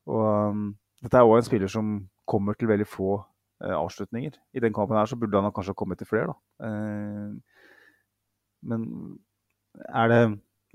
[0.07, 0.70] Og, um,
[1.03, 4.38] dette er òg en spiller som kommer til veldig få uh, avslutninger.
[4.55, 6.34] I den kampen her så burde han kanskje ha kommet til flere, da.
[6.64, 7.36] Uh,
[8.62, 8.86] men
[9.88, 10.22] er det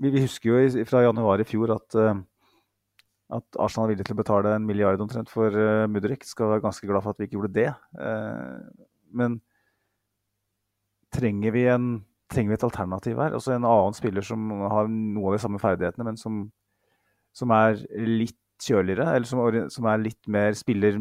[0.02, 2.16] vi, vi, husker jo fra januar i fjor at, uh,
[3.36, 6.26] at Arsenal er villig til å betale en milliard omtrent for uh, Mudrik.
[6.28, 7.70] Skal være ganske glad for at vi ikke gjorde det.
[9.16, 9.40] men
[11.16, 11.86] trenger vi, en,
[12.32, 13.36] trenger vi et alternativ her?
[13.36, 16.42] Altså en annen spiller som har noe av de samme ferdighetene, men som,
[17.36, 19.42] som er litt kjøligere, eller som,
[19.72, 20.98] som, er litt mer Spiller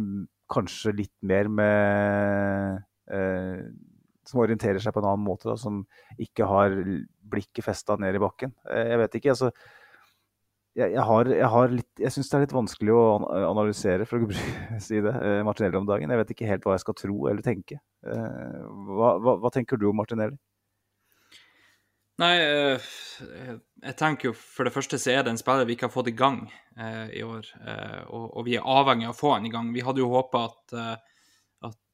[0.52, 2.82] kanskje litt mer med
[3.12, 3.62] eh,
[4.26, 5.84] Som orienterer seg på en annen måte, da, som
[6.22, 6.76] ikke har
[7.30, 8.56] blikket festa ned i bakken.
[8.72, 9.36] Eh, jeg vet ikke.
[9.36, 9.52] altså
[10.76, 13.04] jeg, jeg, jeg, syns det er litt vanskelig å
[13.48, 14.28] analysere, for å
[14.88, 16.12] si det, eh, Martinelli om dagen.
[16.12, 17.80] Jeg vet ikke helt hva jeg skal tro eller tenke.
[18.04, 18.60] Eh,
[18.92, 20.38] hva, hva, hva tenker du om Martinelli?
[22.22, 22.92] Nei, eh,
[23.84, 26.14] jeg tenker jo for det første så er det en spiller vi ikke har fått
[26.14, 26.46] i gang
[26.80, 27.50] eh, i år.
[27.60, 29.74] Eh, og, vi er avhengig av å få han i gang.
[29.76, 30.78] Vi hadde jo håpa at,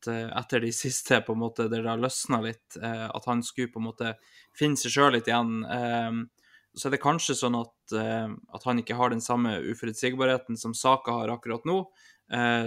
[0.02, 3.72] at, etter de siste, på en måte, der det har løsna litt, at han skulle
[3.74, 4.14] på en måte
[4.58, 5.62] finne seg sjøl litt igjen.
[5.66, 6.12] Eh,
[6.74, 10.72] så er det kanskje sånn at, uh, at han ikke har den samme uforutsigbarheten som
[10.78, 11.84] Saka har akkurat nå,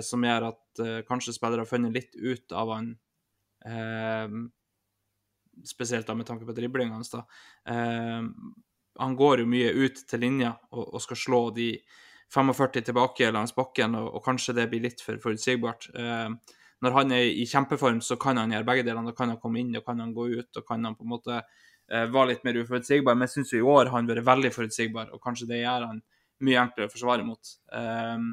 [0.05, 2.91] som gjør at kanskje spillere har funnet litt ut av han
[5.65, 7.09] Spesielt da med tanke på driblinga hans.
[7.15, 7.23] da.
[7.65, 11.71] han går jo mye ut til linja og, og, skal slå de
[12.35, 15.89] 45 tilbake langs bakken, og, og kanskje det blir litt for forutsigbart.
[16.83, 19.13] Når han er i kjempeform, så kan han gjøre begge delene.
[19.13, 21.13] Da kan han komme inn, og kan han gå ut, og kan han på en
[21.15, 21.43] måte
[21.93, 23.17] Eh, være litt mer uforutsigbar.
[23.17, 26.01] Men jeg syns i år har han vært veldig forutsigbar, og kanskje det gjør han
[26.45, 27.53] mye enklere å forsvare mot.
[27.77, 28.33] Um,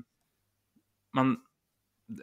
[1.15, 1.35] men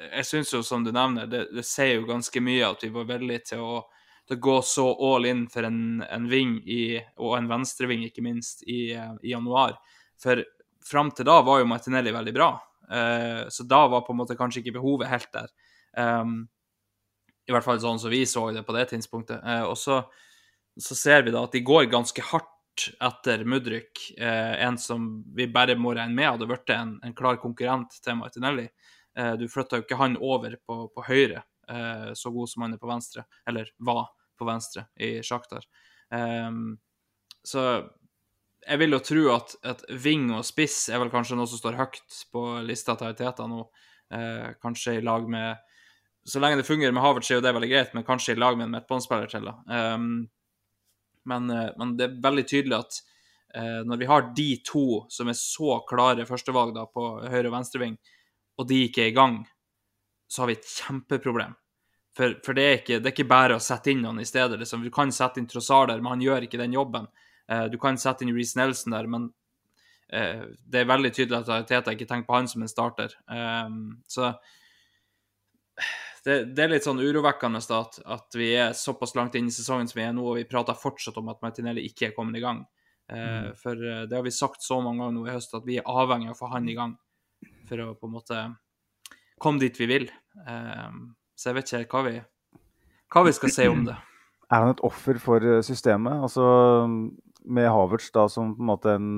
[0.08, 3.06] jeg syns jo, som du nevner, det, det, sier jo ganske mye at vi var
[3.08, 3.82] villige til å,
[4.28, 8.24] til å gå så all in for en, en ving i, og en venstreving, ikke
[8.24, 9.76] minst, i, i januar.
[10.20, 10.42] For
[10.84, 12.50] fram til da var jo Martinelli veldig bra.
[12.88, 15.52] Uh, så da var på en måte kanskje ikke behovet helt der.
[15.96, 16.46] Um,
[17.48, 19.42] I hvert fall sånn som vi så det på det tidspunktet.
[19.44, 20.02] Uh, og så
[20.78, 25.48] så ser vi da at de går ganske hardt etter Mudryk, uh, en som vi
[25.50, 28.68] bare må regne med hadde blitt en, en, klar konkurrent til Martinelli.
[29.18, 31.44] Uh, du flytta jo ikke han over på, på høyre,
[32.16, 34.06] så god som han er på venstre, eller var
[34.40, 35.66] på venstre i Sjaktar.
[36.08, 36.78] Um,
[37.44, 37.64] så
[38.68, 41.78] jeg vil jo tro at, at ving og spiss er vel kanskje noe som står
[41.78, 43.62] høyt på lista til Ariteta nå.
[44.08, 45.58] Eh, kanskje i lag med
[46.26, 48.56] Så lenge det fungerer med Havertz, er jo det veldig greit, men kanskje i lag
[48.58, 49.46] med en midtbanespiller til.
[49.48, 49.94] da.
[49.94, 50.26] Um,
[51.28, 52.98] men, eh, men, det er veldig tydelig at
[53.56, 57.56] uh, når vi har de to som er så klare førstevalg da, på høyre- og
[57.56, 57.96] venstreving,
[58.58, 59.40] og de ikke er i gang,
[60.28, 61.56] så har vi et kjempeproblem.
[62.16, 64.58] For, for det, er ikke, det, er ikke, bare å sette inn noen i stedet.
[64.58, 64.82] Liksom.
[64.82, 67.06] Du kan sette inn Trossard der, men han gjør ikke den jobben.
[67.48, 69.28] Uh, du kan sette inn Reece Nelson der, men
[70.12, 73.14] uh, det er veldig tydelig at Teta ikke tenker på han som en starter.
[73.30, 74.32] Um, så
[76.28, 79.88] det, det, er litt sånn urovekkende at, at, vi er såpass langt inn i sesongen
[79.88, 82.44] som vi er nå, og vi prater fortsatt om at Martinelli ikke er kommet i
[82.44, 82.62] gang.
[83.08, 83.52] Eh, mm.
[83.60, 85.88] For eh, det har vi sagt så mange ganger nå i høst, at vi er
[85.88, 86.96] avhengig av å få han i gang
[87.68, 88.42] for å på en måte
[89.40, 90.08] komme dit vi vil.
[90.44, 91.00] Eh,
[91.38, 92.20] så jeg vet ikke hva vi,
[93.14, 93.96] hva vi skal si om det.
[94.52, 96.22] Er han et offer for systemet?
[96.24, 96.44] Altså
[97.48, 99.10] med Havertz da som på en måte en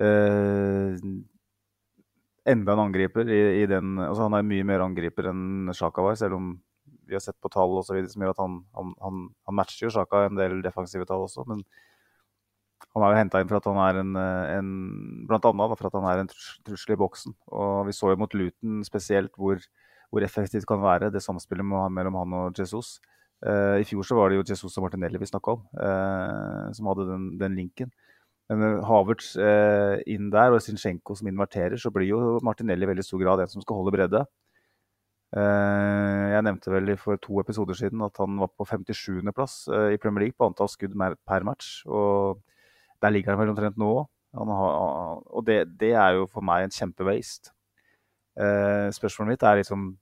[0.00, 0.96] eh,
[2.48, 6.18] enda en angriper i, i, den altså Han er mye mer angriper enn Sjaka var,
[6.20, 6.54] selv om
[7.04, 9.56] vi har sett på tall og så videre, som gjør at han, han, han, han
[9.58, 11.44] matcher jo Sjaka en del defensive tall også.
[11.48, 11.64] Men
[12.94, 14.70] han er jo henta inn for at han er en, en
[15.28, 17.34] Blant annet for at han er en trussel i boksen.
[17.52, 19.60] Og vi så jo mot Luton spesielt hvor,
[20.12, 22.98] hvor effektivt kan være det samspillet mellom han og Jesus.
[23.44, 26.86] Uh, I fjor så var det jo Jesus og Martinelli vi snakka om, uh, som
[26.88, 27.90] hadde den, den linken.
[28.52, 33.04] Men Havertz eh, inn der og Zinchenko som inverterer, så blir jo Martinelli i veldig
[33.06, 34.24] stor grad den som skal holde bredde.
[35.34, 39.98] Eh, jeg nevnte vel for to episoder siden at han var på 57.-plass eh, i
[40.02, 41.80] Premier League på antall skudd per match.
[41.86, 42.42] Og
[43.02, 44.06] der ligger han vel omtrent nå òg.
[44.34, 47.54] Og det, det, er jo for meg en kjempewaste.
[48.38, 49.92] Eh, spørsmålet mitt er liksom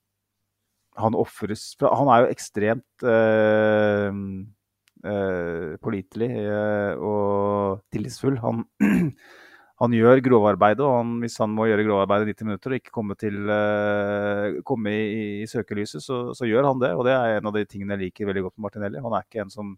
[0.97, 3.03] Han ofres Han er jo ekstremt
[5.03, 8.37] eh, eh, pålitelig eh, og tillitsfull.
[8.43, 8.63] Han,
[9.81, 12.95] han gjør grovarbeidet, og han, hvis han må gjøre grovarbeidet i 90 minutter og ikke
[12.95, 15.07] komme, til, eh, komme i,
[15.43, 16.93] i, søkelyset, så, så, gjør han det.
[16.97, 19.03] Og det er en av de tingene jeg liker veldig godt med Martinelli.
[19.03, 19.75] Han er ikke en som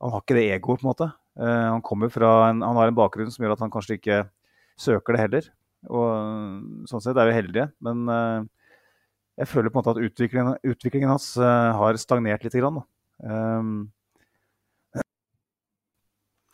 [0.00, 1.10] han har ikke det egoet, på en måte.
[1.36, 4.22] Uh, han, fra en, han har en bakgrunn som gjør at han kanskje ikke
[4.80, 5.50] søker det heller.
[5.92, 7.66] Og Sånn sett er vi heldige.
[7.84, 8.08] Men
[9.36, 12.56] jeg føler på en måte at utviklingen, utviklingen hans har stagnert litt.
[12.56, 12.80] Grann,
[13.20, 13.90] um,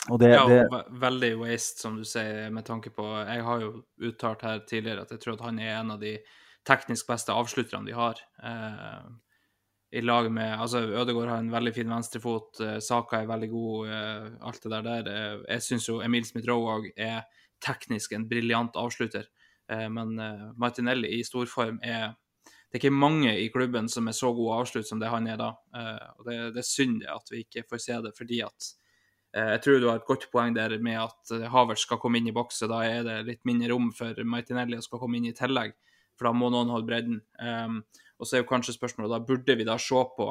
[0.09, 0.85] det, ja, det...
[0.91, 3.71] veldig waste, som du sier, med tanke på Jeg har jo
[4.07, 6.17] uttalt her tidligere at jeg tror at han er en av de
[6.67, 8.21] teknisk beste avslutterne de har.
[8.43, 9.09] Eh,
[9.99, 13.89] I lag med Altså, Ødegaard har en veldig fin venstrefot, eh, Saka er veldig god,
[13.89, 15.11] eh, alt det der der.
[15.11, 17.27] Eh, jeg syns jo Emil Smith-Roe òg er
[17.63, 19.27] teknisk en briljant avslutter,
[19.71, 22.15] eh, men eh, Martinelli i storform er
[22.67, 25.37] det er ikke mange i klubben som er så gode avslutt som det han er
[25.39, 25.53] da.
[26.19, 28.67] Og det, det er synd at vi ikke får se det, fordi at
[29.37, 32.31] jeg tror du har et godt poeng der med at eh, Havertz skal komme inn
[32.31, 35.35] i boks, da er det litt mindre rom for Martinelli å skal komme inn i
[35.37, 35.75] tillegg,
[36.17, 37.19] for da må noen holde bredden.
[37.43, 37.83] Um,
[38.17, 40.31] og så er jo kanskje spørsmålet da burde vi da se på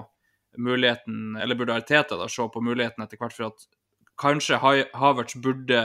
[0.58, 3.68] muligheten, eller burde Arteta da se på muligheten etter hvert for at
[4.18, 5.84] kanskje Havertz burde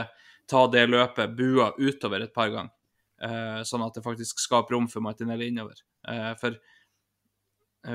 [0.49, 2.73] ta det løpet bua utover et par ganger,
[3.21, 5.77] uh, sånn at det faktisk skaper rom for Martinelli innover.
[6.07, 6.57] Uh, for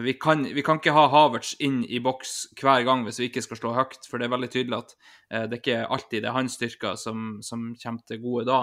[0.02, 3.44] vi kan, vi kan, ikke ha Havertz inn i boks hver gang hvis vi ikke
[3.44, 4.94] skal slå høyt, for det er veldig tydelig at
[5.46, 8.58] det er ikke alltid det er hans styrker som, som kommer til gode da.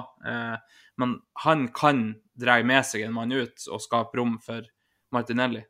[0.99, 1.15] men
[1.45, 2.03] han kan
[2.35, 4.67] dra med seg en mann ut og skape rom for
[5.15, 5.63] Martinelli.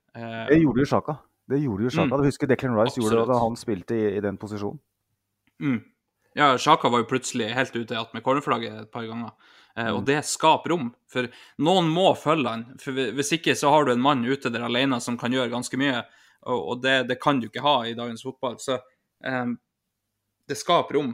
[0.49, 1.19] det gjorde jo Sjaka.
[1.49, 2.15] Det gjorde jo Sjaka.
[2.15, 2.21] Mm.
[2.21, 3.11] Du husker Declan Rice Absolutt.
[3.11, 4.81] gjorde det da han spilte i, i den posisjonen.
[5.61, 5.81] Mm.
[6.37, 9.33] Ja, Sjaka var jo plutselig helt ute igjen med cornerflagget et par ganger.
[9.77, 9.95] Eh, mm.
[9.95, 11.29] Og det skaper rom, for
[11.65, 12.65] noen må følge han.
[12.81, 15.79] For Hvis ikke så har du en mann ute der alene som kan gjøre ganske
[15.81, 16.03] mye,
[16.43, 18.57] og, det, det, kan du ikke ha i dagens fotball.
[18.59, 18.75] Så
[19.23, 19.53] um,
[20.49, 21.13] det skaper rom,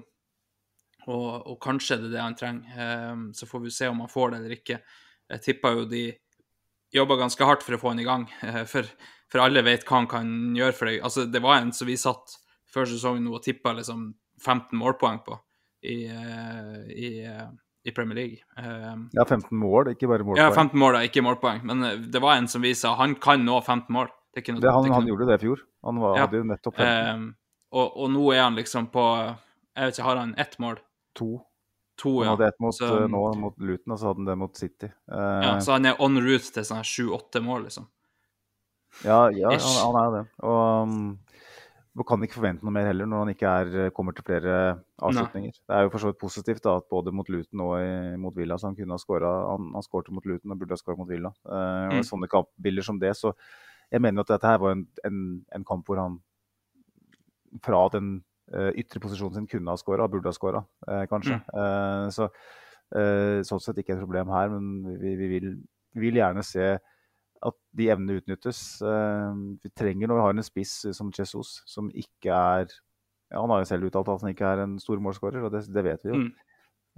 [1.06, 2.88] og, og, kanskje det er det han trenger.
[3.14, 4.80] Um, så får vi se om han får det eller ikke.
[5.30, 6.04] Jeg tipper jo de
[6.98, 8.26] jobba ganske hardt for å få han i gang,
[8.72, 8.90] for,
[9.30, 11.04] for, alle vet hva han kan gjøre for deg.
[11.06, 12.40] Altså, det var en som vi satt
[12.70, 14.10] før sesongen og tippa liksom
[14.42, 15.38] 15 målpoeng på
[15.86, 17.10] i, i,
[17.90, 18.44] i Premier League.
[18.56, 20.46] Um, ja, 15 mål, ikke bare målpoeng.
[20.46, 21.66] Ja, 15 mål, da, ikke målpoeng.
[21.68, 21.84] Men
[22.14, 24.12] det var en som viste at han kan nå 15 mål.
[24.36, 25.62] Det det, han, han gjorde det i fjor.
[25.86, 26.26] Han var, ja.
[26.28, 27.22] hadde jo nettopp 15.
[27.22, 27.30] Um,
[27.74, 30.80] og, og, nå er han liksom på Jeg vet ikke, har han ett mål?
[31.20, 31.30] To.
[32.00, 32.30] To, ja.
[32.30, 34.92] Han hadde ett mot, så, nå mot Luton, og så hadde han det mot City.
[35.12, 37.90] Uh, ja, Så han er on route til sånn sju-åtte mål, liksom?
[39.04, 40.24] Ja, ja han, han, er det.
[40.46, 41.04] Og um,
[41.98, 44.54] man kan ikke forvente noe mer heller når han ikke er, eh, kommer til flere
[45.02, 45.56] avslutninger.
[45.56, 45.66] Nei.
[45.66, 48.36] Det er jo for så vidt positivt da, at både mot Luton og i, mot
[48.36, 49.32] Villa så han kunne ha skåra.
[49.50, 51.34] Han, han skårte mot Luton og burde ha skåra mot Villa.
[51.48, 51.98] Uh, mm.
[51.98, 53.16] og Sånne kampbilder som det.
[53.18, 53.34] Så
[53.90, 55.24] jeg mener at dette her var en, en,
[55.58, 56.20] en kamp hvor han
[57.66, 58.20] fra den
[58.54, 61.42] uh, ytre posisjonen sin kunne ha skåra, burde ha skåra, uh, kanskje.
[61.54, 62.14] Mm.
[62.16, 62.30] så
[63.46, 65.52] sånn sett ikke et problem her, men vi, vi, vil,
[65.94, 66.72] vi vil gjerne se
[67.46, 68.60] at de evnene utnyttes.
[68.84, 72.68] Eh, vi trenger når vi har en spiss som Jesus, som ikke er
[73.30, 75.68] ja, Han har jo selv uttalt at han ikke er en stor målskårer, og det,
[75.70, 76.24] det, vet vi jo.
[76.24, 76.32] Mm.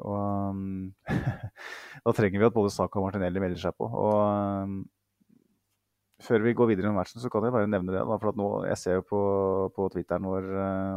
[0.08, 0.22] Og
[0.56, 0.94] um,
[2.06, 3.90] Da trenger vi at både Saka og Martinelli melder seg på.
[3.90, 4.16] Og
[4.64, 4.80] um,
[6.24, 8.06] før vi går videre med matchen, så kan jeg bare nevne det.
[8.08, 9.22] Da, for nå, Jeg ser jo på,
[9.76, 10.50] på Twitteren vår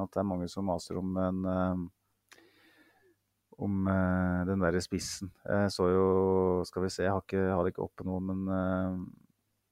[0.04, 1.84] at det er mange som maser om en um,
[3.64, 3.84] om
[4.48, 5.28] den derre spissen.
[5.46, 6.06] Jeg så jo
[6.66, 8.48] Skal vi se, jeg har, ikke, jeg har ikke oppe noe, men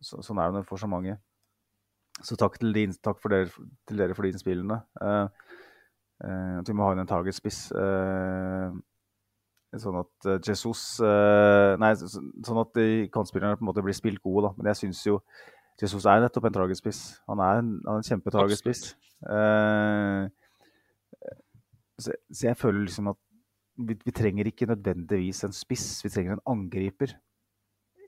[0.03, 1.17] så, sånn er det får så mange.
[2.21, 3.51] Så takk din, takk for dere,
[3.89, 4.79] til dere for de innspillene.
[5.01, 5.27] Uh,
[6.25, 7.65] uh, at vi må ha inn en targetspiss.
[7.73, 8.75] Uh,
[9.81, 14.53] sånn at Jesus Nei, sånn at de kantspillerne på en måte blir spilt gode, da.
[14.59, 15.17] Men jeg syns jo
[15.81, 17.01] Jesus er nettopp en targetspiss.
[17.33, 18.83] Han er en, han en kjempetargetspiss.
[21.97, 23.19] Så, så, jeg føler liksom at
[23.81, 27.17] vi, vi trenger ikke nødvendigvis en spiss, vi trenger en angriper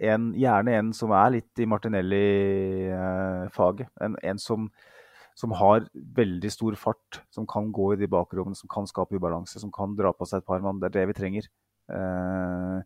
[0.01, 3.89] en, gjerne en som er litt i Martinelli-faget.
[4.05, 4.71] En, en som,
[5.39, 9.61] som, har veldig stor fart, som kan gå i de bakrommene, som kan skape ubalanse,
[9.61, 10.81] som kan dra på seg et par mann.
[10.83, 11.45] Det er det vi trenger.
[11.93, 12.79] Eh,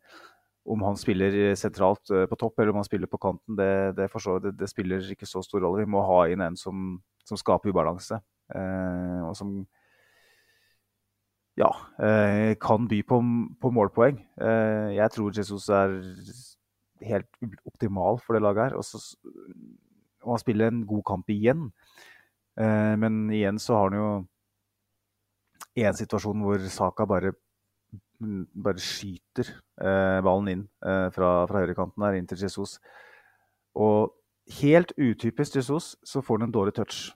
[0.68, 4.12] om han spiller sentralt eh, på topp eller om han spiller på kanten, det, det,
[4.12, 5.82] forstår, det, det spiller ikke så stor rolle.
[5.84, 6.76] Vi må ha inn en som,
[7.24, 8.16] som skaper ubalanse,
[8.54, 9.48] eh, og som
[11.59, 13.18] ja, eh, kan by på,
[13.61, 14.20] på målpoeng.
[14.40, 15.96] Eh, jeg tror Jesus er
[17.07, 17.28] helt
[17.68, 18.78] optimal for det laget her.
[18.78, 19.01] Og, så,
[20.24, 21.68] og han spiller en god kamp igjen.
[22.59, 24.09] Eh, men igjen så har han jo
[25.78, 27.32] en situasjon hvor Saka bare,
[28.18, 32.78] bare skyter eh, ballen inn eh, fra, fra høyrekanten her inn til Jesus.
[33.78, 34.14] Og
[34.59, 37.09] helt utypisk Jesus så får han en dårlig touch.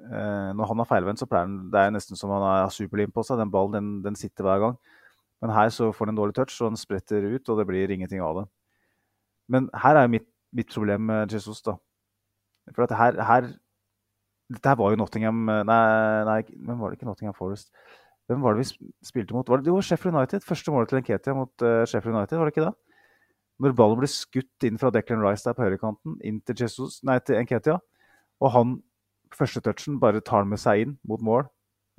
[0.00, 3.12] Eh, når han har feilvendt, så pleier han Det er nesten som han har superlim
[3.14, 3.38] på seg.
[3.38, 4.80] Den ballen den, den sitter hver gang.
[5.40, 7.90] Men her så får han en dårlig touch, og han spretter ut, og det blir
[7.90, 8.46] ingenting av det.
[9.50, 11.76] Men her er jo mitt, mitt problem med Jesus, da.
[12.74, 13.48] For at her, her
[14.50, 15.64] Dette her var jo Nottingham Nei,
[16.26, 17.70] nei, hvem var det ikke Nottingham Forest?
[18.30, 19.48] Hvem var det vi spilte mot?
[19.48, 20.44] Var det, jo, Sheffield United.
[20.46, 22.74] Første målet til Nketia mot uh, Sheffield United, var det ikke det?
[23.60, 27.18] Når ballen ble skutt inn fra Declan Rice der på høyrekanten, inn til, Jesus, nei,
[27.26, 27.80] til Nketia.
[28.40, 28.76] Og han,
[29.34, 31.48] første touchen, bare tar med seg inn mot mål.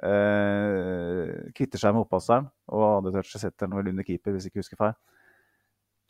[0.07, 4.55] Eh, kvitter seg med opppasseren, og andre touchet setter den vel under keeper, hvis jeg
[4.55, 4.95] ikke husker feil.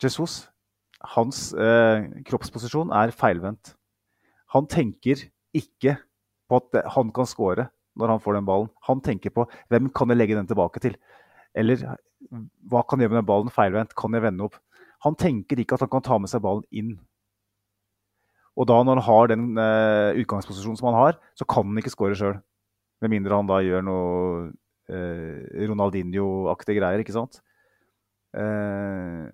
[0.02, 0.38] Jesus
[1.14, 3.74] hans eh, kroppsposisjon er feilvendt.
[4.54, 5.26] Han tenker
[5.56, 5.96] ikke
[6.48, 8.70] på at han kan score når han får den ballen.
[8.88, 10.96] Han tenker på hvem kan jeg legge den tilbake til?
[11.56, 11.82] Eller
[12.70, 13.96] hva kan jeg gjøre med den ballen feilvendt?
[13.98, 14.56] Kan jeg vende opp?
[15.04, 16.94] Han tenker ikke at han kan ta med seg ballen inn.
[18.56, 21.92] Og da når han har den eh, utgangsposisjonen som han har, så kan han ikke
[21.94, 22.36] score sjøl.
[23.02, 24.50] Med mindre han da gjør noe
[24.92, 27.40] eh, Ronaldinho-aktige greier, ikke sant.
[28.36, 29.24] Eh,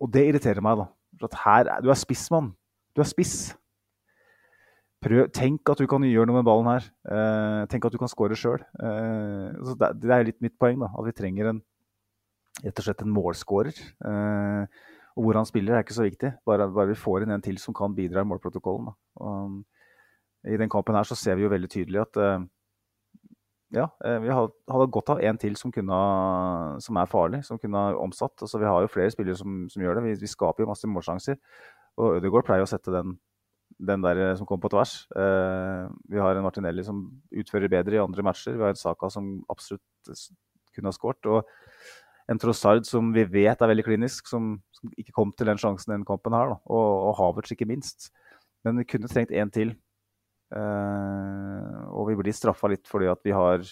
[0.00, 0.86] og det irriterer meg, da.
[1.20, 2.52] For at her, er- du er spissmann.
[2.96, 3.54] Du er spiss.
[5.00, 6.86] Prøv, tenk at du kan gjøre noe med ballen her.
[7.08, 8.60] Eh, tenk at du kan skåre sjøl.
[8.60, 10.90] Eh, det, det er litt mitt poeng, da.
[10.92, 11.60] At vi trenger en,
[12.60, 13.80] rett og slett en målskårer.
[13.80, 14.80] Eh,
[15.16, 16.34] og hvor han spiller, er ikke så viktig.
[16.48, 18.90] Bare, bare vi får inn en til som kan bidra i målprotokollen.
[18.90, 19.24] Da.
[19.24, 19.60] Og,
[20.52, 22.44] I den kampen her så ser vi jo veldig tydelig at eh,
[23.70, 25.96] ja, eh, vi hadde godt av en til som, kunne,
[26.82, 28.34] som er farlig, som kunne ha omsatt.
[28.42, 30.06] Altså, vi har jo flere spillere som, som gjør det.
[30.08, 31.38] Vi, vi skaper jo masse målsjanser.
[32.00, 33.14] Og Ødegaard pleier å sette den,
[33.78, 34.94] den der eh, som kommer på tvers.
[35.14, 38.58] Eh, vi har en Martinelli som utfører bedre i andre matcher.
[38.58, 40.14] Vi har en Saka som absolutt
[40.74, 41.30] kunne ha skåret.
[41.30, 41.46] Og
[42.30, 45.92] en Trossard som vi vet er veldig klinisk, som, som ikke kom til den sjansen
[45.92, 46.56] i denne kampen her.
[46.66, 48.10] Og, og Havertz ikke minst.
[48.66, 49.76] Men vi kunne trengt en til.
[50.50, 53.62] Eh, og vi blir straffa litt fordi at vi har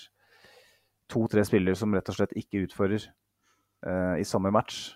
[1.10, 4.92] to-tre spillere som rett og slett ikke utfører eh, i samme match.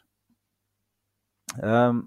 [1.58, 2.04] Um,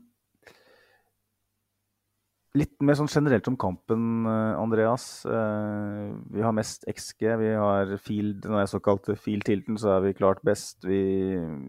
[2.55, 5.25] litt mer sånn generelt om kampen, eh, Andreas.
[5.27, 7.27] Eh, vi har mest XG.
[7.41, 10.79] Vi har field, når jeg såkalte field-tilten, så er vi klart best.
[10.87, 11.03] Vi,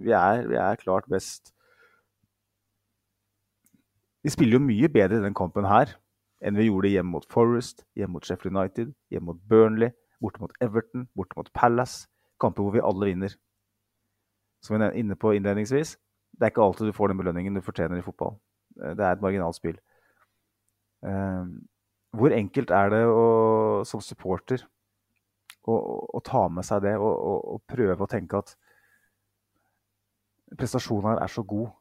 [0.05, 1.53] vi, er, vi er klart best.
[4.23, 5.97] Vi spiller jo mye bedre i den kampen her
[6.45, 10.53] enn vi gjorde hjemme mot Forest, hjemme mot Sheffield United, hjemme mot Burnley, borte mot
[10.61, 12.09] Everton, borte mot Palace.
[12.41, 13.37] Kamper hvor vi alle vinner.
[14.65, 15.95] Som vi er inne på innledningsvis,
[16.37, 18.37] det er ikke alltid du får den belønningen du fortjener i fotball.
[18.83, 19.79] Eh, Det er et marginalt spill.
[21.05, 21.45] Eh,
[22.17, 24.63] Hvor enkelt er det å, som supporter
[25.67, 25.75] å,
[26.17, 28.55] å, ta med seg det og, og, og prøve å tenke at
[30.57, 31.75] prestasjonen her er så god,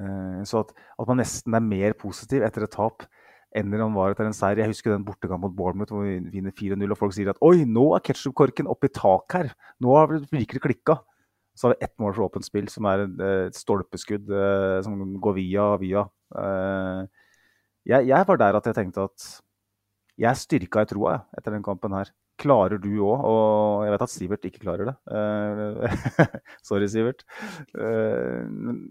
[0.00, 3.06] eh, så at, at man nesten er mer positiv etter et tap
[3.54, 4.60] enn han var etter en seier.
[4.60, 7.64] Jeg husker den bortekampen mot Bournemouth hvor vi vinner 4-0, og folk sier at oi,
[7.68, 9.52] nå er ketsjupkorken oppe i taket her.
[9.84, 10.98] Nå har det virkelig klikka.
[11.56, 14.98] Så har vi ett mål for åpent spill, som er et, eh, stolpeskudd eh, som
[15.24, 16.04] går via og via.
[16.36, 17.06] Eh,
[17.88, 19.26] jeg, jeg var der at jeg tenkte at
[20.20, 22.12] jeg styrka i troa etter den kampen her.
[22.36, 23.24] Klarer du òg?
[23.24, 24.96] Og jeg vet at Sivert ikke klarer det.
[26.66, 27.24] Sorry, Sivert.
[27.72, 28.90] Men,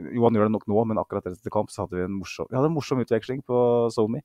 [0.00, 2.48] jo, han gjør det nok nå, men akkurat etter kamp så hadde vi en morsom,
[2.50, 3.60] vi hadde en morsom utveksling på
[3.94, 4.24] SoMe.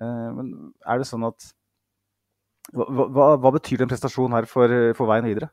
[0.00, 0.52] Eh, men
[0.86, 1.50] er det sånn at
[2.72, 5.50] hva, hva, hva betyr den prestasjonen her for, for veien videre?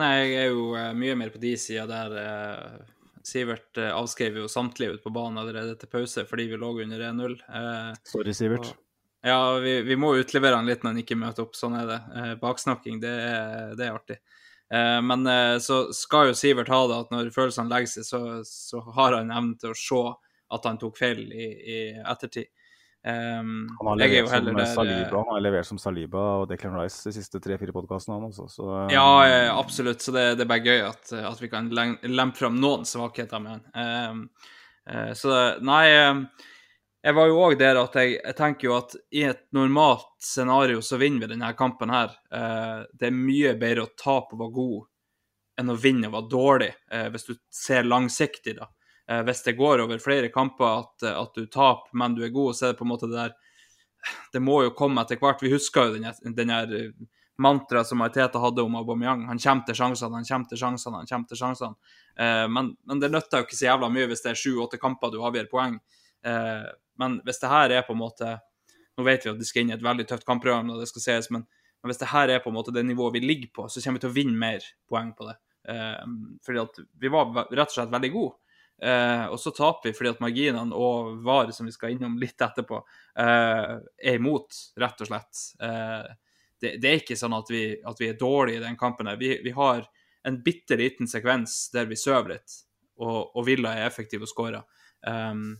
[0.00, 2.84] Nei, jeg er jo eh, mye mer på de sida der eh,
[3.26, 7.00] Sivert eh, avskrev jo samtlige ut på banen allerede til pause fordi vi lå under
[7.08, 7.38] 1-0.
[7.48, 8.74] Eh, Sorry, Sivert.
[9.26, 11.56] ja, vi, vi må utlevere han litt når han ikke møter opp.
[11.58, 12.00] Sånn er det.
[12.20, 14.20] Eh, baksnakking, det er, det er artig.
[14.74, 18.22] Eh, men eh, så skal jo Sivert ha det at når følelsene legger seg, så,
[18.46, 20.04] så har han evnen til å se
[20.56, 22.50] at han tok feil i, i ettertid.
[23.06, 26.48] Um, Han har er levert som der, eh, Saliba han har levert som Saliba og
[26.50, 28.32] Declan Rice de siste tre-fire podkastene.
[28.34, 29.06] Eh, Ja,
[29.54, 30.02] absolutt.
[30.02, 33.60] Så det, det er bare gøy at, at vi kan lempe fram noen svakheter med
[33.76, 34.10] han.
[34.10, 34.24] Um,
[34.90, 36.24] uh, så nei eh,
[37.06, 40.80] Jeg var jo òg der at jeg, jeg tenker jo at i et normalt scenario
[40.82, 42.16] så vinner vi denne kampen her.
[42.34, 46.30] Eh, det er mye bedre å tape og være god enn å vinne og være
[46.32, 48.66] dårlig, eh, hvis du ser langsiktig, da.
[49.08, 52.56] Eh, hvis det går over flere kamper at, at du taper, men du er god,
[52.58, 53.36] så er det på en måte det der
[54.34, 55.40] Det må jo komme etter hvert.
[55.42, 55.94] Vi husker jo
[56.34, 56.90] den, her- eh,
[57.38, 59.26] mantraet som Mariteta hadde om Aubameyang.
[59.30, 61.74] Han kommer til sjansene, han kommer til sjansene, han kommer til sjansene.
[62.18, 65.10] Eh, men, men det nytter jo ikke så jævla mye hvis det er sju-åtte kamper
[65.14, 65.78] du avgjør poeng.
[66.24, 68.30] Men hvis det her er på en måte
[68.96, 71.02] Nå vet vi at det skal inn i et veldig tøft kampprogram, og det skal
[71.04, 71.42] ses, men,
[71.84, 74.00] men hvis det her er på en måte det nivået vi ligger på, så kommer
[74.00, 75.34] vi til å vinne mer poeng på det.
[75.68, 76.06] Eh,
[76.46, 78.38] fordi at vi var rett og slett veldig gode.
[78.82, 82.40] Eh, og så taper vi fordi at marginene og VAR, som vi skal innom litt
[82.44, 82.80] etterpå,
[83.18, 85.44] eh, er imot, rett og slett.
[85.64, 86.08] Eh,
[86.60, 89.10] det, det er ikke sånn at vi, at vi er dårlige i den kampen.
[89.20, 89.86] Vi, vi har
[90.26, 92.60] en bitte liten sekvens der vi sover litt,
[93.00, 94.64] og, og Villa er effektiv og skårer.
[95.06, 95.54] Um,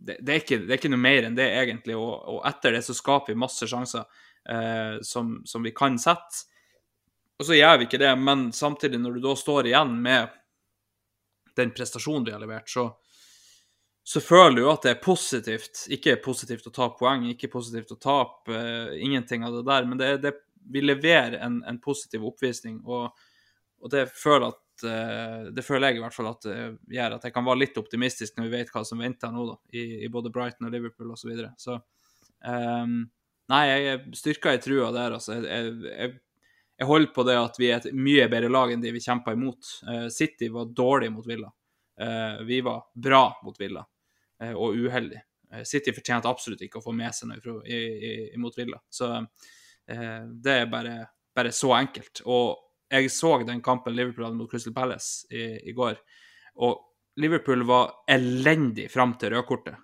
[0.00, 1.96] det, det, er ikke, det er ikke noe mer enn det, egentlig.
[1.98, 4.06] Og, og etter det så skaper vi masse sjanser
[4.48, 6.46] eh, som, som vi kan sette.
[7.40, 10.32] Og så gjør vi ikke det, men samtidig, når du da står igjen med
[11.56, 12.86] den prestasjonen du har levert, så,
[14.04, 15.86] så føler du jo at det er positivt.
[15.92, 19.88] Ikke positivt å ta poeng, ikke positivt å tape, eh, ingenting av det der.
[19.88, 20.34] Men det,
[20.70, 23.12] vi leverer en, en positiv oppvisning, og,
[23.80, 27.34] og det, føler at, det føler jeg i hvert fall at det gjør at jeg
[27.34, 30.32] kan være litt optimistisk når vi vet hva som venter nå, da, i, i både
[30.34, 31.22] Brighton og Liverpool osv.
[31.22, 31.52] Så, videre.
[31.60, 31.78] så
[32.46, 33.00] um,
[33.50, 35.40] Nei, jeg er styrka i trua der, altså.
[35.42, 36.12] Jeg, jeg,
[36.78, 39.34] jeg, holder på det at vi er et mye bedre lag enn de vi kjempa
[39.34, 39.72] imot.
[39.88, 41.50] Uh, City var dårlig mot Villa.
[41.98, 43.82] Uh, vi var bra mot Villa,
[44.44, 45.24] uh, og uheldig.
[45.52, 47.80] Eh, City fortjente absolutt ikke å få med seg noe
[48.34, 48.78] imot Villa.
[48.90, 50.96] Så eh, det er bare,
[51.36, 52.22] bare så enkelt.
[52.26, 56.00] Og jeg så den kampen Liverpool hadde mot Crystal Palace i, i går,
[56.60, 56.86] og
[57.20, 59.76] Liverpool var elendig fram til rødkortet.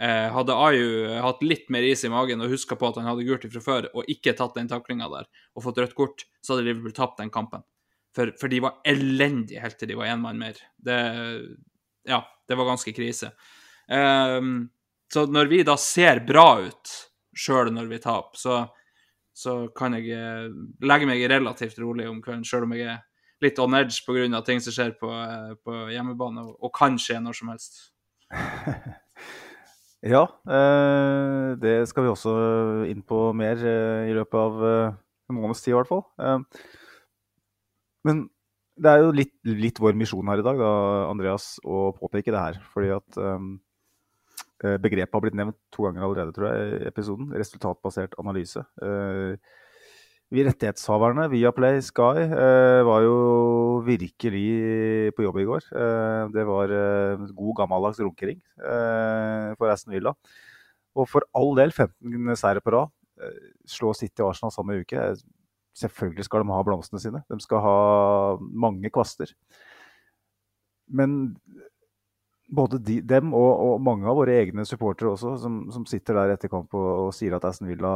[0.00, 3.26] Eh, hadde Ayu hatt litt mer is i magen og huska på at han hadde
[3.28, 6.66] gult fra før, og ikke tatt den taklinga der og fått rødt kort, så hadde
[6.66, 7.62] Liverpool tapt den kampen.
[8.14, 10.58] For, for de var elendige helt til de var én mann mer.
[10.78, 10.98] Det,
[12.06, 13.32] ja, det var ganske krise.
[13.90, 14.40] Eh,
[15.14, 16.94] så når vi da ser bra ut,
[17.34, 18.64] sjøl når vi taper, så,
[19.34, 20.50] så kan jeg eh,
[20.86, 23.00] legge meg relativt rolig om kvelden, sjøl om jeg er
[23.42, 24.42] litt on edge pga.
[24.46, 27.80] ting som skjer på, eh, på hjemmebane, og, og kan skje når som helst.
[30.04, 32.32] Ja, eh, det skal vi også
[32.92, 34.96] inn på mer eh, i løpet av eh,
[35.32, 36.02] en måneds tid, i hvert fall.
[36.20, 36.42] Eh,
[38.04, 38.26] men
[38.76, 40.72] det er jo litt, litt vår misjon her i dag, da,
[41.08, 42.60] Andreas, å påpeke det her.
[42.74, 43.16] Fordi at
[44.80, 47.30] begrepet har blitt nevnt to ganger allerede, tror jeg, i episoden.
[47.36, 48.64] Resultatbasert analyse.
[48.82, 49.36] Eh,
[50.34, 53.16] vi rettighetshaverne via Play Sky eh, var jo
[53.86, 55.68] virkelig på jobb i går.
[55.68, 60.14] Eh, det var eh, god gammeldags runkering eh, for Aston Villa.
[60.94, 62.90] Og for all del 15 seire på rad.
[63.20, 65.06] Eh, slå City og Arsenal samme uke.
[65.78, 67.22] Selvfølgelig skal de ha blomstene sine.
[67.30, 67.78] De skal ha
[68.40, 69.30] mange kvaster.
[70.88, 71.34] Men
[72.48, 76.34] både de, dem og, og, mange av våre egne supportere også, som, som, sitter der
[76.34, 77.94] etter kamp og, og, sier at Aston Villa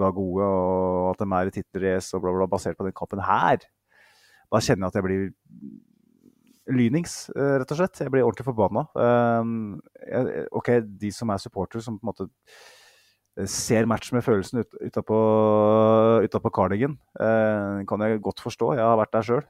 [0.00, 3.22] var gode og at de er i tittelrace og bla, bla, basert på den kampen
[3.24, 3.62] her,
[4.50, 5.30] da kjenner jeg at jeg blir
[6.70, 8.02] lynings, eh, rett og slett.
[8.02, 8.84] Jeg blir ordentlig forbanna.
[8.94, 9.80] Um,
[10.56, 12.26] OK, de som er supportere, som på en måte
[13.38, 15.20] eh, ser matchen med følelsen ut, utapå,
[16.26, 18.74] utapå Cardigan, uh, kan jeg godt forstå.
[18.78, 19.48] Jeg har vært der sjøl.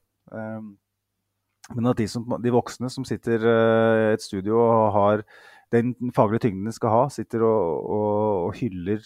[1.77, 5.25] Men at de, som, de, voksne som sitter i et studio og har
[5.71, 8.15] den faglige tyngden de skal ha, sitter og, og,
[8.49, 8.99] og hyller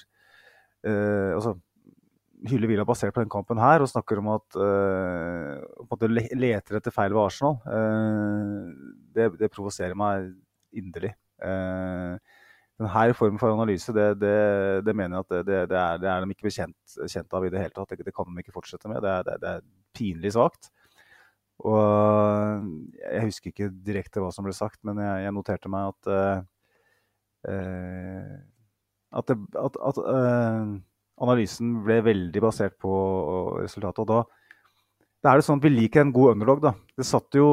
[0.87, 1.55] eh, altså,
[2.49, 7.15] hyller Villa basert på den kampen her og snakker om at eh, leter etter feil
[7.15, 8.73] ved Arsenal, eh,
[9.17, 10.33] det, det, provoserer meg
[10.77, 11.15] inderlig.
[11.45, 12.41] Eh,
[12.75, 14.39] denne formen for analyse det, det,
[14.83, 15.69] det mener jeg at det, er,
[16.03, 17.95] det, er, de ikke bekjent kjent av i det hele tatt.
[17.95, 19.05] Det, kan de ikke fortsette med.
[19.05, 19.63] Det er, er
[19.95, 20.73] pinlig svakt.
[21.63, 22.65] Og
[22.99, 26.41] jeg husker ikke direkte hva som ble sagt, men jeg, jeg noterte meg at uh,
[29.15, 30.73] at, det, at, at uh,
[31.23, 32.95] analysen ble veldig basert på
[33.61, 34.03] resultatet.
[34.03, 34.23] Og da,
[35.23, 36.75] da, er det sånn at vi liker en god underdog, da.
[36.99, 37.49] Det satt jo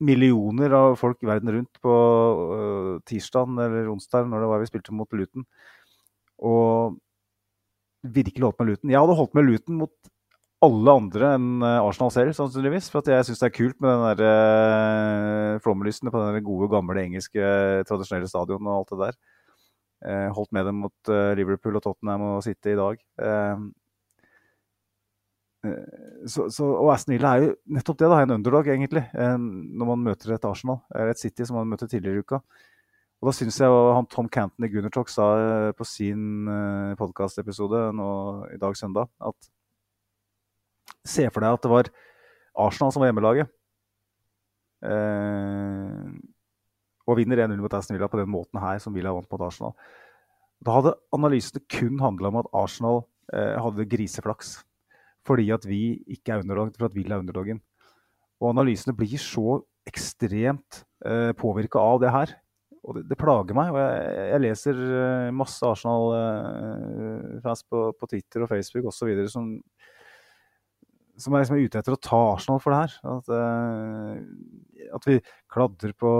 [0.00, 4.96] millioner av folk verden rundt på uh, tirsdag eller onsdag når det var vi spilte
[4.96, 5.46] mot Luton.
[6.40, 6.98] Og
[8.00, 8.92] virkelig holdt med Luton.
[8.92, 10.12] Jeg hadde holdt med Luton mot
[10.60, 12.90] alle andre enn Arsenal selv, sannsynligvis.
[12.92, 17.04] For jeg syns det er kult med den der uh, flomlysene på den gode, gamle
[17.04, 17.44] engelske
[17.88, 19.20] tradisjonelle stadion og alt det der.
[20.00, 23.02] Eh, holdt med dem mot eh, Liverpool og Tottenham og City i dag.
[23.20, 23.66] Eh,
[26.24, 30.06] så, så, og Aston Villa er jo nettopp det, da, en underdog, egentlig, når man
[30.06, 30.78] møter et Arsenal.
[30.94, 32.40] eller Et City som man møtte tidligere i uka.
[33.20, 35.26] Og da syns jeg han Tom Canton i Gunnertalk sa
[35.76, 36.48] på sin
[36.96, 37.82] podkastepisode
[38.54, 39.50] i dag søndag at
[41.06, 41.90] Se for deg at det var
[42.66, 43.50] Arsenal som var hjemmelaget.
[44.80, 46.10] Eh,
[47.10, 49.74] og vinner 1-0 mot Aston Villa på den måten her som Villa vant mot Arsenal.
[50.60, 54.60] Da hadde analysene kun handla om at Arsenal eh, hadde griseflaks.
[55.28, 57.60] Fordi at vi ikke er underdog, for at Villa er underdogen.
[58.40, 62.36] Og analysene blir så ekstremt eh, påvirka av det her.
[62.80, 63.72] Og det, det, plager meg.
[63.74, 69.10] og Jeg, jeg leser eh, masse Arsenal-fans eh, på, på, Twitter og Facebook osv.
[69.32, 69.44] som
[71.20, 72.94] som er liksom ute etter å ta Arsenal for det her.
[73.16, 75.18] At, uh, at vi
[75.52, 76.12] kladrer på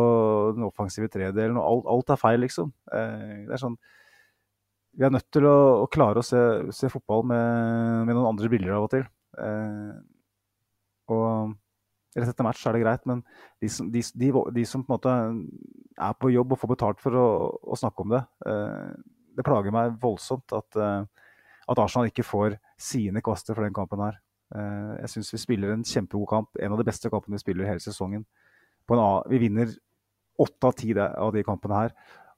[0.57, 2.72] den offensive tredelen, og alt, alt, er feil, liksom.
[2.92, 3.78] Uh, det er sånn
[4.98, 6.40] Vi er nødt til å, å klare å se,
[6.76, 9.07] se fotball med, med, noen andre briller av og til.
[9.38, 9.96] Uh,
[11.11, 11.55] og
[12.16, 13.22] rett etter match er det greit, men
[13.62, 15.14] de som, de, de, de som, på en måte
[16.01, 17.28] er på jobb og får betalt for å,
[17.70, 18.20] å snakke om det,
[19.38, 20.78] det plager meg voldsomt at,
[21.70, 24.18] at Arsenal ikke får sine kvaster for den kampen her.
[24.51, 26.59] Eh, jeg syns vi spiller en kjempegod kamp.
[26.59, 28.26] En av de beste kampene vi spiller hele sesongen.
[29.30, 29.70] vi vinner
[30.38, 31.94] åtte av ti av de kampene her.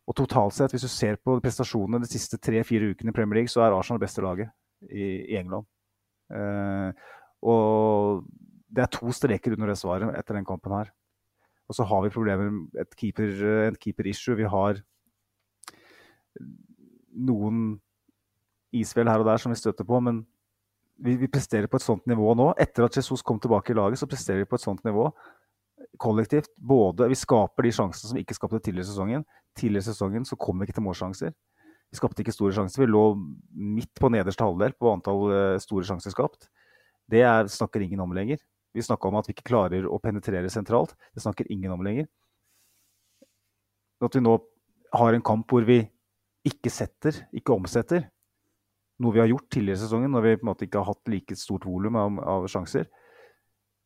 [0.06, 3.48] Og totalt sett, hvis du ser på prestasjonene de siste tre-fire ukene i Premier League,
[3.48, 4.50] så er Arsenal det beste laget
[4.90, 5.64] i, England.
[6.32, 6.90] Uh,
[7.42, 8.26] og
[8.66, 10.90] det er to streker under det svaret etter den kampen her.
[11.70, 13.78] Og så har vi problemer med et keeper-issue.
[13.78, 14.36] keeper-issue.
[14.36, 14.82] Vi har
[17.12, 17.78] noen
[18.72, 20.24] isfjell her og der som vi støtter på, men
[21.02, 22.52] vi, vi, presterer på et sånt nivå nå.
[22.62, 25.10] Etter at Jesus kom tilbake i laget, så presterer vi på et sånt nivå
[25.98, 29.24] kollektivt både Vi skaper de sjansene som vi ikke skapte tidligere i sesongen.
[29.58, 31.34] Tidligere i sesongen så kom vi ikke til målsjanser.
[31.92, 32.84] Vi skapte ikke store sjanser.
[32.84, 33.04] Vi lå
[33.52, 36.48] midt på nederste halvdel på antall eh, store sjanser skapt.
[37.10, 38.40] Det er, snakker ingen om lenger.
[38.72, 40.94] Vi snakka om at vi ikke klarer å penetrere sentralt.
[41.12, 42.08] Det snakker ingen om lenger.
[44.02, 44.38] At vi nå
[44.96, 45.82] har en kamp hvor vi
[46.48, 48.08] ikke setter, ikke omsetter,
[49.02, 51.12] noe vi har gjort tidligere i sesongen når vi på en måte ikke har hatt
[51.12, 52.88] like stort volum av, av, sjanser,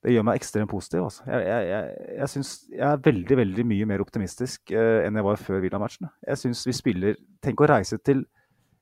[0.04, 1.06] det gjør meg ekstremt positiv.
[1.08, 1.24] Altså.
[1.26, 5.26] Jeg, jeg, jeg, jeg, synes, jeg, er veldig veldig mye mer optimistisk eh, enn jeg
[5.26, 6.10] var før Villa-matchen.
[6.28, 8.22] Jeg synes vi spiller Tenk å reise til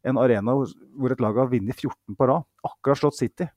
[0.05, 3.49] en arena hvor et lag har vunnet 14 på rad, akkurat slått City.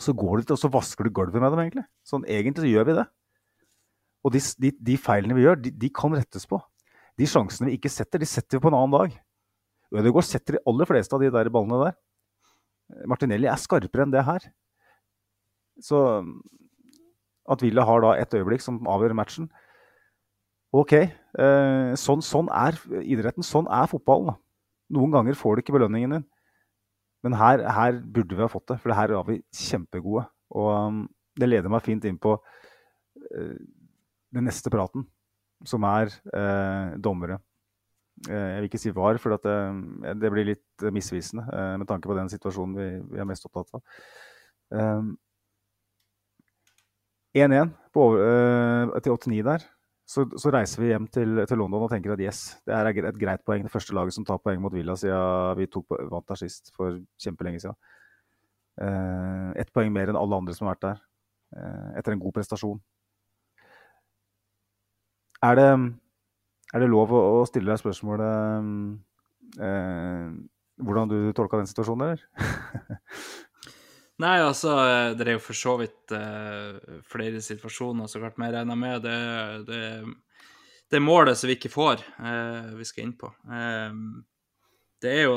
[0.00, 1.84] Så går du til og så vasker du gulvet med dem, egentlig.
[2.06, 3.04] Sånn, egentlig så gjør vi det.
[4.24, 6.58] Og de, de, de feilene vi gjør, de, de, kan rettes på.
[7.20, 9.18] De sjansene vi ikke setter, de setter vi på en annen dag.
[9.94, 11.96] Ødegaard setter de aller fleste av de der ballene der.
[13.08, 14.48] Martinelli er skarpere enn det her.
[15.82, 16.00] Så
[17.50, 19.48] at Villa har da et øyeblikk som avgjør matchen
[20.74, 20.94] OK.
[20.98, 23.46] Eh, sånn, sånn, er idretten.
[23.46, 24.34] Sånn er fotballen.
[24.94, 26.24] Noen ganger får du ikke belønningen din.
[27.24, 30.26] Men her, her, burde vi ha fått det, for her var vi kjempegode.
[30.54, 30.98] Og um,
[31.38, 33.54] det leder meg fint inn på uh,
[34.34, 35.06] den neste praten,
[35.64, 37.38] som er uh, dommere.
[38.28, 39.54] Uh, jeg vil ikke si var, for det,
[40.22, 41.44] det, blir litt misvisende
[41.80, 43.84] med tanke på den situasjonen vi, vi er mest opptatt av.
[44.74, 45.14] Um,
[47.34, 49.64] 1-1 uh, til 89 der.
[50.06, 53.18] Så, så, reiser vi hjem til, til, London og tenker at yes, det er et
[53.18, 53.64] greit poeng.
[53.64, 57.00] Det første laget som tar poeng mot Villa siden vi tok, vant der sist for
[57.20, 57.78] kjempelenge siden.
[58.78, 61.02] Uh, Ett poeng mer enn alle andre som har vært der,
[61.98, 62.80] etter en god prestasjon.
[65.44, 65.68] Er det,
[66.74, 70.30] er det lov å, stille deg spørsmålet eh,
[70.82, 72.24] hvordan du tolka den situasjonen, eller?
[74.24, 74.74] Nei, altså,
[75.18, 78.38] det er jo for så vidt eh, flere situasjoner, så klart.
[78.38, 79.22] Jeg regner med det,
[79.66, 79.80] det,
[80.90, 83.30] det målet som vi ikke får, eh, vi skal inn på.
[83.50, 84.22] Uh,
[85.02, 85.34] det er jo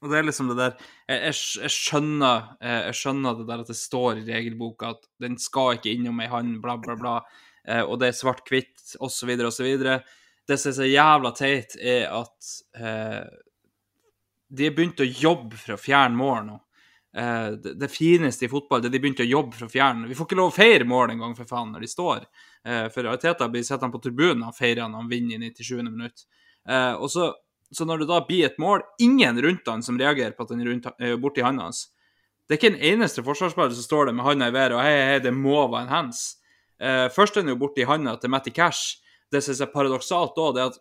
[0.00, 0.76] Og det er liksom det der
[1.10, 1.34] Jeg, jeg,
[1.66, 5.92] jeg, skjønner, jeg, skjønner, det der at det står i regelboka at den skal ikke
[5.92, 7.18] innom ei hand, bla, bla, bla,
[7.84, 9.68] og det er svart-hvitt, osv., osv.
[10.48, 12.50] Det som er så jævla teit, er at
[14.50, 16.58] de har begynt å jobbe for å fjerne mål nå.
[17.16, 20.08] Eh, det, det, fineste i fotball, det de begynte å jobbe for å fjerne.
[20.10, 22.26] Vi får ikke lov å feire mål engang, for faen, når de står.
[22.66, 25.80] Eh, for realiteten blir sett han på tribunen og feirer han han vinner i 97.
[25.88, 26.26] minutt.
[26.68, 27.30] Uh, og så,
[27.72, 30.60] så, når det da blir et mål, ingen rundt han som reagerer på at han
[30.60, 30.90] er rundt,
[31.22, 31.86] borti handa hans.
[32.44, 34.92] Det er ikke en eneste forsvarsspiller som står der med handa i været og hei,
[35.08, 36.20] hei, det må være en hands.
[36.80, 38.98] Først er han jo borti handa til Matty Cash.
[39.30, 40.78] Det som er paradoksalt da, det at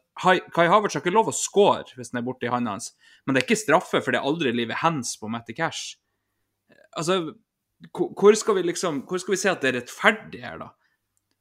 [0.56, 2.94] Kai Havertz har ikke lov å score hvis han er borti handa hans.
[3.26, 6.00] Men det er ikke straffe, for det er aldri livet hands på Matty Cash.
[6.98, 7.36] Altså,
[7.94, 10.72] hvor skal vi liksom Hvor skal vi se at det er rettferdig her, da?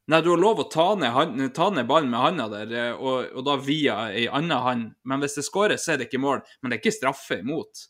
[0.09, 3.26] Nei, du har lov å ta ned, ta ned ballen med handa der, eh, og,
[3.34, 4.94] og, da via ei anna hand.
[5.04, 6.40] Men hvis det skåres, så er det ikke mål.
[6.62, 7.82] Men det er ikke straffe imot.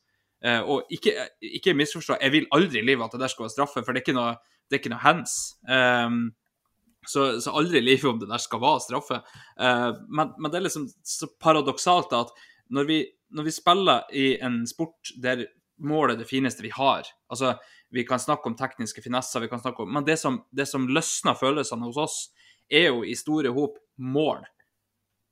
[0.43, 1.13] Uh, og ikke,
[1.43, 4.03] ikke misforstå, jeg vil aldri i livet at det der skal være straffe, for det
[4.03, 4.35] er ikke noe,
[4.67, 5.33] det er ikke noe hands.
[5.67, 6.19] Um,
[7.07, 9.21] så, så, aldri i livet om det der skal være straffe.
[9.61, 12.35] Uh, men, men, det er liksom så paradoksalt at
[12.75, 12.99] når vi,
[13.33, 15.47] når vi spiller i en sport der
[15.79, 17.07] målet er det fineste vi har.
[17.31, 17.59] Altså,
[17.91, 20.89] Vi kan snakke om tekniske finesser, vi kan snakke om, men det som, det som
[20.93, 22.17] løsner følelsene hos oss,
[22.69, 24.43] er jo i store hop mål.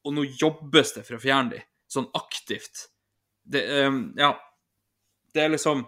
[0.08, 2.86] Og nå jobbes det for å fjerne dem, sånn aktivt.
[3.44, 4.32] Det, um, ja,
[5.34, 5.84] det er liksom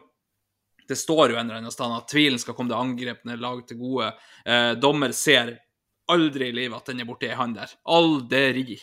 [0.88, 3.76] Det står jo en eller annen sted at tvilen skal komme det angrepne lag til
[3.76, 4.06] gode.
[4.44, 5.50] Eh, dommer ser
[6.12, 7.72] aldri i livet at den er borti ei hand der.
[7.88, 8.78] Aldri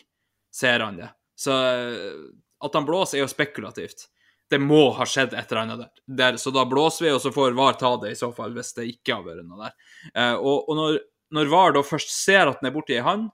[0.54, 1.12] ser han det.
[1.40, 2.26] Så eh,
[2.66, 4.08] at han blåser, er jo spekulativt
[4.50, 5.92] det må ha skjedd et eller annet der.
[6.06, 6.38] der.
[6.38, 8.88] Så da blåser vi, og så får VAR ta det i så fall, hvis det
[8.92, 9.76] ikke har vært noe der.
[10.14, 11.00] Eh, og, og når,
[11.36, 13.32] når, VAR da først ser at den er borti ei hand,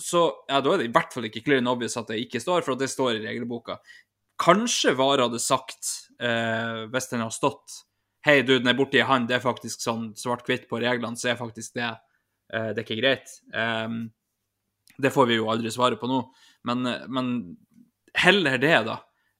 [0.00, 2.40] så ja, da er det i hvert fall ikke clear and obvious at det ikke
[2.40, 3.80] står, for at det står i regelboka.
[4.40, 5.92] Kanskje VAR hadde sagt,
[6.22, 7.84] eh, hvis den har stått
[8.26, 11.30] Hei, du, den er borti ei hand, det er faktisk sånn svart-hvitt på reglene, så
[11.30, 11.86] er faktisk det
[12.52, 13.34] eh, Det er ikke greit.
[13.54, 14.08] Um,
[14.98, 16.22] det får vi jo aldri svare på nå,
[16.66, 17.28] men, men
[18.18, 18.96] heller det, da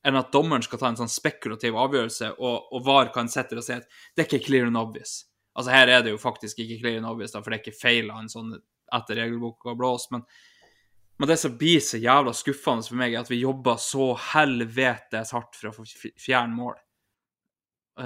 [0.07, 3.65] enn at dommeren skal ta en sånn spekulativ avgjørelse, og, og VAR kan sette og
[3.67, 5.23] si at det er ikke clear and obvious.
[5.59, 7.81] Altså Her er det jo faktisk ikke clear and obvious, da, for det er ikke
[7.81, 8.53] feil av en sånn
[8.95, 10.07] etter regelboka blås.
[10.15, 10.23] Men,
[11.19, 15.35] men det som blir så jævla skuffende for meg, er at vi jobber så helvetes
[15.37, 16.79] hardt for å få fjerne mål.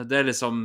[0.09, 0.63] Det er liksom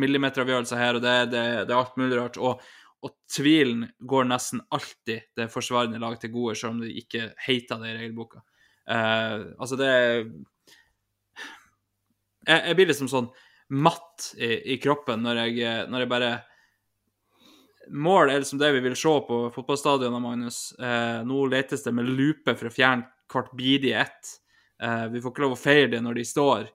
[0.00, 2.38] millimeteravgjørelser her, og der, det, det, er alt mulig rart.
[2.40, 2.62] Og,
[3.00, 7.78] og, tvilen går nesten alltid det forsvarende lag til gode, selv om det ikke heter
[7.78, 8.42] det i regelboka.
[8.90, 9.90] Uh, altså, det
[12.48, 13.28] jeg, jeg, blir liksom sånn
[13.70, 16.30] matt i, i kroppen når jeg, når jeg bare
[17.90, 20.72] mål er liksom det vi vil se på fotballstadionene, Magnus.
[20.78, 24.34] Eh, nå letes det med lupe for å fjerne hvert bidige ett.
[24.82, 26.68] Eh, vi får ikke lov å feire det når de står.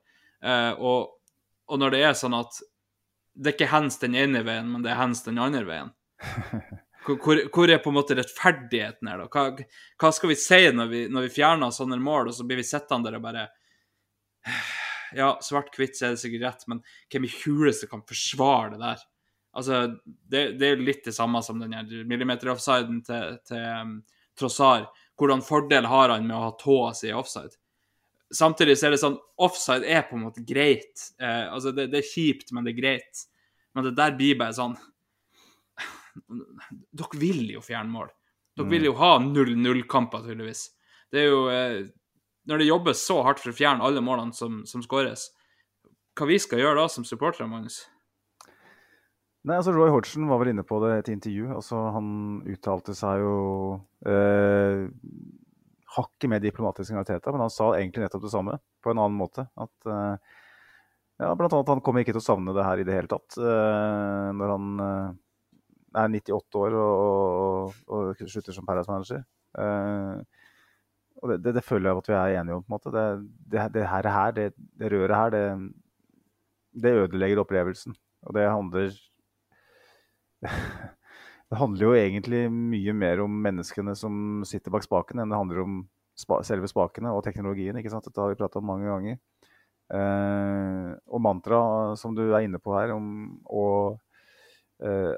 [0.45, 1.14] Og,
[1.65, 2.60] og, når det er sånn at
[3.34, 5.93] det er ikke hands den ene veien, men det er hands den andre veien.
[7.05, 9.27] Hvor, hvor er på en måte rettferdigheten her, da?
[9.29, 9.65] Hva,
[10.01, 12.65] hva skal vi si når vi, når vi, fjerner sånne mål, og så blir vi
[12.65, 13.43] sittende der og bare
[15.15, 16.81] Ja, svart-hvitt så er det sikkert rett, men
[17.13, 19.03] hvem i huleste kan forsvare det der?
[19.55, 21.75] Altså, det, det er litt det samme som den
[22.09, 23.93] millimeter-offsiden til, til um,
[24.35, 24.89] Trossar.
[25.15, 27.53] Hvordan fordel har han med å ha tåa si i offside?
[28.35, 29.15] Samtidig så er det sånn
[29.45, 31.05] Offside er på en måte greit.
[31.21, 33.23] Eh, altså, det, det, er kjipt, men det er greit.
[33.77, 34.75] Men det der blir bare sånn
[36.95, 38.11] Dere vil jo fjerne mål.
[38.55, 40.67] Dere vil jo ha 0-0-kamper, tydeligvis.
[41.11, 41.81] Det er jo eh,
[42.49, 45.29] Når det jobbes så hardt for å fjerne alle målene som, som skåres,
[46.15, 47.81] hva vi skal gjøre da som supportere, Magnus?
[49.45, 51.49] Nei, altså Roy Hodgson var vel inne på det i et intervju.
[51.57, 52.07] altså Han
[52.49, 53.35] uttalte seg jo
[54.09, 54.85] eh,
[55.95, 59.45] hakket mer diplomatisk enn men han sa egentlig nettopp det samme på en annen måte.
[59.53, 60.15] At eh,
[61.21, 63.37] ja, blant annet han kommer ikke til å savne det her i det hele tatt
[63.39, 65.13] Eh, når han uh,
[65.95, 69.23] er 98 år og, og, og slutter som Paradise Manager.
[71.22, 72.63] og det, det, det, føler jeg at vi er enige om.
[72.63, 72.93] på en måte.
[72.93, 74.51] Det, det, her, her, det,
[74.91, 75.30] røret her,
[76.76, 77.95] det, ødelegger opplevelsen.
[78.26, 78.91] Og det handler
[81.49, 85.63] det handler jo egentlig mye mer om menneskene som sitter bak spaken, enn det handler
[85.63, 85.84] om
[86.15, 87.77] spa selve spakene og teknologien.
[87.77, 88.07] ikke sant?
[88.07, 89.19] Dette har vi prata om mange ganger.
[89.85, 93.65] Uh, og mantraet som du er inne på her, om å
[94.81, 95.13] eh,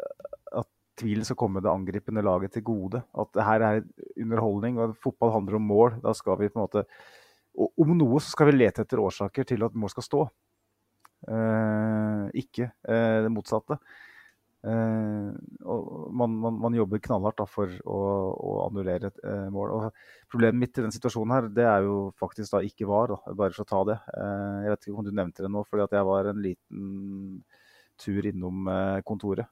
[0.97, 3.03] tvilen skal komme det angripende laget til gode.
[3.17, 3.79] At det her er
[4.17, 5.95] underholdning, og fotball handler om mål.
[6.03, 6.85] Da skal vi på en måte
[7.57, 10.19] og Om noe så skal vi lete etter årsaker til at mål skal stå.
[11.25, 13.79] Eh, ikke eh, det motsatte.
[14.67, 15.31] Eh,
[16.21, 17.97] man, man, man, jobber knallhardt da, for å,
[18.37, 19.73] å annullere et uh, mål.
[19.73, 23.37] Og problemet mitt i den situasjonen her, det er jo faktisk da ikke var, da,
[23.41, 23.97] bare for å ta det.
[24.13, 26.91] Uh, jeg vet ikke om du nevnte det nå, fordi at jeg var en liten
[28.01, 28.67] tur innom
[29.07, 29.49] kontoret.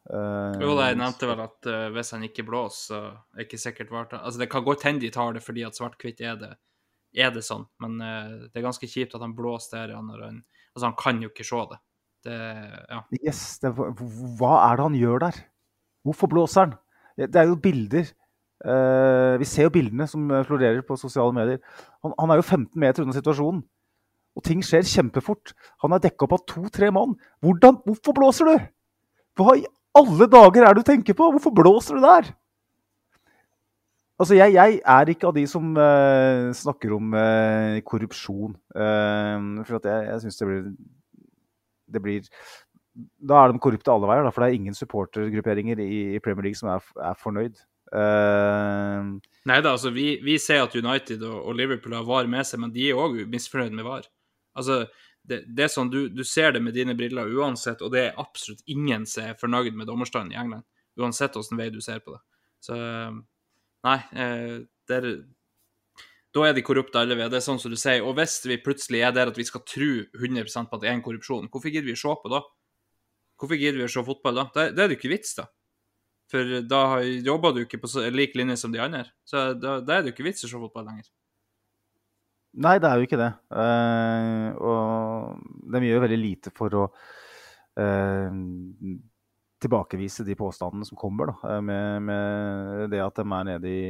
[0.62, 3.00] jo, jeg nevnte vel at hvis han ikke blåser, så
[3.36, 6.22] er ikke sikkert vart Altså, det kan godt hende de tar det fordi at svart-hvitt
[6.22, 6.52] er det,
[7.18, 9.96] er det sånn, men det er ganske kjipt at han blåser der.
[9.98, 10.40] Når han,
[10.76, 11.82] altså, han kan jo ikke se det.
[12.26, 12.38] Det,
[12.90, 13.02] ja.
[13.22, 15.42] Yes, det, hva er det han gjør der?
[16.06, 16.78] Hvorfor blåser han?
[17.18, 18.10] Det er jo bilder.
[19.40, 21.62] Vi ser jo bildene som florerer på sosiale medier.
[22.06, 23.64] Han, han, er jo 15 meter unna situasjonen.
[24.36, 25.54] Og ting skjer kjempefort.
[25.84, 27.16] Han er dekka opp av to-tre mann.
[27.46, 28.66] Hvordan, hvorfor blåser du?
[29.40, 31.30] Hva i alle dager er det du tenker på?
[31.36, 32.34] Hvorfor blåser du der?
[34.20, 38.54] Altså, jeg, jeg, er ikke av de som uh, snakker om uh, korrupsjon.
[38.76, 40.70] for at jeg, jeg syns det blir
[41.86, 42.30] det blir
[43.28, 46.48] Da er de korrupte alle veier, da, for det er ingen supportergrupperinger i, i Premier
[46.48, 47.58] League som er, er fornøyd.
[47.92, 52.48] Uh, Nei da, altså vi, vi, ser at United og, og, Liverpool har VAR med
[52.48, 54.08] seg, men de er òg misfornøyd med VAR.
[54.56, 54.86] Altså,
[55.26, 58.20] det, det, er sånn, du, du, ser det med dine briller uansett, og det er
[58.22, 60.68] absolutt ingen som er fornøyd med dommerstanden i England.
[61.00, 62.22] Uansett hvilken vei du ser på det.
[62.64, 62.76] Så
[63.86, 64.54] nei, eh,
[64.90, 65.10] det er
[66.36, 67.30] da er de korrupte alle ved.
[67.32, 68.04] Det er sånn som du sier.
[68.04, 70.98] Og hvis vi plutselig er der at vi skal tro 100% på at det er
[70.98, 72.42] en korrupsjon, hvorfor gidder vi å se på da?
[73.40, 74.44] Hvorfor gidder vi å se fotball da?
[74.52, 75.48] Da, er det jo ikke vits, da.
[76.32, 76.82] For da
[77.24, 79.06] jobber du ikke på lik linje som de andre.
[79.24, 81.08] Så da, da er det jo ikke vits å se fotball lenger.
[82.56, 83.32] Nei, det er jo ikke det.
[83.52, 88.38] Uh, og de gjør veldig lite for å uh,
[89.66, 93.86] tilbakevise de påstandene som kommer, da, med, med det at de er nede i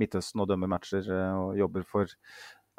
[0.00, 2.10] Midtøsten og dømmer matcher eh, og jobber for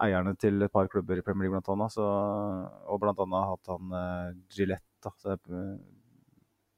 [0.02, 1.90] eierne til et par klubber i Premier League.
[1.94, 5.36] Så, og annet hatt han uh, Gillette, da,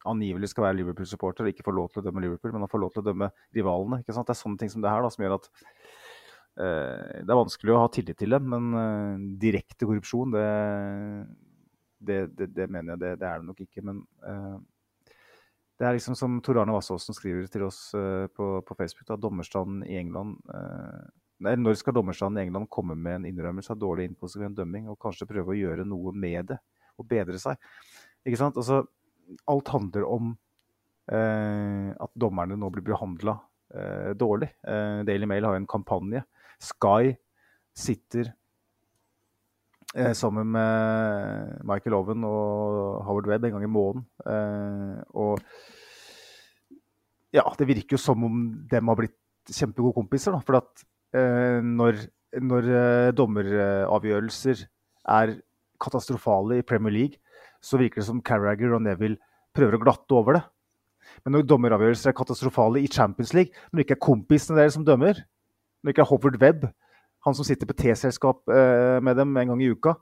[0.09, 2.81] angivelig skal være Liverpool-supporter og ikke får lov til å dømme Liverpool, men han får
[2.83, 4.01] lov til å dømme rivalene.
[4.01, 4.27] ikke sant?
[4.27, 5.49] Det er sånne ting som det her da, som gjør at
[6.53, 10.43] det er vanskelig å ha tillit til dem, men direkte korrupsjon, det,
[11.97, 13.81] det, det, det, mener jeg det, er det nok ikke.
[13.81, 14.03] Men
[15.79, 19.81] det er liksom som Tor Arne Vassåsen skriver til oss på, på, Facebook, da, dommerstanden
[19.87, 20.37] i England
[21.43, 24.99] nei, Når skal dommerstanden i England komme med en innrømmelse av dårlig inkonsekvent dømming, og
[25.01, 26.59] kanskje prøve å gjøre noe med det
[27.01, 27.57] og bedre seg?
[28.23, 28.61] Ikke sant?
[28.61, 28.83] Altså,
[29.49, 30.35] alt handler om
[31.09, 33.39] uh, at dommerne nå blir behandla
[34.13, 34.51] dårlig.
[34.61, 36.19] Daily Mail har en kampanje.
[36.61, 37.13] Sky
[37.73, 38.33] sitter
[40.17, 44.05] sammen med Michael Owen og Howard Webb en gang i måneden.
[45.13, 45.37] og
[47.33, 48.39] ja, det virker jo som om
[48.69, 49.17] dem har blitt
[49.49, 50.35] kjempegode kompiser.
[50.35, 50.41] Da.
[50.45, 50.85] For at
[51.17, 52.05] eh, når,
[52.45, 54.65] når eh, dommeravgjørelser
[55.17, 55.35] er
[55.83, 57.21] katastrofale i Premier League,
[57.63, 59.19] så virker det som Carragher og Neville
[59.55, 60.43] prøver å glatte over det.
[61.25, 64.85] Men når dommeravgjørelser er katastrofale i Champions League, når det ikke er kompisene deres som
[64.87, 65.19] dømmer,
[65.83, 66.65] når ikke Howard Webb,
[67.23, 69.95] han som sitter på T-selskap eh, med dem en gang i uka,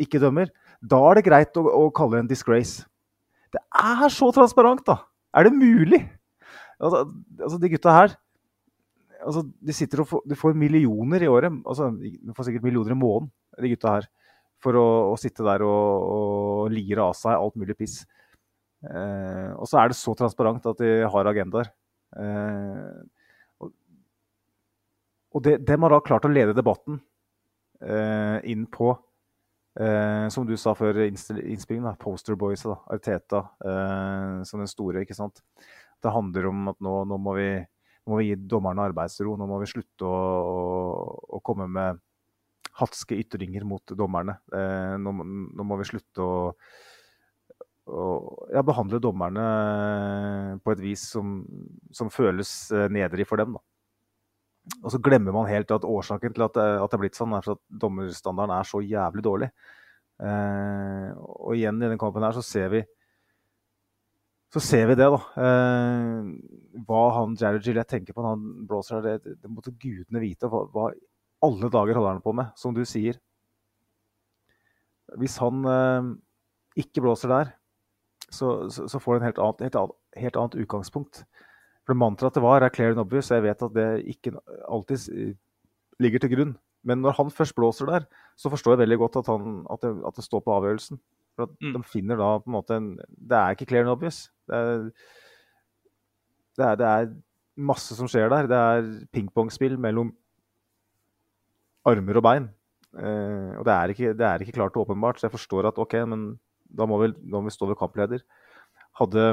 [0.00, 0.50] ikke dømmer,
[0.82, 2.86] da er det greit å, å kalle det en disgrace.
[3.54, 5.04] Det er så transparent, da!
[5.34, 6.00] Er det mulig?
[6.82, 7.04] Altså,
[7.38, 8.14] altså de gutta her
[9.26, 11.52] altså, de sitter og får, de får millioner i året.
[11.64, 13.30] altså De får sikkert millioner i måneden,
[13.60, 14.10] de gutta her.
[14.64, 18.02] For å, å sitte der og, og lire av seg alt mulig piss.
[18.84, 21.70] Eh, og så er det så transparent at de har agendaer.
[22.16, 22.93] Eh,
[25.34, 27.00] og det, dem har da klart å lede debatten
[27.82, 28.92] eh, inn på
[29.80, 35.02] eh, Som du sa før innspillingen, posterboys, da, Arteta eh, som den store.
[35.02, 35.42] ikke sant?
[36.02, 39.34] Det handler om at nå, nå, må vi, nå, må vi, gi dommerne arbeidsro.
[39.40, 40.16] Nå må vi slutte å,
[40.54, 40.58] å,
[41.38, 42.02] å komme med
[42.78, 44.38] hatske ytringer mot dommerne.
[44.54, 46.34] Eh, nå, nå, må vi slutte å
[47.84, 48.04] å
[48.48, 49.44] ja, behandle dommerne
[50.64, 51.42] på et vis som,
[51.92, 53.58] som føles eh, nedrig for dem.
[53.58, 53.73] Da.
[54.80, 57.44] Og så glemmer man helt at årsaken til at at det er blitt sånn, er
[57.52, 59.50] at dommerstandarden er så jævlig dårlig.
[60.24, 62.84] Eh, og igjen i denne kampen her så ser vi
[64.54, 65.18] så ser vi det, da.
[65.42, 66.26] Eh,
[66.86, 70.46] hva han Jared Gillette tenker på når han blåser det, det måtte gudene vite.
[70.46, 70.92] Hva, hva
[71.42, 73.18] alle dager holder han på med, som du sier.
[75.18, 76.12] Hvis han eh,
[76.84, 77.50] ikke blåser der,
[78.28, 81.24] så, så, så får han annet, helt, helt annet, utgangspunkt.
[81.84, 84.32] For Mantraet det var er clear and obvious, og jeg vet at det ikke
[84.68, 85.34] alltid
[86.00, 86.54] ligger til grunn.
[86.84, 88.06] Men når han først blåser der,
[88.36, 91.00] så forstår jeg veldig godt at, han, at, det, at det, står på avgjørelsen.
[91.36, 91.76] For at mm.
[91.76, 94.26] de finner da på en måte en Det er ikke clear and obvious.
[94.48, 94.82] Det er,
[96.58, 97.14] det er, det er
[97.56, 98.50] masse som skjer der.
[98.50, 100.12] Det er pingpongspill mellom
[101.88, 102.50] armer og bein.
[102.94, 105.80] Eh, og det er, ikke, det er ikke klart og åpenbart, så jeg forstår at
[105.82, 106.34] OK, men
[106.64, 108.22] da må, vi, da må vi stå ved kampleder.
[109.00, 109.24] Hadde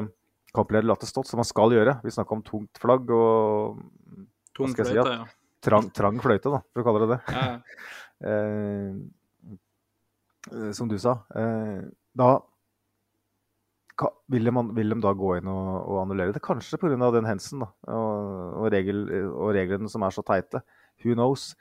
[0.56, 3.80] kampleder latt det stått, som man skal gjøre Vi snakka om tungt flagg og
[4.58, 5.26] Tung fløyte, si, ja.
[5.64, 7.20] Trang, trang, fløyte, da, for å kalle det det.
[7.32, 7.44] Ja.
[8.32, 8.92] eh,
[10.76, 11.14] som du sa.
[11.38, 11.80] Eh,
[12.18, 12.30] da
[14.34, 16.42] vil de, vil de, da gå inn og, og annullere det?
[16.44, 17.12] Kanskje pga.
[17.14, 20.64] den hensen da, og, og, regel, og, reglene som er så teite.
[21.04, 21.52] Who knows?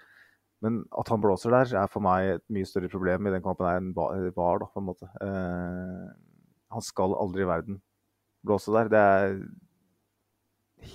[0.65, 3.69] Men at han blåser der, er for meg et mye større problem i den kampen
[3.71, 4.17] enn var.
[4.65, 5.07] da, på en måte.
[5.25, 6.09] Eh,
[6.71, 7.81] han skal aldri i verden
[8.47, 8.91] blåse der.
[8.93, 9.35] Det er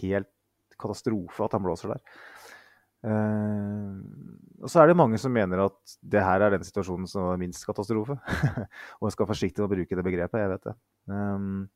[0.01, 0.31] helt
[0.81, 2.01] katastrofe at han blåser der.
[3.05, 4.01] Uh,
[4.65, 7.41] og så er det mange som mener at det her er den situasjonen som er
[7.41, 8.17] minst katastrofe.
[8.97, 10.77] og jeg skal være forsiktig med å bruke det begrepet, jeg vet det.
[11.11, 11.67] Um,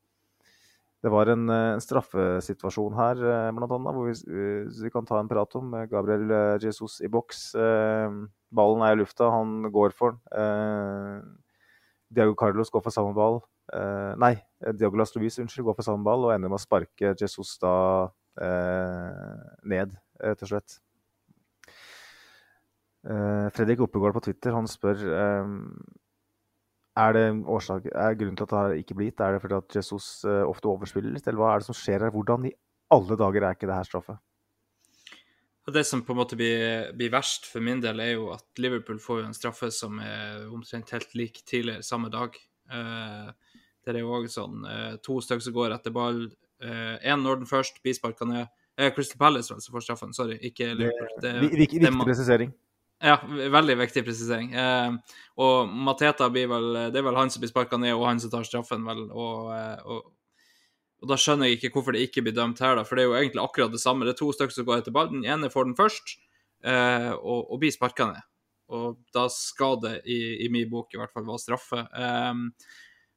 [1.00, 3.20] det var en, eh, en straffesituasjon her,
[3.56, 5.70] blant annet, hvor vi, vi, kan ta en prat om.
[5.88, 7.54] Gabriel Jesus i boks.
[8.52, 11.22] ballen er i lufta, han går for den.
[12.12, 13.40] Diago Carlos går for samme ball.
[14.20, 14.34] Nei,
[14.74, 17.74] Diagolas unnskyld, går for samme ball og ender med å sparke Jesus da
[19.66, 20.78] ned, rett og slett.
[23.00, 25.02] Fredrik Oppegård på Twitter han spør
[26.98, 29.22] er det årsak, er grunnen til at det ikke blir gitt?
[29.22, 32.02] Er det fordi at Jesus uh, ofte overspiller litt, eller hva er det som skjer
[32.04, 32.12] her?
[32.14, 32.56] Hvordan i
[32.90, 34.16] alle dager er ikke det her straffe?
[35.70, 38.98] Det som på en måte blir, blir, verst for min del, er jo at Liverpool
[38.98, 42.34] får jo en straffe som er omtrent helt lik tidligere samme dag.
[42.66, 43.30] Uh,
[43.84, 46.26] det er jo òg sånn uh, to stykker som går etter ball.
[46.60, 48.50] Én når den først blir sparka ned.
[48.92, 51.14] Crystal Palace som får straffen, sorry, ikke Liverpool.
[51.16, 52.52] Det, det, viktig, viktig presisering.
[53.00, 53.16] Ja,
[53.48, 54.52] veldig viktig presisering.
[54.52, 54.96] Eh,
[55.40, 58.32] og Mateta blir vel Det er vel han som blir sparka ned, og han som
[58.32, 59.06] tar straffen, vel.
[59.08, 60.10] Og, eh, og,
[61.00, 62.84] og, da skjønner jeg ikke hvorfor det ikke blir dømt her, da.
[62.84, 64.04] For det er jo egentlig akkurat det samme.
[64.04, 65.08] Det er to stykker som går etter ball.
[65.14, 66.18] Den ene får den først,
[66.60, 68.28] eh, og, og, blir sparka ned.
[68.76, 71.86] Og da skal det, i, i min bok i hvert fall, være straffe.
[71.88, 72.44] Eh,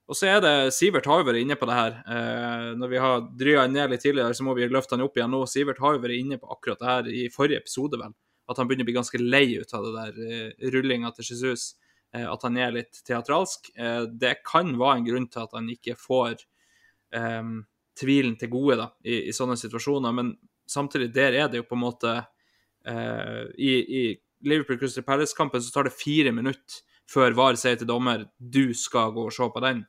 [0.04, 1.94] og så er det Sivert har jo vært inne på det her.
[2.04, 5.32] Eh, når vi har drya ned litt tidligere, så må vi løfte han opp igjen
[5.32, 5.46] nå.
[5.48, 8.12] Sivert har jo vært inne på akkurat det her i forrige episode, vel
[8.50, 11.74] at han begynner å bli ganske lei ut av det der eh, rullinga til Jesus.
[12.14, 13.72] Eh, at han er litt teatralsk.
[13.78, 16.44] Eh, det kan være en grunn til at han ikke får
[17.16, 17.62] um,
[18.00, 20.36] tvilen til gode da, i, i, sånne situasjoner, men
[20.70, 22.14] samtidig, der er det jo på en måte
[22.84, 24.02] I, i
[24.44, 29.14] Liverpool Crystal Palace-kampen så tar det fire minutter før VAR sier til dommer du skal
[29.16, 29.84] gå og se på den.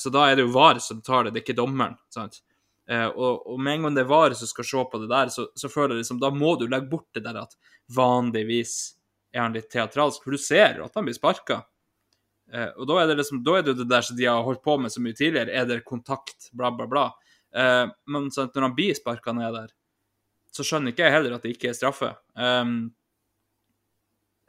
[0.00, 1.96] Så da er det jo VAR som tar det, det er ikke dommeren.
[2.14, 2.38] sant?
[2.90, 5.28] Uh, og, og, med en gang det er VAR som skal se på det der,
[5.30, 7.52] så, så, føler jeg liksom Da må du legge bort det der at
[7.94, 8.96] vanligvis
[9.30, 11.60] er han litt teatralsk, for du ser at han blir sparka.
[12.50, 14.64] Uh, og da er, det liksom, da er det det der som de har holdt
[14.66, 17.10] på med så mye tidligere, er det kontakt, bla, bla, bla.
[17.50, 19.70] Men sant, når han blir sparka ned der,
[20.54, 22.12] så skjønner ikke jeg heller at det ikke er straffe.
[22.38, 22.92] Um,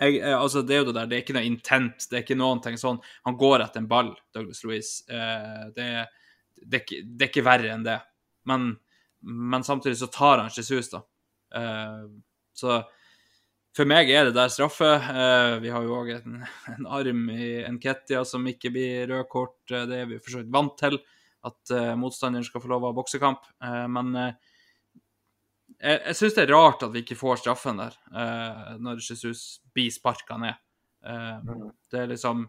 [0.02, 2.40] jeg, altså, det er jo det der, det er ikke noe intent, det er ikke
[2.40, 2.98] noen ting sånn.
[3.28, 5.06] Han går etter en ball, Douglas Louise.
[5.76, 5.88] det,
[6.62, 8.00] det, det, er ikke verre enn det.
[8.50, 8.74] Men,
[9.22, 11.04] men samtidig så tar han Jesus, da.
[11.56, 12.04] Eh,
[12.54, 12.82] så
[13.76, 14.90] for meg er det der straffe.
[14.98, 16.42] Eh, vi har jo òg en,
[16.74, 19.60] en, arm i Nketia som ikke blir rød kort.
[19.72, 21.00] Eh, det er vi for så vidt vant til,
[21.42, 23.48] at uh, motstanderen skal få lov å ha boksekamp.
[23.90, 24.51] Men uh,
[25.82, 27.98] jeg, jeg syns det er rart at vi ikke får straffen der,
[28.82, 30.60] når Jesus blir sparka ned.
[31.92, 32.46] det er liksom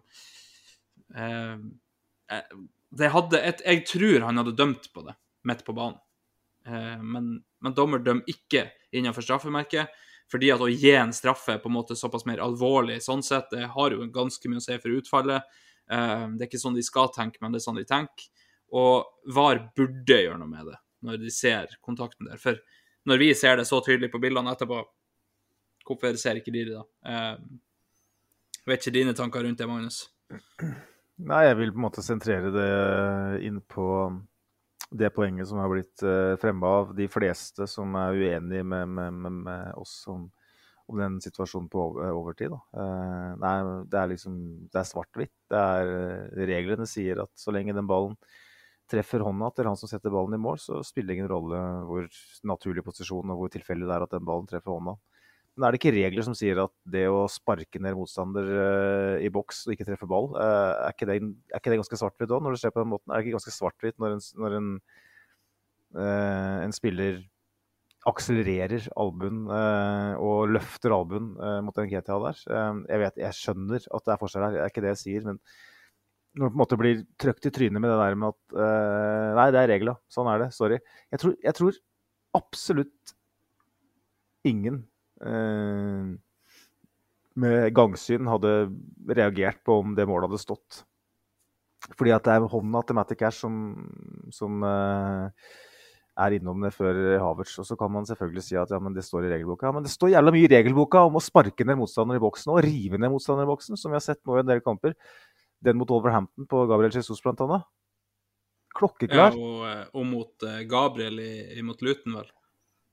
[2.92, 5.16] det hadde et, Jeg tror han hadde dømt på det
[5.48, 5.98] midt på banen.
[7.02, 9.88] men, men dommer dømmer ikke innenfor straffemerket.
[10.32, 13.68] Fordi at å gi en straffe på en måte såpass mer alvorlig sånn sett, det
[13.74, 15.58] har jo ganske mye å si for utfallet.
[15.92, 18.30] Uh, det er ikke sånn de skal tenke, men det er sånn de tenker.
[18.72, 19.04] Og
[19.34, 22.38] VAR burde gjøre noe med det når de ser kontakten der.
[22.40, 22.56] For
[23.08, 24.80] når vi ser det så tydelig på bildene etterpå,
[25.86, 26.84] hvorfor ser ikke de det da?
[28.62, 30.04] Jeg vet ikke dine tanker rundt det, Magnus?
[31.22, 32.68] Nei, jeg vil på en måte sentrere det
[33.46, 33.86] inn på
[34.92, 39.18] det poenget som har blitt uh, fremma av de fleste som er uenige med, med,
[39.24, 40.26] med, med oss om,
[40.86, 42.52] om, den situasjonen på overtid.
[42.76, 43.54] Uh, nei,
[43.88, 44.38] det er liksom
[44.68, 45.36] Det er svart-hvitt.
[46.52, 48.18] Reglene sier at så lenge den ballen
[48.92, 52.06] treffer hånda til han som setter ballen i mål, så spiller det ingen rolle hvor
[52.48, 54.98] naturlig posisjon og hvor tilfeldig det er at den ballen treffer hånda.
[55.52, 59.28] Men er det ikke regler som sier at det å sparke ned motstander uh, i
[59.32, 62.44] boks og ikke treffe ball, uh, er, ikke det, er, ikke det, ganske svart-hvitt òg,
[62.44, 63.12] når det skjer på den måten?
[63.12, 64.70] Er det ikke ganske svart-hvitt når, en, når en,
[65.98, 67.20] uh, en, spiller
[68.08, 71.28] akselererer albuen og løfter albuen
[71.62, 72.40] mot den GTA der?
[72.90, 75.28] jeg vet, jeg skjønner at det er forskjell her, det er ikke det jeg sier.
[75.28, 75.38] men
[76.32, 78.60] når du på en måte blir trøkt i trynet med det der med at
[79.36, 79.96] Nei, det er regla.
[80.08, 80.52] Sånn er det.
[80.56, 80.78] Sorry.
[81.12, 81.80] Jeg tror, jeg tror
[82.36, 83.12] absolutt
[84.48, 84.82] ingen
[85.24, 86.12] uh,
[87.42, 88.54] med gangsyn hadde
[89.08, 90.82] reagert på om det målet hadde stått.
[91.98, 93.54] Fordi at det er hånda til Matty Cash som,
[94.34, 95.30] som uh,
[96.22, 97.56] er innom det før Havertz.
[97.62, 99.66] Og så kan man selvfølgelig si at ja, men det står i regelboka.
[99.68, 102.54] Ja, men det står jævla mye i regelboka om å sparke ned motstander i boksen
[102.54, 104.96] og rive ned motstander i boksen, som vi har sett nå i en del kamper.
[105.62, 107.66] Den mot Wolverhampton på Gabriel Jesus blant annet.
[108.76, 109.36] Klokkeklar.
[109.36, 112.32] Ja, og, eh, og mot Gabriel i, mot Luton, vel.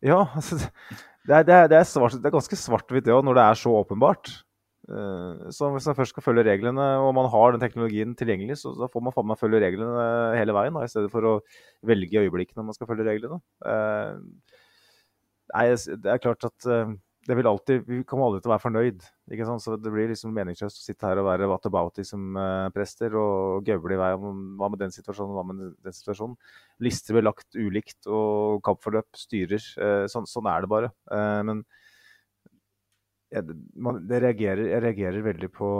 [0.05, 3.25] Ja, altså det er, det er, det er, svart, det er ganske svart-hvitt det òg,
[3.27, 4.31] når det er så åpenbart.
[4.89, 8.71] Uh, så hvis man først skal følge reglene, og man har den teknologien tilgjengelig, så
[8.77, 10.05] da får man faen meg følge reglene
[10.39, 11.35] hele veien, da, i stedet for å
[11.85, 13.37] velge øyeblikket når man skal følge reglene.
[15.53, 16.69] Nei, det er klart at
[17.29, 19.03] det vil alltid, Vi kommer aldri til å være fornøyd.
[19.29, 19.61] ikke sant?
[19.61, 24.09] Så Det blir liksom meningsløst å sitte her og være whataboutism-prester og gaule i vei
[24.17, 26.33] om hva med den situasjonen, hva med den situasjonen.
[26.81, 29.61] Lister blir lagt ulikt, og kampforløp styrer.
[29.77, 30.89] Uh, sånn, sånn er det bare.
[31.11, 31.63] Uh, men
[33.29, 33.45] jeg,
[33.77, 35.71] man, reagerer, jeg reagerer veldig på,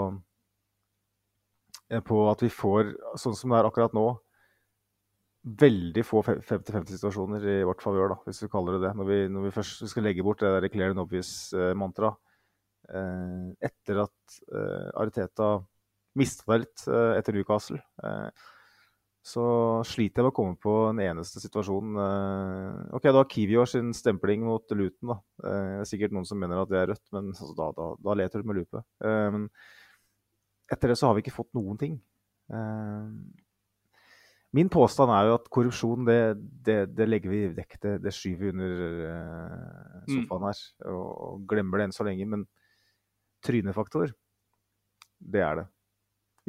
[2.06, 4.12] på at vi får, sånn som det er akkurat nå
[5.44, 8.94] veldig få 50-50-situasjoner i vårt favør, hvis vi kaller det det.
[8.99, 12.20] Når vi, når vi først skal legge bort det der clear and obvious-mantraet.
[12.90, 15.60] Eh, etter at eh, Ariteta
[16.18, 18.48] mista det litt eh, etter Newcastle, eh,
[19.30, 19.44] så
[19.86, 21.99] sliter jeg med å komme på en eneste situasjon.
[22.02, 25.14] Eh, OK, da har Kiwior sin stempling mot Luton.
[25.14, 25.20] da.
[25.44, 27.91] Eh, det er sikkert noen som mener at det er rødt, men altså, da, da,
[28.07, 28.84] da, leter du med lupe.
[29.06, 29.45] men
[30.70, 32.02] etter det så har vi ikke fått noen ting.
[34.58, 36.22] Min påstand er jo at korrupsjon, det,
[36.66, 37.76] det, det legger vi vekk.
[37.84, 42.26] Det, det skyver vi under uh, sofaen her og, og, glemmer det enn så lenge.
[42.32, 42.48] Men
[43.46, 44.16] trynefaktor,
[45.22, 45.68] det er det.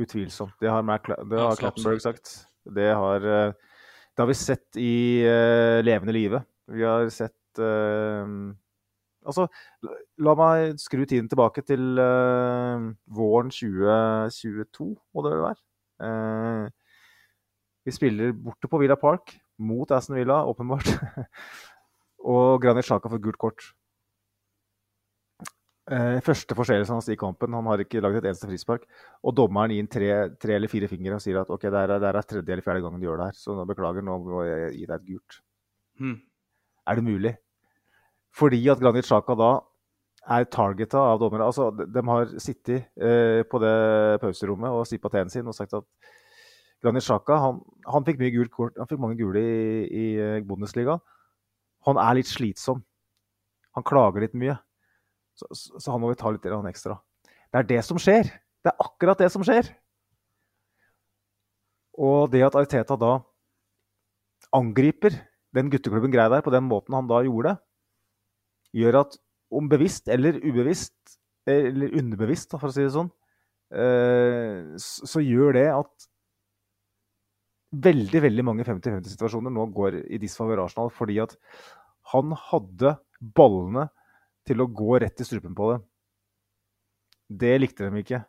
[0.00, 0.56] Utvilsomt.
[0.62, 2.32] Det har, Mac, det har Clattenberg sagt.
[2.64, 3.76] Det har, uh,
[4.08, 4.94] det har vi sett i
[5.28, 6.44] uh, levende live.
[6.70, 7.36] Vi har sett
[9.20, 9.44] Altså,
[10.22, 11.98] la meg skru tiden tilbake til
[13.10, 16.70] våren 2022, må det vel være.
[17.84, 20.88] Vi spiller borte på Villa Park mot Aston Villa, åpenbart.
[22.32, 23.68] og Granit Sjaka får gult kort.
[25.90, 27.54] Eh, første forseelsen hans i kampen.
[27.56, 28.84] Han har ikke laget et eneste frispark.
[29.26, 32.10] Og dommeren gir tre, tre, eller fire fingre og sier at ok, det er, det
[32.10, 34.76] er tredje eller fjerde gangen du gjør det her, så nå beklager, nå må jeg
[34.76, 35.40] gi deg et gult.
[36.00, 36.20] Hmm.
[36.86, 37.34] Er det mulig?
[38.36, 39.50] Fordi at Granit Sjaka da
[40.30, 41.48] er targeta av dommere.
[41.48, 43.74] Altså, de, de har sittet eh, på det
[44.22, 45.86] pauserommet og sippa teen sin og sagt at
[46.80, 50.38] Granit Xhaka han, han, fikk mye gult kort, han fikk mange gule i, i eh,
[50.46, 50.98] Bundesliga.
[51.88, 52.82] Han er litt slitsom.
[53.76, 54.56] Han klager litt mye.
[55.36, 56.98] Så, så han må vi ta litt ekstra.
[57.50, 58.28] Det er det som skjer.
[58.60, 59.68] Det er akkurat det som skjer.
[62.00, 63.18] Og det at Ariteta da
[64.56, 65.16] angriper
[65.54, 67.56] den gutteklubben Grei der på den måten han da gjorde,
[68.76, 69.16] gjør at
[69.50, 71.18] om bevisst eller ubevisst,
[71.50, 73.10] eller underbevisst, for å si det sånn,
[73.74, 76.09] eh, så gjør det at
[77.70, 81.36] veldig veldig mange 50-50-situasjoner nå går i disfavør Arsenal fordi at
[82.12, 83.86] han hadde ballene
[84.48, 85.80] til å gå rett i strupen på det.
[87.30, 88.22] Det likte de ikke.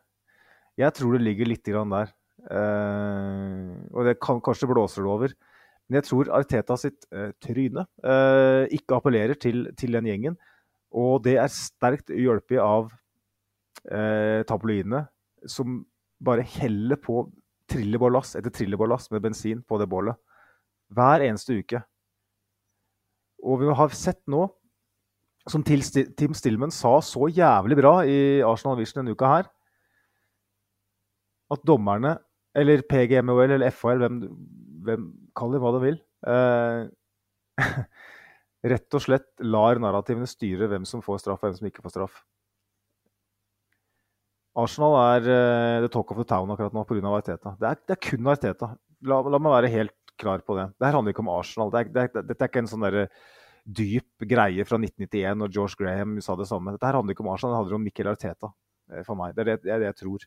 [0.78, 2.12] Jeg tror det ligger litt der.
[2.50, 5.34] Eh, og det kan kanskje blåser det over.
[5.88, 10.38] Men jeg tror Arteta sitt eh, tryne eh, ikke appellerer til, til, den gjengen.
[10.92, 12.92] Og det er sterkt hjulpet av
[13.82, 15.00] tabloidene,
[15.50, 15.80] som
[16.22, 17.24] bare heller på
[17.72, 20.18] trillebårlass etter trillebårlass med bensin på det bålet.
[20.92, 21.82] Hver eneste uke.
[23.42, 24.46] Og vi har sett nå,
[25.50, 29.48] som Tim Stillman sa så jævlig bra i Arsenal Vision denne uka her,
[31.52, 32.16] at dommerne,
[32.54, 34.20] eller PGMOL eller FHL, hvem,
[34.86, 35.96] hvem kaller det hva du vil
[36.28, 37.62] eh,
[38.72, 41.94] Rett og slett lar narrativene styre hvem som får straff og hvem som ikke får
[41.96, 42.20] straff.
[44.58, 47.12] Arsenal er uh, the talk of the town akkurat nå pga.
[47.16, 47.54] Arteta.
[47.60, 48.72] Det er, det er kun Arteta.
[49.08, 50.68] La, la, meg være helt klar på det.
[50.76, 51.72] Det her handler ikke om Arsenal.
[51.72, 53.06] Det er, det, dette er ikke en sånn der,
[53.62, 56.74] dyp greie fra 1991 når George Graham sa det samme.
[56.74, 58.50] Dette handler ikke om Arsenal, det handler om Mikkel Arteta
[58.90, 59.36] eh, for meg.
[59.36, 60.26] Det er det, det, er det jeg tror.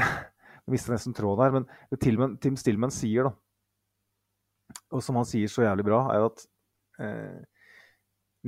[0.00, 2.00] Jeg mister nesten tråden her, men det
[2.42, 3.34] Tim Stillman sier, da,
[4.94, 6.46] og som han sier så jævlig bra, er at
[7.04, 7.44] eh,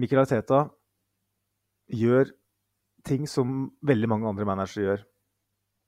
[0.01, 0.65] Mikkel Arteta
[1.93, 2.33] gjør
[3.07, 5.05] ting som veldig mange andre managere gjør.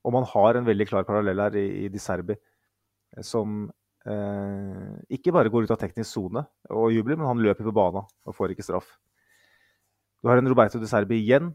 [0.07, 3.61] Og man har en veldig klar parallell her i, i Di Serbi, eh, som
[4.07, 8.07] eh, ikke bare går ut av teknisk sone og jubler, men han løper på banen
[8.07, 8.93] og får ikke straff.
[10.19, 11.51] Du har en Roberto Di Serbi igjen,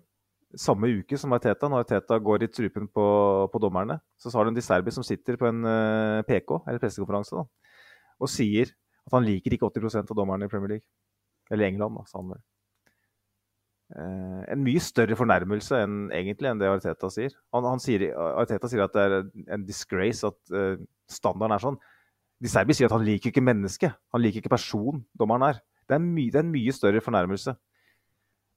[0.56, 1.68] samme uke som Arteta.
[1.68, 3.04] Når Arteta går i strupen på,
[3.52, 5.74] på, dommerne, så har du en Di Serbi som sitter på en uh,
[6.20, 7.76] eh, PK, eller pressekonferanse, da,
[8.20, 8.72] og sier
[9.04, 10.88] at han liker ikke 80% av dommerne i Premier League.
[11.52, 12.44] Eller England, da, sa han vel.
[13.92, 17.34] Uh, en mye større fornærmelse enn egentlig enn det Arteta sier.
[17.54, 18.06] Han, han sier.
[18.16, 19.16] Arteta sier at det er
[19.54, 20.80] en disgrace at uh,
[21.10, 21.78] standarden er sånn.
[22.42, 23.94] De Serbi sier at han liker ikke mennesket.
[24.14, 25.60] Han liker ikke person, dommeren er.
[25.84, 27.54] Det er, my, det er en mye større fornærmelse.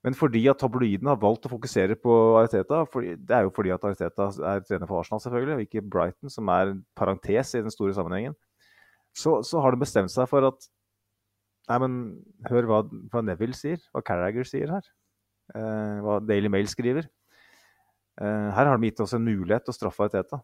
[0.07, 3.85] Men fordi at tabloidene har valgt å fokusere på Arteta Det er jo fordi at
[3.89, 7.73] Arteta er trener for Arsenal, selvfølgelig, og ikke Brighton, som er en parentes i den
[7.73, 8.37] store sammenhengen.
[9.17, 10.69] Så, så har de bestemt seg for at
[11.67, 11.95] Nei, men
[12.47, 12.77] hør hva,
[13.11, 14.85] hva Neville sier, hva Carragher sier her.
[15.55, 17.07] Eh, hva Daily Mail skriver.
[18.19, 20.41] Eh, her har de gitt oss en mulighet til å straffe Arteta.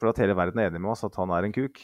[0.00, 1.82] For at hele verden er enig med oss at han er en kuk.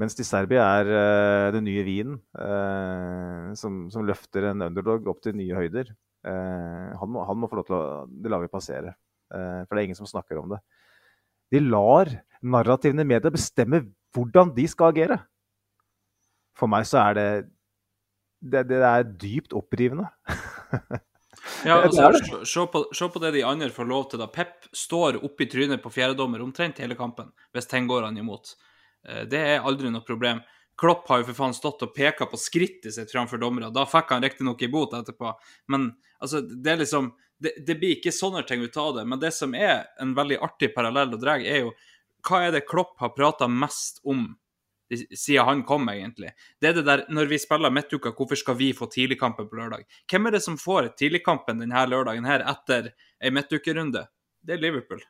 [0.00, 5.20] Mens Di Serbi er uh, den nye vinen uh, som, som, løfter en underdog opp
[5.22, 5.92] til nye høyder.
[6.26, 8.96] Uh, han, må, han, må, få lov til å Det lar vi passere.
[9.30, 10.58] for det er ingen som snakker om det.
[11.54, 12.10] De lar
[12.42, 13.84] narrativene i media bestemme
[14.14, 15.20] hvordan de skal agere.
[16.58, 17.28] For meg så er det
[18.44, 20.10] Det, det er dypt opprivende.
[21.64, 22.10] ja, altså,
[22.44, 24.28] se, på, se, på, det de andre får lov til da.
[24.32, 28.52] Pep står oppi trynet på fjerdedommer omtrent hele kampen hvis ting går han imot.
[29.08, 30.42] Eh, det er aldri noe problem.
[30.80, 33.72] Klopp har jo for faen stått og peka på skrittet sitt framfor dommere.
[33.72, 35.32] Da fikk han riktignok i bot etterpå,
[35.70, 39.04] men altså, det er liksom det, det, blir ikke sånne ting ut av det.
[39.08, 41.74] Men det som er en veldig artig parallell å dra, er jo
[42.24, 44.30] hva er det Klopp har prata mest om
[44.92, 46.34] siden han kom, egentlig?
[46.60, 49.86] Det er det der når vi spiller midtuka, hvorfor skal vi få tidligkampen på lørdag?
[50.10, 52.92] Hvem er det som får tidligkampen denne lørdagen her etter
[53.22, 54.06] ei midtukerunde?
[54.44, 55.00] Det er Liverpool.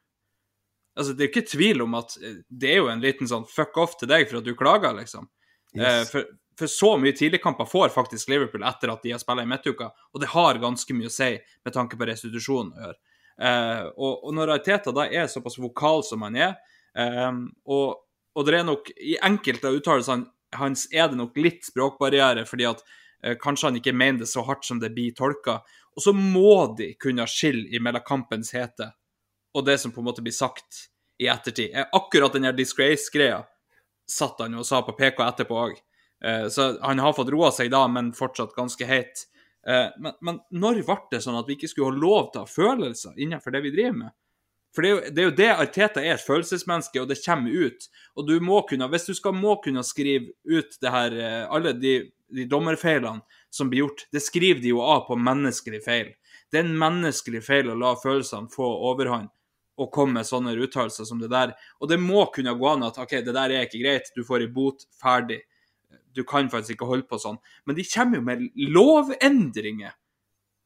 [0.94, 3.76] Altså, det er ikke tvil om at eh, det er jo en liten sånn fuck
[3.82, 5.26] off til deg for at du klager, liksom.
[5.74, 5.82] Yes.
[5.82, 6.28] Eh, for,
[6.59, 10.22] for, så mye tidligkamper får faktisk Liverpool etter at de har spilt i midtuka, og
[10.22, 13.01] det har ganske mye å si med tanke på restitusjonen å gjøre.
[13.42, 16.55] Eh, og, og, når Teta da er såpass vokal som han er,
[16.94, 17.32] eh,
[17.66, 18.03] og,
[18.35, 22.66] og, det er nok i enkelte av uttalelsene hans er det nok litt språkbarriere, fordi
[22.69, 22.82] at
[23.24, 25.61] eh, kanskje han ikke mener det så hardt som det blir tolka.
[25.94, 28.93] Og så må de kunne skille mellom kampens hete
[29.55, 30.89] og det som på en måte blir sagt
[31.19, 31.74] i ettertid.
[31.74, 33.44] Eh, akkurat den disgrace-greia
[34.11, 35.78] satt han og sa på PK etterpå òg.
[36.24, 39.27] Eh, så han har fått roa seg da, men fortsatt ganske heit.
[39.66, 42.47] Eh, men, men, når ble det sånn at vi ikke skulle ha lov til å
[42.47, 44.16] ha følelser innenfor det vi driver med?
[44.74, 47.55] For det er, jo, det er jo det Arteta er, et følelsesmenneske, og det kommer
[47.55, 47.86] ut.
[48.18, 51.14] Og du må kunne, hvis du skal må kunne skrive ut det her,
[51.46, 51.94] alle de,
[52.34, 53.22] de dommerfeilene
[53.55, 56.10] som blir gjort, det skriver de jo av på menneskelig feil.
[56.51, 59.30] Det er en menneskelig feil å la følelsene få overhånd
[59.80, 61.55] og komme med sånne uttalelser som det der.
[61.82, 64.46] Og det må kunne gå an at OK, det der er ikke greit, du får
[64.46, 65.40] i bot, ferdig.
[66.14, 67.40] Du kan faktisk ikke holde på sånn.
[67.66, 69.96] Men de kommer jo med lovendringer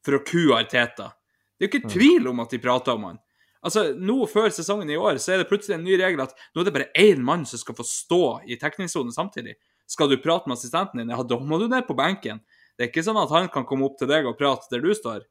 [0.05, 1.15] for å kue Arteta.
[1.57, 1.95] Det er jo ikke mm.
[1.95, 3.23] tvil om at de prater om han.
[3.65, 6.63] Altså, nå Før sesongen i år så er det plutselig en ny regel at nå
[6.63, 9.57] er det bare én mann som skal få stå i tekningssonen samtidig.
[9.89, 12.39] Skal du prate med assistenten din, ja, da må du ned på benken.
[12.77, 14.93] Det er ikke sånn at han kan komme opp til deg og prate der du
[14.95, 15.25] står.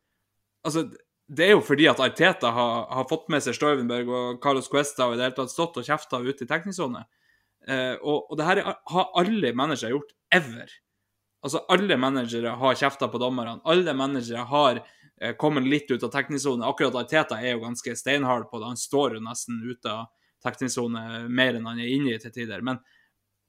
[0.66, 0.88] Altså,
[1.28, 5.08] det er jo fordi at Arteta har, har fått med seg Storvenberg og Carlos Cuesta
[5.08, 7.06] og i det hele tatt stått og kjefta ute i tekningssone.
[7.68, 10.72] Eh, og, og det her er- har alle managere gjort ever.
[11.44, 13.60] Altså, alle managere har kjefta på dommerne.
[13.68, 14.82] Alle managere har
[15.22, 16.66] eh, kommet litt ut av tekningssone.
[16.68, 18.72] Akkurat Arteta er jo ganske steinhard på det.
[18.74, 20.08] Han står jo nesten ute av
[20.46, 22.62] tekningssone mer enn han er inne i til tider.
[22.66, 22.80] Men,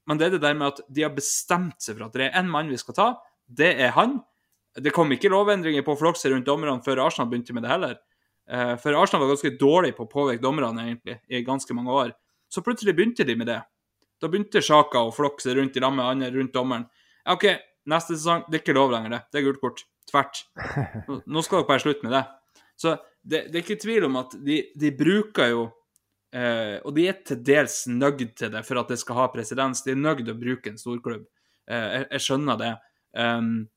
[0.09, 2.39] men det er det der med at de har bestemt seg for at det er
[2.41, 3.09] én mann vi skal ta.
[3.45, 4.19] Det er han.
[4.77, 7.97] Det kom ikke lovendringer på flokset rundt dommerne før Arsenal begynte med det heller.
[8.49, 12.13] Eh, For Arsenal var ganske dårlig på å påvirke dommerne egentlig, i ganske mange år.
[12.49, 13.59] Så plutselig begynte de med det.
[14.19, 16.87] Da begynte Sjaka å flokse rundt i lag med andre rundt dommeren.
[17.29, 17.45] OK,
[17.89, 19.21] neste sesong det er ikke lov lenger, det.
[19.31, 19.83] Det er gult kort.
[20.09, 20.43] Tvert.
[21.29, 22.23] Nå- skal dere bare slutte med det.
[22.79, 25.65] Så det, det er ikke tvil om at de, de bruker jo
[26.33, 29.83] eh, Og de er til dels nøyd til det for at det skal ha presedens.
[29.85, 31.27] De er til å bruke en storklubb.
[31.69, 32.71] Eh, jeg, jeg skjønner det.
[33.19, 33.67] Um,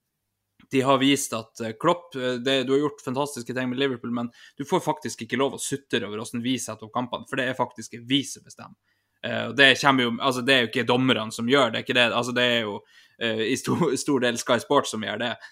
[0.72, 4.12] de har vist at eh, Klopp eh, det, Du har gjort fantastiske ting med Liverpool,
[4.14, 7.40] men du får faktisk ikke lov å sutre over hvordan vi setter opp kampene, for
[7.40, 8.78] det er faktisk vi som bestemmer.
[9.22, 11.84] Eh, og det, jo, altså det er jo ikke dommerne som gjør det.
[11.84, 12.78] ikke det, altså det er jo
[13.18, 15.50] eh, i stor, stor del Sky Sports som gjør det, eh,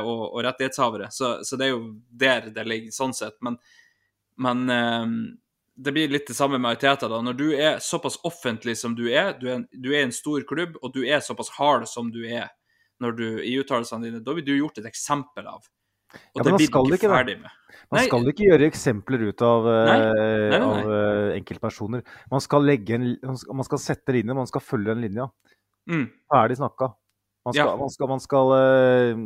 [0.00, 1.10] og, og rettighetshavere.
[1.14, 3.36] Så, så det er jo der det ligger, sånn sett.
[3.44, 3.58] Men,
[4.40, 5.06] men eh,
[5.78, 7.08] det blir litt det samme med Ariteta.
[7.10, 7.20] da.
[7.22, 10.42] Når du er såpass offentlig som du er, du er, en, du er en stor
[10.48, 12.48] klubb, og du er såpass hard som du er
[12.98, 15.62] når du, i uttalelsene dine, da blir du gjort et eksempel av.
[16.08, 17.52] Og Ja, det blir du ikke ferdig med.
[17.92, 18.06] Man Nei.
[18.08, 19.98] skal ikke gjøre eksempler ut av, eh, Nei.
[20.50, 22.02] Nei, av eh, enkeltpersoner.
[22.32, 25.28] Man skal, en, man skal- sette linje, man skal følge den linja.
[25.88, 26.08] Mm.
[26.32, 26.90] Ferdig snakka.
[27.48, 27.76] Man skal, Ja.
[27.80, 29.20] man skal, man skal, eh,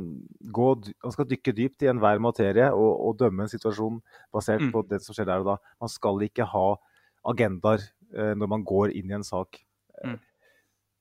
[0.54, 0.66] gå,
[1.02, 3.96] man skal dykke dypt i enhver materie og, og dømme en situasjon
[4.34, 4.70] basert Mm.
[4.74, 5.56] på det som skjer der og da.
[5.82, 6.66] Man skal ikke ha
[7.32, 7.82] agendaer
[8.14, 9.58] eh, når man går inn i en sak.
[10.04, 10.20] Mm.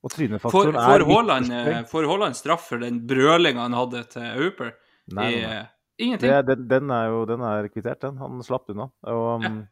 [0.02, 4.72] Og trynefaktoren får er eh, får Haaland straff for den brølinga han hadde til Hooper?
[5.14, 5.60] Nei, nei, nei.
[5.60, 5.68] eh,
[6.02, 6.32] Ingenting.
[6.32, 8.18] Det, den, den er jo den er kvittert, den.
[8.18, 8.88] Han slapp unna.
[9.06, 9.52] Og, Ja.
[9.52, 9.68] um,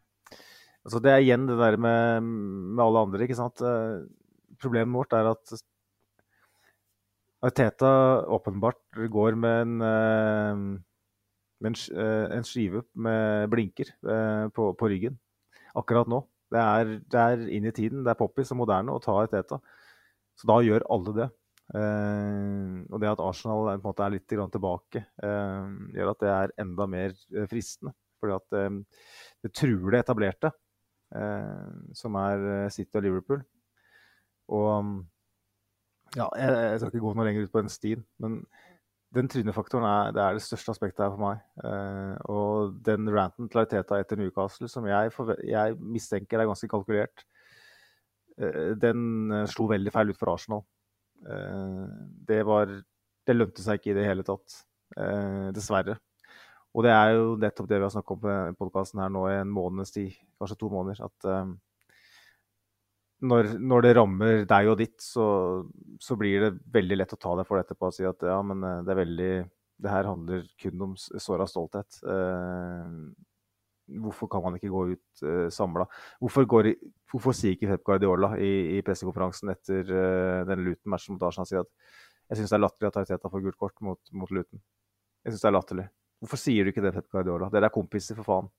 [0.86, 2.22] altså det er igjen det der med,
[2.78, 3.62] med alle andre, ikke sant.
[3.66, 4.06] Eh,
[4.60, 5.54] Problemet vårt er at
[7.46, 7.90] Arteta
[8.28, 10.64] åpenbart går med en, eh,
[11.64, 15.20] med en, eh, en skive med blinker eh, på, på ryggen
[15.78, 16.24] akkurat nå.
[16.50, 18.04] Det er, det er inn i tiden.
[18.04, 19.60] Det er poppis og moderne å ta Arteta.
[20.40, 21.30] Så da gjør alle det.
[21.70, 26.54] Uh, og det at Arsenal er, måte er litt tilbake, uh, gjør at det er
[26.64, 27.14] enda mer
[27.52, 27.94] fristende.
[28.20, 29.06] Fordi at eh,
[29.46, 30.50] det truer det etablerte,
[31.16, 33.46] uh, som er City og Liverpool.
[34.52, 34.98] Og mm,
[36.18, 38.40] ja, jeg, jeg skal ikke gå noe lenger ut på den stien, men
[39.16, 41.40] den trynefaktoren er det, er det største aspektet her for meg.
[41.66, 45.14] Eh, og den ranten til Arteta etter Newcastle, som jeg,
[45.50, 47.26] jeg mistenker er ganske kalkulert,
[48.38, 50.66] eh, den eh, slo veldig feil ut for Arsenal.
[51.26, 51.88] Eh,
[52.30, 52.80] det var
[53.30, 54.64] Det lønte seg ikke i det hele tatt.
[54.98, 56.00] Eh, dessverre.
[56.74, 58.22] Og det er jo nettopp det vi har snakket om
[58.56, 61.04] på podkasten her nå i en måneds tid, kanskje to måneder.
[61.06, 61.52] At eh,
[63.20, 65.26] når, når det rammer deg og ditt, så,
[66.02, 68.38] så blir det veldig lett å ta deg for det etterpå og si at ja,
[68.46, 69.32] men eh, det er veldig
[69.80, 72.02] Det her handler kun om såra stolthet.
[72.04, 72.88] Eh,
[74.04, 75.86] hvorfor kan man ikke gå ut uh, samla?
[76.22, 76.46] Hvorfor,
[77.10, 81.72] hvorfor sier ikke Pep Guardiola i, i pressekonferansen etter uh, denne Luton-matchen mot Arsenal at
[82.30, 84.62] jeg syns det er latterlig at Arteta får gult kort mot, mot Luton.
[85.26, 85.88] Jeg synes det er latterlig.
[86.22, 87.50] Hvorfor sier du ikke det, Pep Guardiola?
[87.50, 88.52] Dere er kompiser, for faen.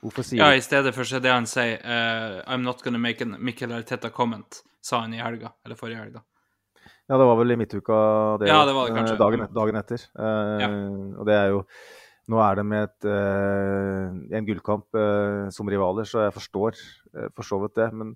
[0.00, 3.28] Hvorfor sier Ja, i stedet for det han sier uh, I'm not gonna make a
[3.38, 6.22] Mikkel Arteta comment, sa han i helga, eller forrige helga.
[7.10, 7.96] Ja, det var vel i midtuka
[8.40, 9.16] det, Ja, det var det eh, kanskje.
[9.18, 10.04] dagen, dagen etter.
[10.14, 10.68] Uh, Ja.
[11.18, 11.64] Og det er jo
[12.30, 14.94] Nå er det med et, uh, en gullkamp
[15.50, 16.76] som rivaler, så jeg forstår
[17.34, 17.88] for så vidt det.
[17.92, 18.12] Men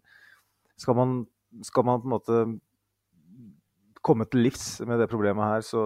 [0.78, 1.16] skal man,
[1.66, 2.60] skal man på en måte
[4.04, 5.80] komme til livs med det problemet her, så,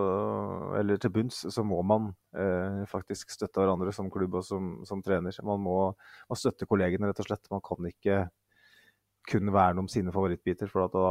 [0.79, 5.03] eller til bunns, så må man eh, faktisk støtte hverandre som klubb og som, som
[5.05, 5.35] trener.
[5.47, 7.51] Man må, må støtte kollegene, rett og slett.
[7.55, 8.25] Man kan ikke
[9.29, 11.09] kun verne om sine favorittbiter, for da,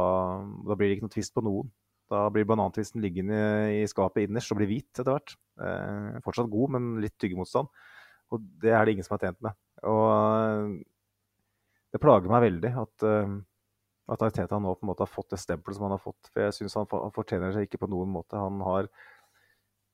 [0.68, 1.70] da blir det ikke noe tvist på noen.
[2.08, 3.38] Da blir banantvisten liggende
[3.76, 5.34] i skapet innerst og blir hvit etter hvert.
[5.60, 7.68] Eh, fortsatt god, men litt tyggemotstand.
[8.32, 9.56] Og det er det ingen som er tjent med.
[9.88, 10.78] Og eh,
[11.94, 13.36] det plager meg veldig at, eh,
[14.08, 16.30] at Arteta nå på en måte har fått det stempelet som han har fått.
[16.32, 18.40] For jeg syns han, fortjener seg ikke på noen måte.
[18.40, 18.88] Han har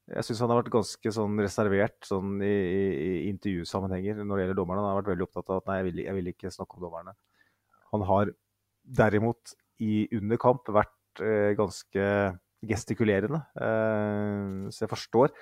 [0.05, 4.45] jeg syns han har vært ganske sånn reservert sånn i, i, i intervjusammenhenger når det
[4.45, 4.83] gjelder dommerne.
[4.85, 6.85] Han har vært veldig opptatt av at nei, jeg vil, jeg vil ikke snakke om
[6.85, 7.15] dommerne.
[7.95, 8.33] Han har
[9.01, 12.09] derimot i under kamp vært eh, ganske
[12.69, 13.41] gestikulerende.
[13.57, 15.33] Eh, så jeg forstår.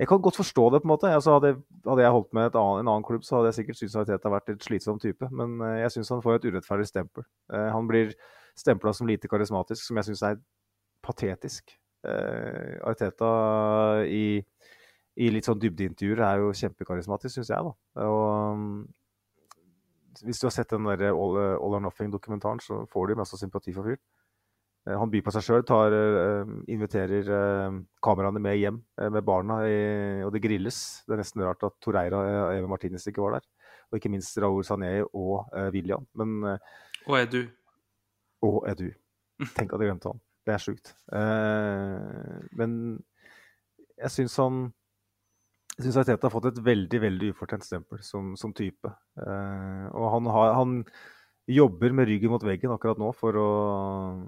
[0.00, 1.08] Jeg kan godt forstå det, på en måte.
[1.12, 1.48] Altså, hadde,
[1.84, 4.30] hadde jeg holdt med et annet, en annen klubb, så hadde jeg sikkert syntes Arteta
[4.30, 5.28] har vært et slitsom type.
[5.28, 7.26] Men eh, jeg syns han får et urettferdig stempel.
[7.52, 8.14] Eh, han blir
[8.56, 10.38] stempla som lite karismatisk, som jeg syns er
[11.04, 11.74] patetisk.
[12.08, 13.32] Eh, Arteta
[14.08, 14.40] i,
[15.20, 17.68] i litt sånn dybdeintervjuer er jo kjempekarismatisk, syns jeg.
[17.68, 18.06] da.
[18.06, 18.64] Og um,
[20.24, 23.76] Hvis du har sett den der All, All or Nothing-dokumentaren, så får du masse sympati
[23.76, 24.00] for fyren.
[24.88, 28.80] Eh, han byr på seg sjøl, uh, inviterer uh, kameraene med hjem
[29.12, 29.76] med barna, i,
[30.24, 30.80] og det grilles.
[31.04, 33.46] Det er nesten rart at Toreira og Eva Martinez ikke var der.
[33.90, 36.04] Og ikke minst Raoul Sané og William.
[36.14, 36.44] Men,
[37.08, 37.40] og er du.
[38.46, 38.86] Og er du.
[39.56, 40.20] Tenk at jeg glemte han.
[40.46, 40.92] Det er sjukt.
[42.54, 42.76] men
[43.98, 44.60] jeg syns han
[45.74, 48.94] jeg syns Arteta har fått et veldig veldig ufortjent stempel som, som type.
[49.18, 50.78] og han, har, han
[51.50, 53.50] jobber med ryggen mot veggen akkurat nå for å,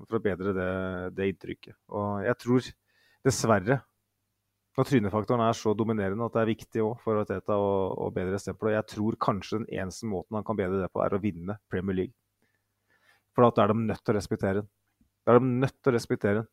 [0.09, 0.69] for å bedre det,
[1.17, 1.77] det, inntrykket.
[1.95, 2.69] Og jeg tror
[3.27, 3.79] dessverre
[4.73, 7.73] at trynefaktoren er så dominerende at det er viktig òg for Teta å,
[8.07, 8.79] å bedre stempelet.
[8.79, 11.99] Jeg tror kanskje den eneste måten han kan bedre det på, er å vinne Premier
[12.03, 12.17] League.
[13.37, 14.73] For da er de nødt til å respektere den.
[15.23, 16.51] Da er de nødt til å respektere den.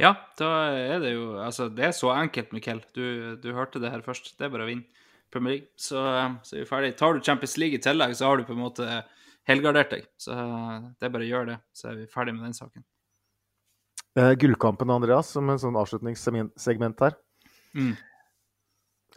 [0.00, 2.82] Ja, da er det jo Altså, det er så enkelt, Mikkel.
[2.96, 4.34] Du, du hørte det her først.
[4.36, 5.04] Det er bare å vinne.
[5.32, 5.70] Premier League.
[5.76, 6.00] Så,
[6.46, 6.96] så er vi ferdig.
[6.98, 9.00] Tar du Champions League i tillegg, så har du på en måte
[9.46, 10.04] helgardert deg.
[10.20, 12.84] Så det er bare å gjøre det, så er vi ferdig med den saken.
[14.16, 17.18] Uh, gullkampen, Andreas, som en sånn avslutningssegment her.
[17.76, 17.92] Mm.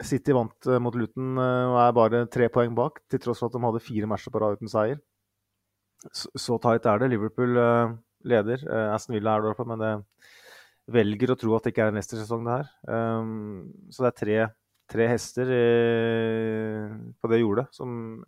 [0.04, 3.48] City vant uh, mot Luton uh, og er bare tre poeng bak, til tross for
[3.48, 5.00] at de hadde fire matcher på rad uten seier.
[6.12, 7.10] Så, så tight er det.
[7.14, 7.56] Liverpool
[8.28, 8.62] leder.
[8.92, 9.90] Aston Villa er der oppe, men det
[10.92, 12.70] velger å tro at det ikke er en Leicester-sesong, det her.
[12.88, 14.38] Um, så det er tre
[14.90, 18.20] tre hester eh, på det jordet som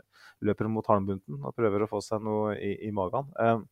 [0.42, 3.30] løper mot halmbunten og prøver å få seg noe i, i magen.
[3.38, 3.62] Eh,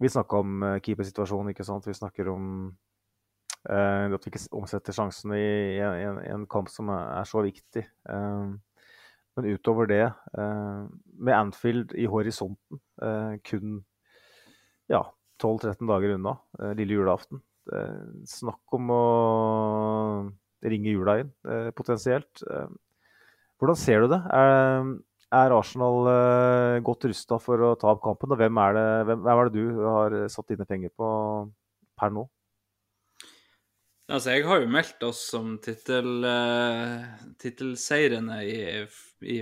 [0.00, 1.88] vi snakker om eh, keepersituasjonen, ikke sant.
[1.88, 2.46] Vi snakker om
[3.68, 7.28] eh, at vi ikke omsetter sjansene i, i, en, i, en, kamp som er, er
[7.28, 7.84] så viktig.
[7.84, 8.46] Eh,
[9.36, 10.82] men utover det, eh,
[11.20, 12.80] med Anfield i horisonten,
[13.46, 13.78] kun
[14.90, 15.04] ja,
[15.40, 16.34] 12-13 dager unna
[16.76, 17.38] lille julaften
[18.28, 19.04] Snakk om å
[20.62, 22.42] ringer jula inn, eh, potensielt.
[22.44, 22.68] Eh,
[23.60, 24.20] hvordan ser du det?
[24.34, 24.90] Er,
[25.40, 28.32] er Arsenal eh, godt rusta for å ta opp kampen?
[28.32, 31.08] Og hvem er, det, hvem, hvem er det du har satt dine penger på
[32.00, 32.26] per nå?
[34.10, 37.04] Altså, jeg har jo meldt oss som tittel, uh,
[38.42, 38.56] i,
[39.22, 39.36] i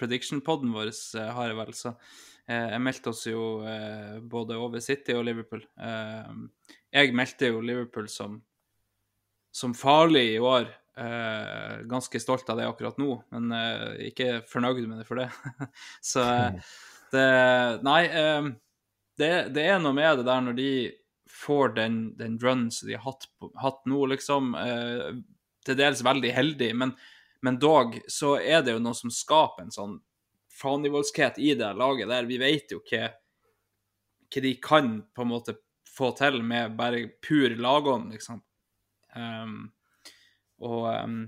[0.00, 0.90] prediction-poden vår,
[1.36, 1.70] har jeg vel.
[1.78, 1.92] Så
[2.50, 3.60] jeg meldte oss jo
[4.26, 5.62] både over City og Liverpool.
[6.90, 8.40] jeg meldte jo Liverpool som
[9.52, 10.68] som farlig i år.
[10.96, 15.28] Eh, ganske stolt av det akkurat nå, men eh, ikke fornøyd med det for det.
[16.12, 16.72] så eh,
[17.10, 17.28] det
[17.86, 18.50] Nei, eh,
[19.20, 20.72] det, det, er noe med det der når de
[21.30, 23.28] får den, den run som de har hatt,
[23.62, 24.54] hatt nå, liksom.
[24.58, 25.08] Eh,
[25.66, 26.94] til dels veldig heldig, men,
[27.44, 29.98] men dog så er det jo noe som skaper en sånn
[30.60, 32.28] fanivoldskhet i det laget der.
[32.28, 33.10] Vi vet jo hva,
[34.28, 35.56] hva de kan på en måte
[35.90, 38.40] få til med bare pur lagånd, liksom.
[39.16, 39.70] Um,
[40.60, 41.20] og um,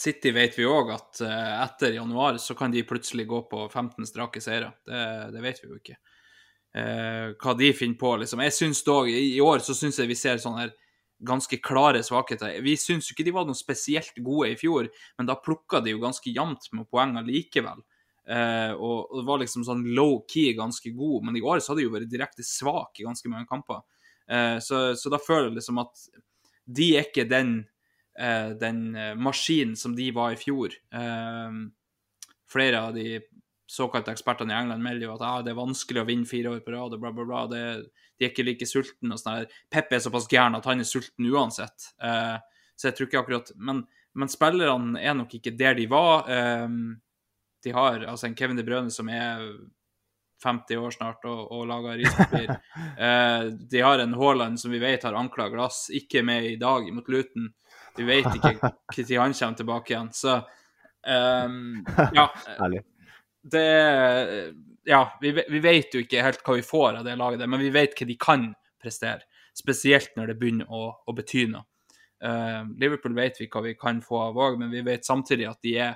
[0.00, 4.08] City vet vi òg at uh, etter januar så kan de plutselig gå på 15
[4.08, 4.72] strake seire.
[4.86, 5.02] Det,
[5.34, 5.98] det, vet vi jo ikke.
[6.76, 8.42] Uh, hva de finner på, liksom.
[8.46, 10.74] Jeg synes dog, i, år så syns jeg vi ser sånne her
[11.20, 12.56] ganske klare svakheter.
[12.64, 14.88] Vi syns jo ikke de var noe spesielt gode i fjor,
[15.18, 17.84] men da plukka de jo ganske jevnt med poenger likevel.
[18.30, 21.82] Uh, og, og, det var liksom sånn low-key ganske god, men i år så hadde
[21.82, 23.82] de jo vært direkte svak i ganske mange kamper.
[24.30, 26.04] Uh, så, så, da føler jeg liksom at
[26.76, 27.60] de er ikke den,
[28.20, 30.74] uh, den eh, maskinen som de var i fjor.
[30.94, 31.70] Uh,
[32.50, 33.20] flere av de
[33.70, 36.62] såkalte ekspertene i England melder jo at ah, det er vanskelig å vinne fire år
[36.64, 36.96] på rad.
[36.98, 37.44] bla, bla, bla.
[37.50, 39.14] De er ikke like sultne.
[39.14, 41.92] og sånn Pep er såpass gæren at han er sulten uansett.
[42.02, 42.38] Uh,
[42.74, 43.84] så jeg tror ikke akkurat Men,
[44.16, 46.26] men spillerne er nok ikke der de var.
[47.62, 49.44] de har altså en Kevin De Brøne som er
[50.42, 52.50] 50 år snart og, og lager rispapir.
[53.06, 56.88] eh, de har en Haaland som vi vet har ankla glass, ikke med i dag
[56.94, 57.50] mot Luton.
[57.96, 60.12] Vi vet ikke når han kommer tilbake igjen.
[60.14, 61.84] Så um,
[62.14, 62.28] ja.
[63.42, 63.66] Det
[64.84, 67.72] Ja, vi, vi, vet jo ikke helt hva vi får av det laget, men vi
[67.72, 68.46] vet hva de kan
[68.80, 69.26] prestere.
[69.56, 71.66] Spesielt når det begynner å, å bety noe.
[72.20, 75.60] Uh, Liverpool vet vi hva vi kan få av òg, men vi vet samtidig at
[75.64, 75.94] de er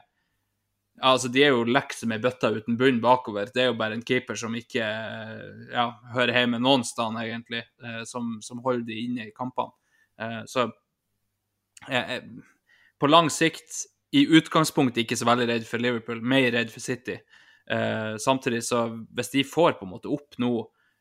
[1.02, 3.50] Altså, De er jo lekt som ei bøtte uten bunn bakover.
[3.50, 4.84] Det er jo bare en keeper som ikke
[5.72, 9.74] ja, hører hjemme noen sted, egentlig, eh, som, som, holder de inne i kampene.
[10.20, 10.68] Eh, så
[11.90, 12.20] eh,
[13.00, 13.82] på lang sikt,
[14.14, 17.18] i utgangspunktet ikke så veldig redd for Liverpool, mer redd for City.
[18.20, 18.84] samtidig så
[19.16, 20.50] hvis de får på en måte opp nå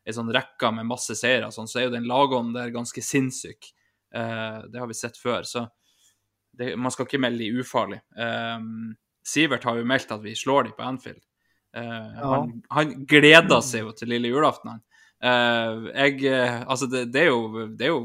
[0.02, 3.68] ei sånn rekke med masse seire, sånn, så er jo den lagånden der ganske sinnssyk.
[4.10, 5.46] det har vi sett før.
[5.46, 5.62] Så
[6.58, 8.00] det, man skal ikke melde de ufarlig.
[8.18, 11.22] Um, Sivert har jo meldt at vi slår dem på Anfield.
[11.74, 12.26] Uh, ja.
[12.30, 14.76] han, han gleder seg jo til lille julaften.
[15.24, 18.04] Uh, jeg, uh, altså, det, det, er jo, det, er jo,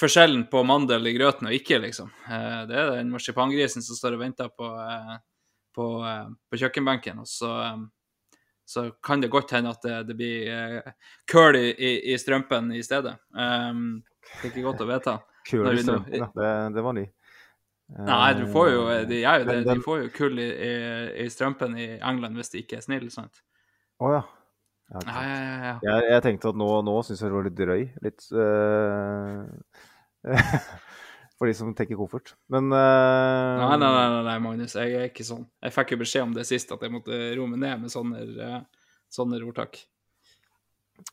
[0.00, 2.10] forskjellen på mandel i grøten og ikke, liksom.
[2.26, 5.14] Uh, det er den marsipangrisen som står og venter på, eh,
[5.74, 7.90] på, eh, på kjøkkenbenken, og så, Um,
[8.64, 10.92] så kan det godt hende at det, det blir uh,
[11.28, 13.12] køl i, i, i strømpen i stedet.
[13.36, 15.18] Um, det er ikke godt å vedta.
[15.52, 16.28] Når i strømpen, ja.
[16.32, 17.04] Det, det var ny.
[17.92, 20.70] Nei, du får jo, de, er jo det, de får jo kull i, i,
[21.24, 23.42] i strømpen i England hvis de ikke er snille, sant?
[24.00, 24.22] Å oh, Ja,
[24.94, 25.58] Ja, ja, ja.
[25.68, 25.74] ja.
[25.84, 27.84] Jeg, jeg tenkte at nå, nå syns jeg det var litt drøy.
[28.04, 29.44] Litt uh,
[31.38, 32.34] For de som tenker koffert.
[32.52, 35.44] Men uh, Nei, nei, nei, nei, Magnus, jeg er ikke sånn.
[35.64, 38.60] Jeg fikk jo beskjed om det sist, at jeg måtte roe ned med sånne, eh,
[39.12, 39.80] sånne ordtak.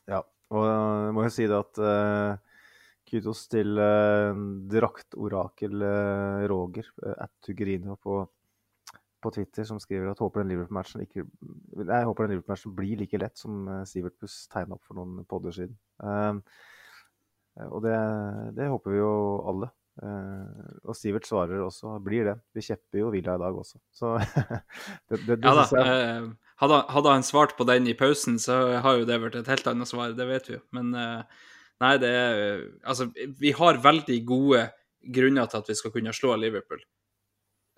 [0.06, 0.22] Ja.
[0.52, 2.51] Og jeg må jo si det at eh,
[3.12, 4.32] kudos til uh,
[4.72, 8.22] draktorakel eh, Roger uh, at Tugerino på,
[9.20, 11.26] på Twitter, som skriver at håper den Liverpool-matchen jeg
[12.08, 15.60] håper den Liverpool-matchen blir like lett som uh, Sivert Buss tegna opp for noen podder
[15.60, 15.76] siden.
[16.02, 17.96] Eh, og det,
[18.56, 19.14] det håper vi jo
[19.52, 19.70] alle.
[20.02, 22.36] Eh, og Sivert svarer også blir det.
[22.56, 23.80] Vi kjepper jo Villa i dag også.
[23.92, 24.14] Så
[25.08, 25.66] det, det, det Ja da.
[25.76, 26.28] jeg eh,
[26.64, 29.68] hadde, hadde han svart på den i pausen, så har jo det vært et helt
[29.68, 30.62] annet svar, det vet vi jo.
[30.76, 31.42] Men eh,
[31.80, 33.08] nei, det er Altså,
[33.40, 34.66] vi har veldig gode
[35.02, 36.82] grunner til at vi skal kunne slå Liverpool.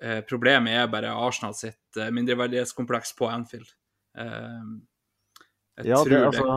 [0.02, 3.70] Eh, problemet er bare Arsenal sitt eh, mindreverdighetskompleks på Anfield.
[4.18, 4.66] Eh,
[5.78, 6.48] jeg Ja, tror det, altså,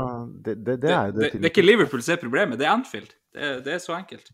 [0.46, 3.14] det, det, det er det, det, er ikke Liverpool som er problemet, det er Anfield.
[3.34, 4.32] Det, er- det så enkelt.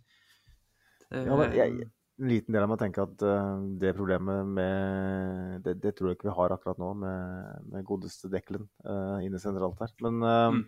[1.14, 1.86] Ja, men jeg,
[2.20, 6.18] en liten del av meg tenker at uh, det problemet med det, det tror jeg
[6.18, 9.94] ikke vi har akkurat nå, med, med godeste Declan uh, inne sentralt her.
[10.02, 10.64] Men uh, Mm.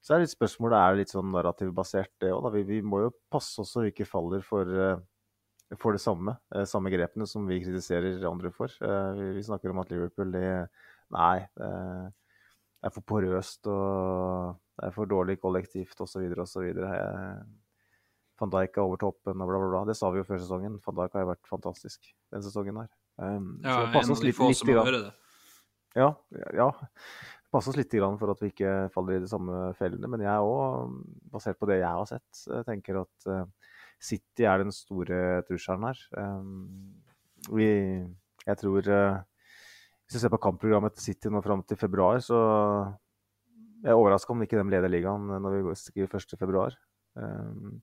[0.00, 2.50] Så er det litt spørsmålet er litt sånn narrativbasert, det òg.
[2.54, 6.38] Vi, vi må jo passe oss så vi ikke faller for, eh, for det samme.
[6.54, 8.72] eh, samme grepene som vi kritiserer andre for.
[8.72, 10.46] Eh, vi, vi snakker om at Liverpool de,
[11.08, 16.26] Nei, det er for porøst og det er for dårlig kollektivt osv.
[16.44, 16.66] osv.
[18.38, 19.80] Van Dijk er over toppen og bla, bla, bla.
[19.88, 20.76] Det sa vi jo før sesongen.
[20.84, 22.90] Van Dijk har jo vært fantastisk den sesongen her.
[23.18, 24.62] Um, ja, så av oss litt, litt
[24.94, 25.08] det.
[25.96, 26.12] Ja,
[26.54, 26.68] ja.
[27.48, 30.08] Passe oss litt for at vi ikke faller i de samme fellene.
[30.12, 30.90] Men jeg òg,
[31.32, 33.44] basert på det jeg har sett, eh, tenker at eh,
[34.00, 36.02] City er den store trusselen her.
[36.20, 37.00] Um,
[37.54, 37.68] vi,
[38.44, 39.16] jeg tror eh,
[40.04, 42.36] Hvis du ser på kampprogrammet til City nå fram til februar, så
[43.82, 46.36] jeg er overraska om ikke de leder ligaen når vi skriver 1.
[46.40, 46.76] februar.
[47.14, 47.80] Um,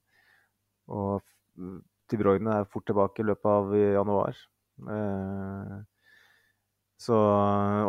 [0.91, 1.81] og f-
[2.11, 4.37] De Bruyne er fort tilbake i løpet av januar.
[6.95, 7.15] Eh, så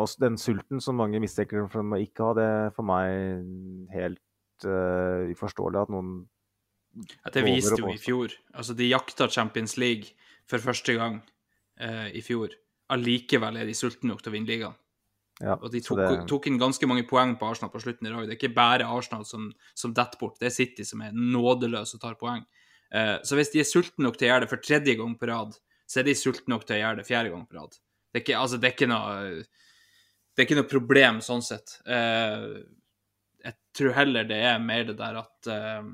[0.02, 3.90] også den sulten som mange mistenker dem for å ikke ha, det er for meg
[3.94, 6.26] helt uh, uforståelig at noen
[7.24, 8.32] At det viste jo i fjor.
[8.54, 10.16] Altså, de jakta Champions League
[10.48, 11.20] for første gang
[11.80, 12.50] uh, i fjor.
[12.90, 14.74] Allikevel er de sultne nok til å vinne ligaen.
[15.40, 18.10] ja, Og de tok, det- tok inn ganske mange poeng på Arsenal på slutten i
[18.10, 18.26] dag.
[18.26, 21.94] Det er ikke bare Arsenal som, som detter bort, det er City som er nådeløse
[21.94, 22.46] og tar poeng.
[22.90, 25.28] Uh, så hvis de er sultne nok til å gjøre det for tredje gang på
[25.28, 27.76] rad, så er de sultne nok til å gjøre det fjerde gang på rad.
[28.16, 29.14] Det er ikke, altså, det er ikke noe
[30.32, 31.74] det er ikke noe problem sånn sett.
[31.84, 32.62] Uh,
[33.44, 35.90] jeg tror heller det er mer det der at uh,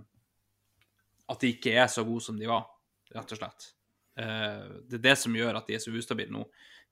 [1.34, 2.68] at de ikke er så gode som de var,
[3.10, 3.66] rett og slett.
[4.14, 6.44] Uh, det er det som gjør at de er så ustabile nå.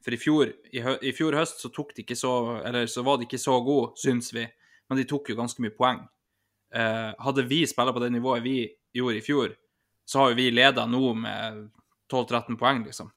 [0.02, 2.32] For i fjor, i, i fjor høst så tok de ikke så
[2.64, 4.48] Eller så var de ikke så gode, syns vi,
[4.90, 6.02] men de tok jo ganske mye poeng.
[6.74, 8.56] Hadde vi spilla på det nivået vi
[8.98, 9.54] gjorde i fjor,
[10.10, 11.66] så har jo vi leda nå med
[12.10, 13.10] 12-13 poeng, liksom.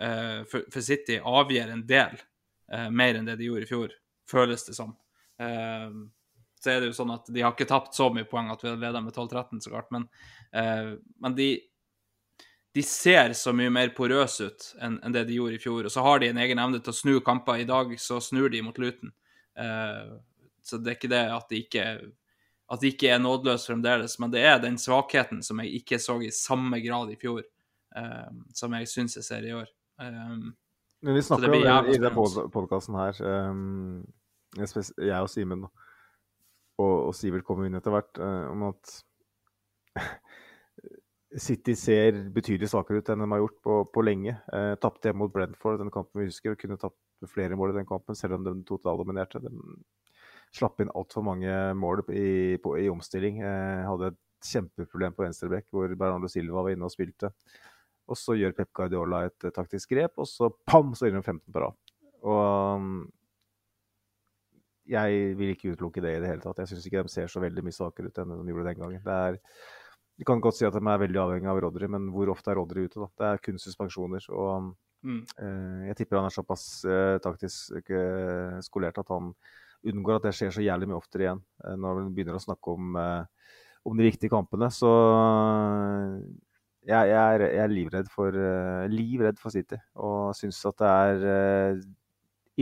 [0.00, 2.18] Eh, for, for City avgir en del
[2.72, 3.94] eh, mer enn det de gjorde i fjor,
[4.30, 4.92] føles det som.
[5.40, 5.88] Eh,
[6.60, 8.72] så er det jo sånn at de har ikke tapt så mye poeng at vi
[8.72, 10.06] har leda med 12-13, så klart, men,
[11.22, 11.50] men de,
[12.74, 15.86] de ser så mye mer porøse ut enn det de gjorde i fjor.
[15.86, 17.60] Og så har de en egen evne til å snu kamper.
[17.62, 19.12] I dag så snur de mot Luton.
[19.56, 20.16] Uh,
[20.66, 21.84] så det er ikke det at de ikke,
[22.74, 26.18] at de ikke er nådeløse fremdeles, men det er den svakheten som jeg ikke så
[26.20, 27.44] i samme grad i fjor,
[27.96, 29.70] eh, som jeg syns jeg ser i år.
[30.02, 30.36] Eh,
[31.06, 32.50] Men vi snakker jo i denne spennende.
[32.54, 33.20] podkasten her,
[33.50, 34.04] um,
[34.56, 35.66] jeg og Simen,
[36.78, 38.96] og, og Sivert kommer inn etter hvert, uh, om at
[41.46, 44.38] City ser betydelig svakere ut enn de har gjort på, på lenge.
[44.52, 47.00] Uh, Tapte hjemme mot Brentford, den kampen vi husker, og kunne tapt
[47.32, 49.40] flere mål i den kampen, selv om de totaldominerte.
[49.44, 49.52] De
[50.56, 53.40] slapp inn altfor mange mål i, på, i omstilling.
[53.44, 57.32] Eh, hadde et kjempeproblem på venstrebekk, hvor Bernardo Silva var inne og spilte.
[58.06, 61.26] Og så gjør Pep Guardiola et eh, taktisk grep, og så pam, så vinner de
[61.26, 61.94] 15 på rad.
[62.26, 62.92] Og um,
[64.86, 66.62] jeg vil ikke utelukke det i det hele tatt.
[66.62, 69.02] Jeg syns ikke de ser så veldig mye svakere ut enn de gjorde den gangen.
[69.04, 69.38] Det er,
[70.16, 72.60] du kan godt si at de er veldig avhengig av Rodry, men hvor ofte er
[72.60, 73.02] Rodry ute?
[73.02, 73.10] da?
[73.18, 74.28] Det er kun suspensjoner.
[74.30, 74.70] Og
[75.02, 75.20] mm.
[75.42, 79.34] eh, jeg tipper han er såpass eh, taktisk eh, skolert at han
[79.86, 81.42] unngår at det skjer så jævlig mye oftere igjen.
[81.64, 83.52] Eh, når han begynner å snakke om, eh,
[83.86, 84.70] om de viktige kampene.
[84.74, 84.90] Så
[86.86, 89.78] jeg, jeg, er, jeg er livredd for, uh, livredd for City.
[89.98, 91.86] Og syns at det er uh,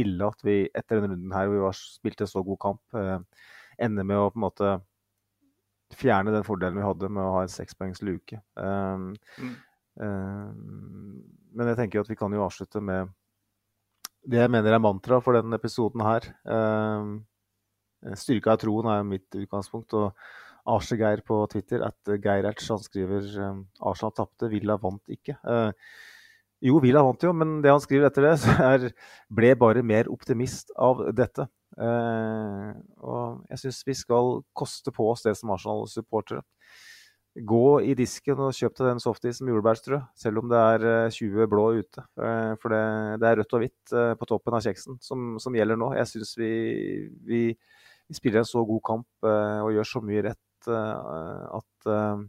[0.01, 2.82] ille at vi etter denne runden her, hvor vi var, spilte en så god kamp,
[2.96, 3.18] uh,
[3.84, 4.72] ender med å på en måte
[5.94, 8.40] fjerne den fordelen vi hadde med å ha en sekspoengs luke.
[8.59, 9.52] Um, mm.
[11.55, 13.12] men jeg tenker at vi kan jo avslutte med
[14.26, 16.26] det jeg mener er mantra for denne episoden her.
[16.48, 17.12] Um,
[18.18, 19.94] styrka av troen er mitt utgangspunkt.
[19.94, 20.16] og
[20.64, 25.36] Arse Geir på Twitter, at Geirerts, han skriver um, Arsenal tapte, Villa vant ikke.
[25.44, 25.72] Uh,
[26.64, 28.38] jo, Villa vant jo, men det han skriver etter det,
[28.72, 28.88] er
[29.28, 31.46] ble bare mer optimist av dette.
[31.74, 36.44] Og jeg syns vi skal koste på oss det som Arsenal-supportere.
[37.34, 41.42] Gå i disken og kjøp deg den softisen med jordbærstrø, selv om det er 20
[41.42, 42.06] uh, blå ute.
[42.62, 42.82] For det,
[43.20, 45.90] det, er rødt og hvitt på toppen av kjeksen som, som gjelder nå.
[45.98, 46.52] Jeg syns vi,
[47.26, 47.42] vi,
[48.06, 52.24] vi, spiller en så god kamp og gjør så mye rett Eh, at eh,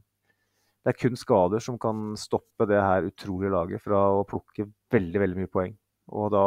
[0.85, 5.23] det er kun skader som kan stoppe det her utrolige laget fra å plukke veldig
[5.23, 5.73] veldig mye poeng.
[6.13, 6.45] Og da,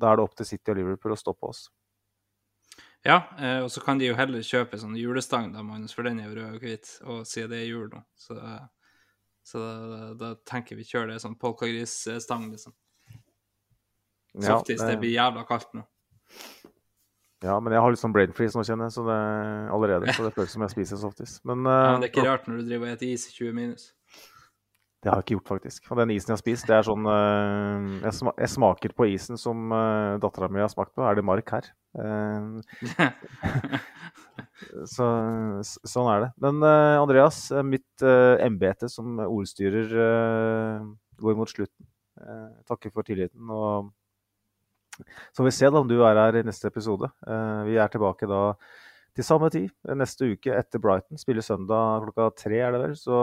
[0.00, 1.66] da er det opp til City og Liverpool å stoppe oss.
[3.04, 6.20] Ja, eh, og så kan de jo heller kjøpe sånn julestang, da, Magnus, for den
[6.20, 8.02] er jo rød og hvit, og siden det er jul nå.
[8.20, 8.36] Så,
[9.46, 12.76] så da, da, tenker vi kjører det sånn polkagrisstang, liksom.
[14.36, 14.92] Softis, ja, det...
[14.92, 15.86] det blir jævla kaldt nå.
[17.40, 19.16] Ja, men jeg har litt sånn brain freeze nå, kjenner jeg, så det,
[19.72, 20.12] allerede.
[20.12, 21.38] Så det føles som jeg spiser softis.
[21.48, 23.32] Men, uh, ja, men det er ikke rart når du driver og spiser is i
[23.38, 23.86] 20 minus.
[25.00, 25.86] Det har jeg ikke gjort, faktisk.
[25.88, 29.06] Og den isen jeg har spist, det er sånn uh, jeg, sma jeg, smaker på
[29.08, 31.06] isen som uh, dattera mi har smakt på.
[31.08, 31.70] Er det mark her?
[31.96, 32.60] Uh,
[34.92, 35.08] så,
[35.64, 36.28] sånn er det.
[36.44, 39.96] Men uh, Andreas, mitt uh, embete som ordstyrer
[41.20, 41.88] går mot slutten.
[42.68, 43.48] takker for tilliten.
[43.48, 43.88] og
[45.36, 47.10] så vi ser da om du er her i neste episode.
[47.26, 48.42] Uh, vi er tilbake da
[49.16, 51.18] til samme tid neste uke etter Brighton.
[51.20, 52.96] Spiller søndag klokka tre, er det vel.
[52.98, 53.16] Så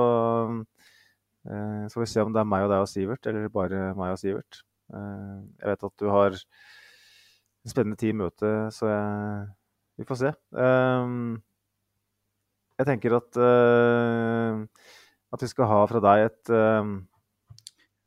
[1.47, 4.15] uh, så vi se om det er meg og deg og Sivert, eller bare meg
[4.15, 4.63] og Sivert.
[4.87, 9.47] Jeg vet at du har en spennende tid i møte, så jeg,
[9.99, 10.31] vi får se.
[12.79, 13.39] jeg tenker at,
[15.35, 16.53] at vi skal ha fra deg et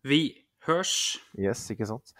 [0.08, 0.20] Vi
[0.66, 1.18] hørs.
[1.38, 2.12] Yes, ikke sant.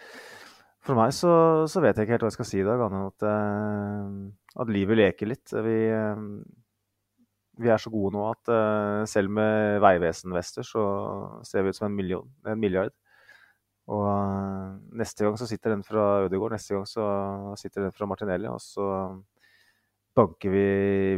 [0.81, 1.31] For meg så,
[1.69, 4.71] så, vet jeg ikke helt hva jeg skal si i dag, annet enn at, at,
[4.73, 5.53] livet leker litt.
[5.67, 6.23] Vi, uh,
[7.61, 10.85] vi, er så gode nå at uh, selv med Vegvesen-vester så
[11.45, 12.95] ser vi ut som en, million, en milliard.
[13.91, 14.07] Og
[14.97, 17.05] neste gang så sitter den fra Ødegaard, neste gang så
[17.59, 18.49] sitter den fra Martinelli.
[18.49, 18.87] Og så
[20.17, 20.65] banker vi,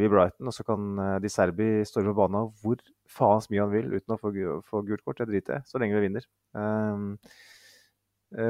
[0.02, 4.16] vi Brighton, og så kan De Serbi storme banen hvor faen mye han vil uten
[4.16, 4.34] å få,
[4.68, 5.24] få gult kort.
[5.24, 6.28] Det driter jeg så lenge vi vinner.
[6.52, 7.53] Um, Eh,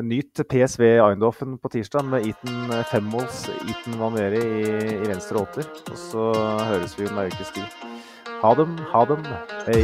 [0.03, 4.63] nyt PSV Eindhoven på tirsdag med Eaton eh, femmåls, Eton Vanveri i,
[4.95, 5.67] i venstre åtter.
[5.91, 6.31] Og så
[6.69, 7.67] høres vi om ei ukes tid.
[8.43, 9.23] Ha dem, ha dem.
[9.67, 9.83] Hei.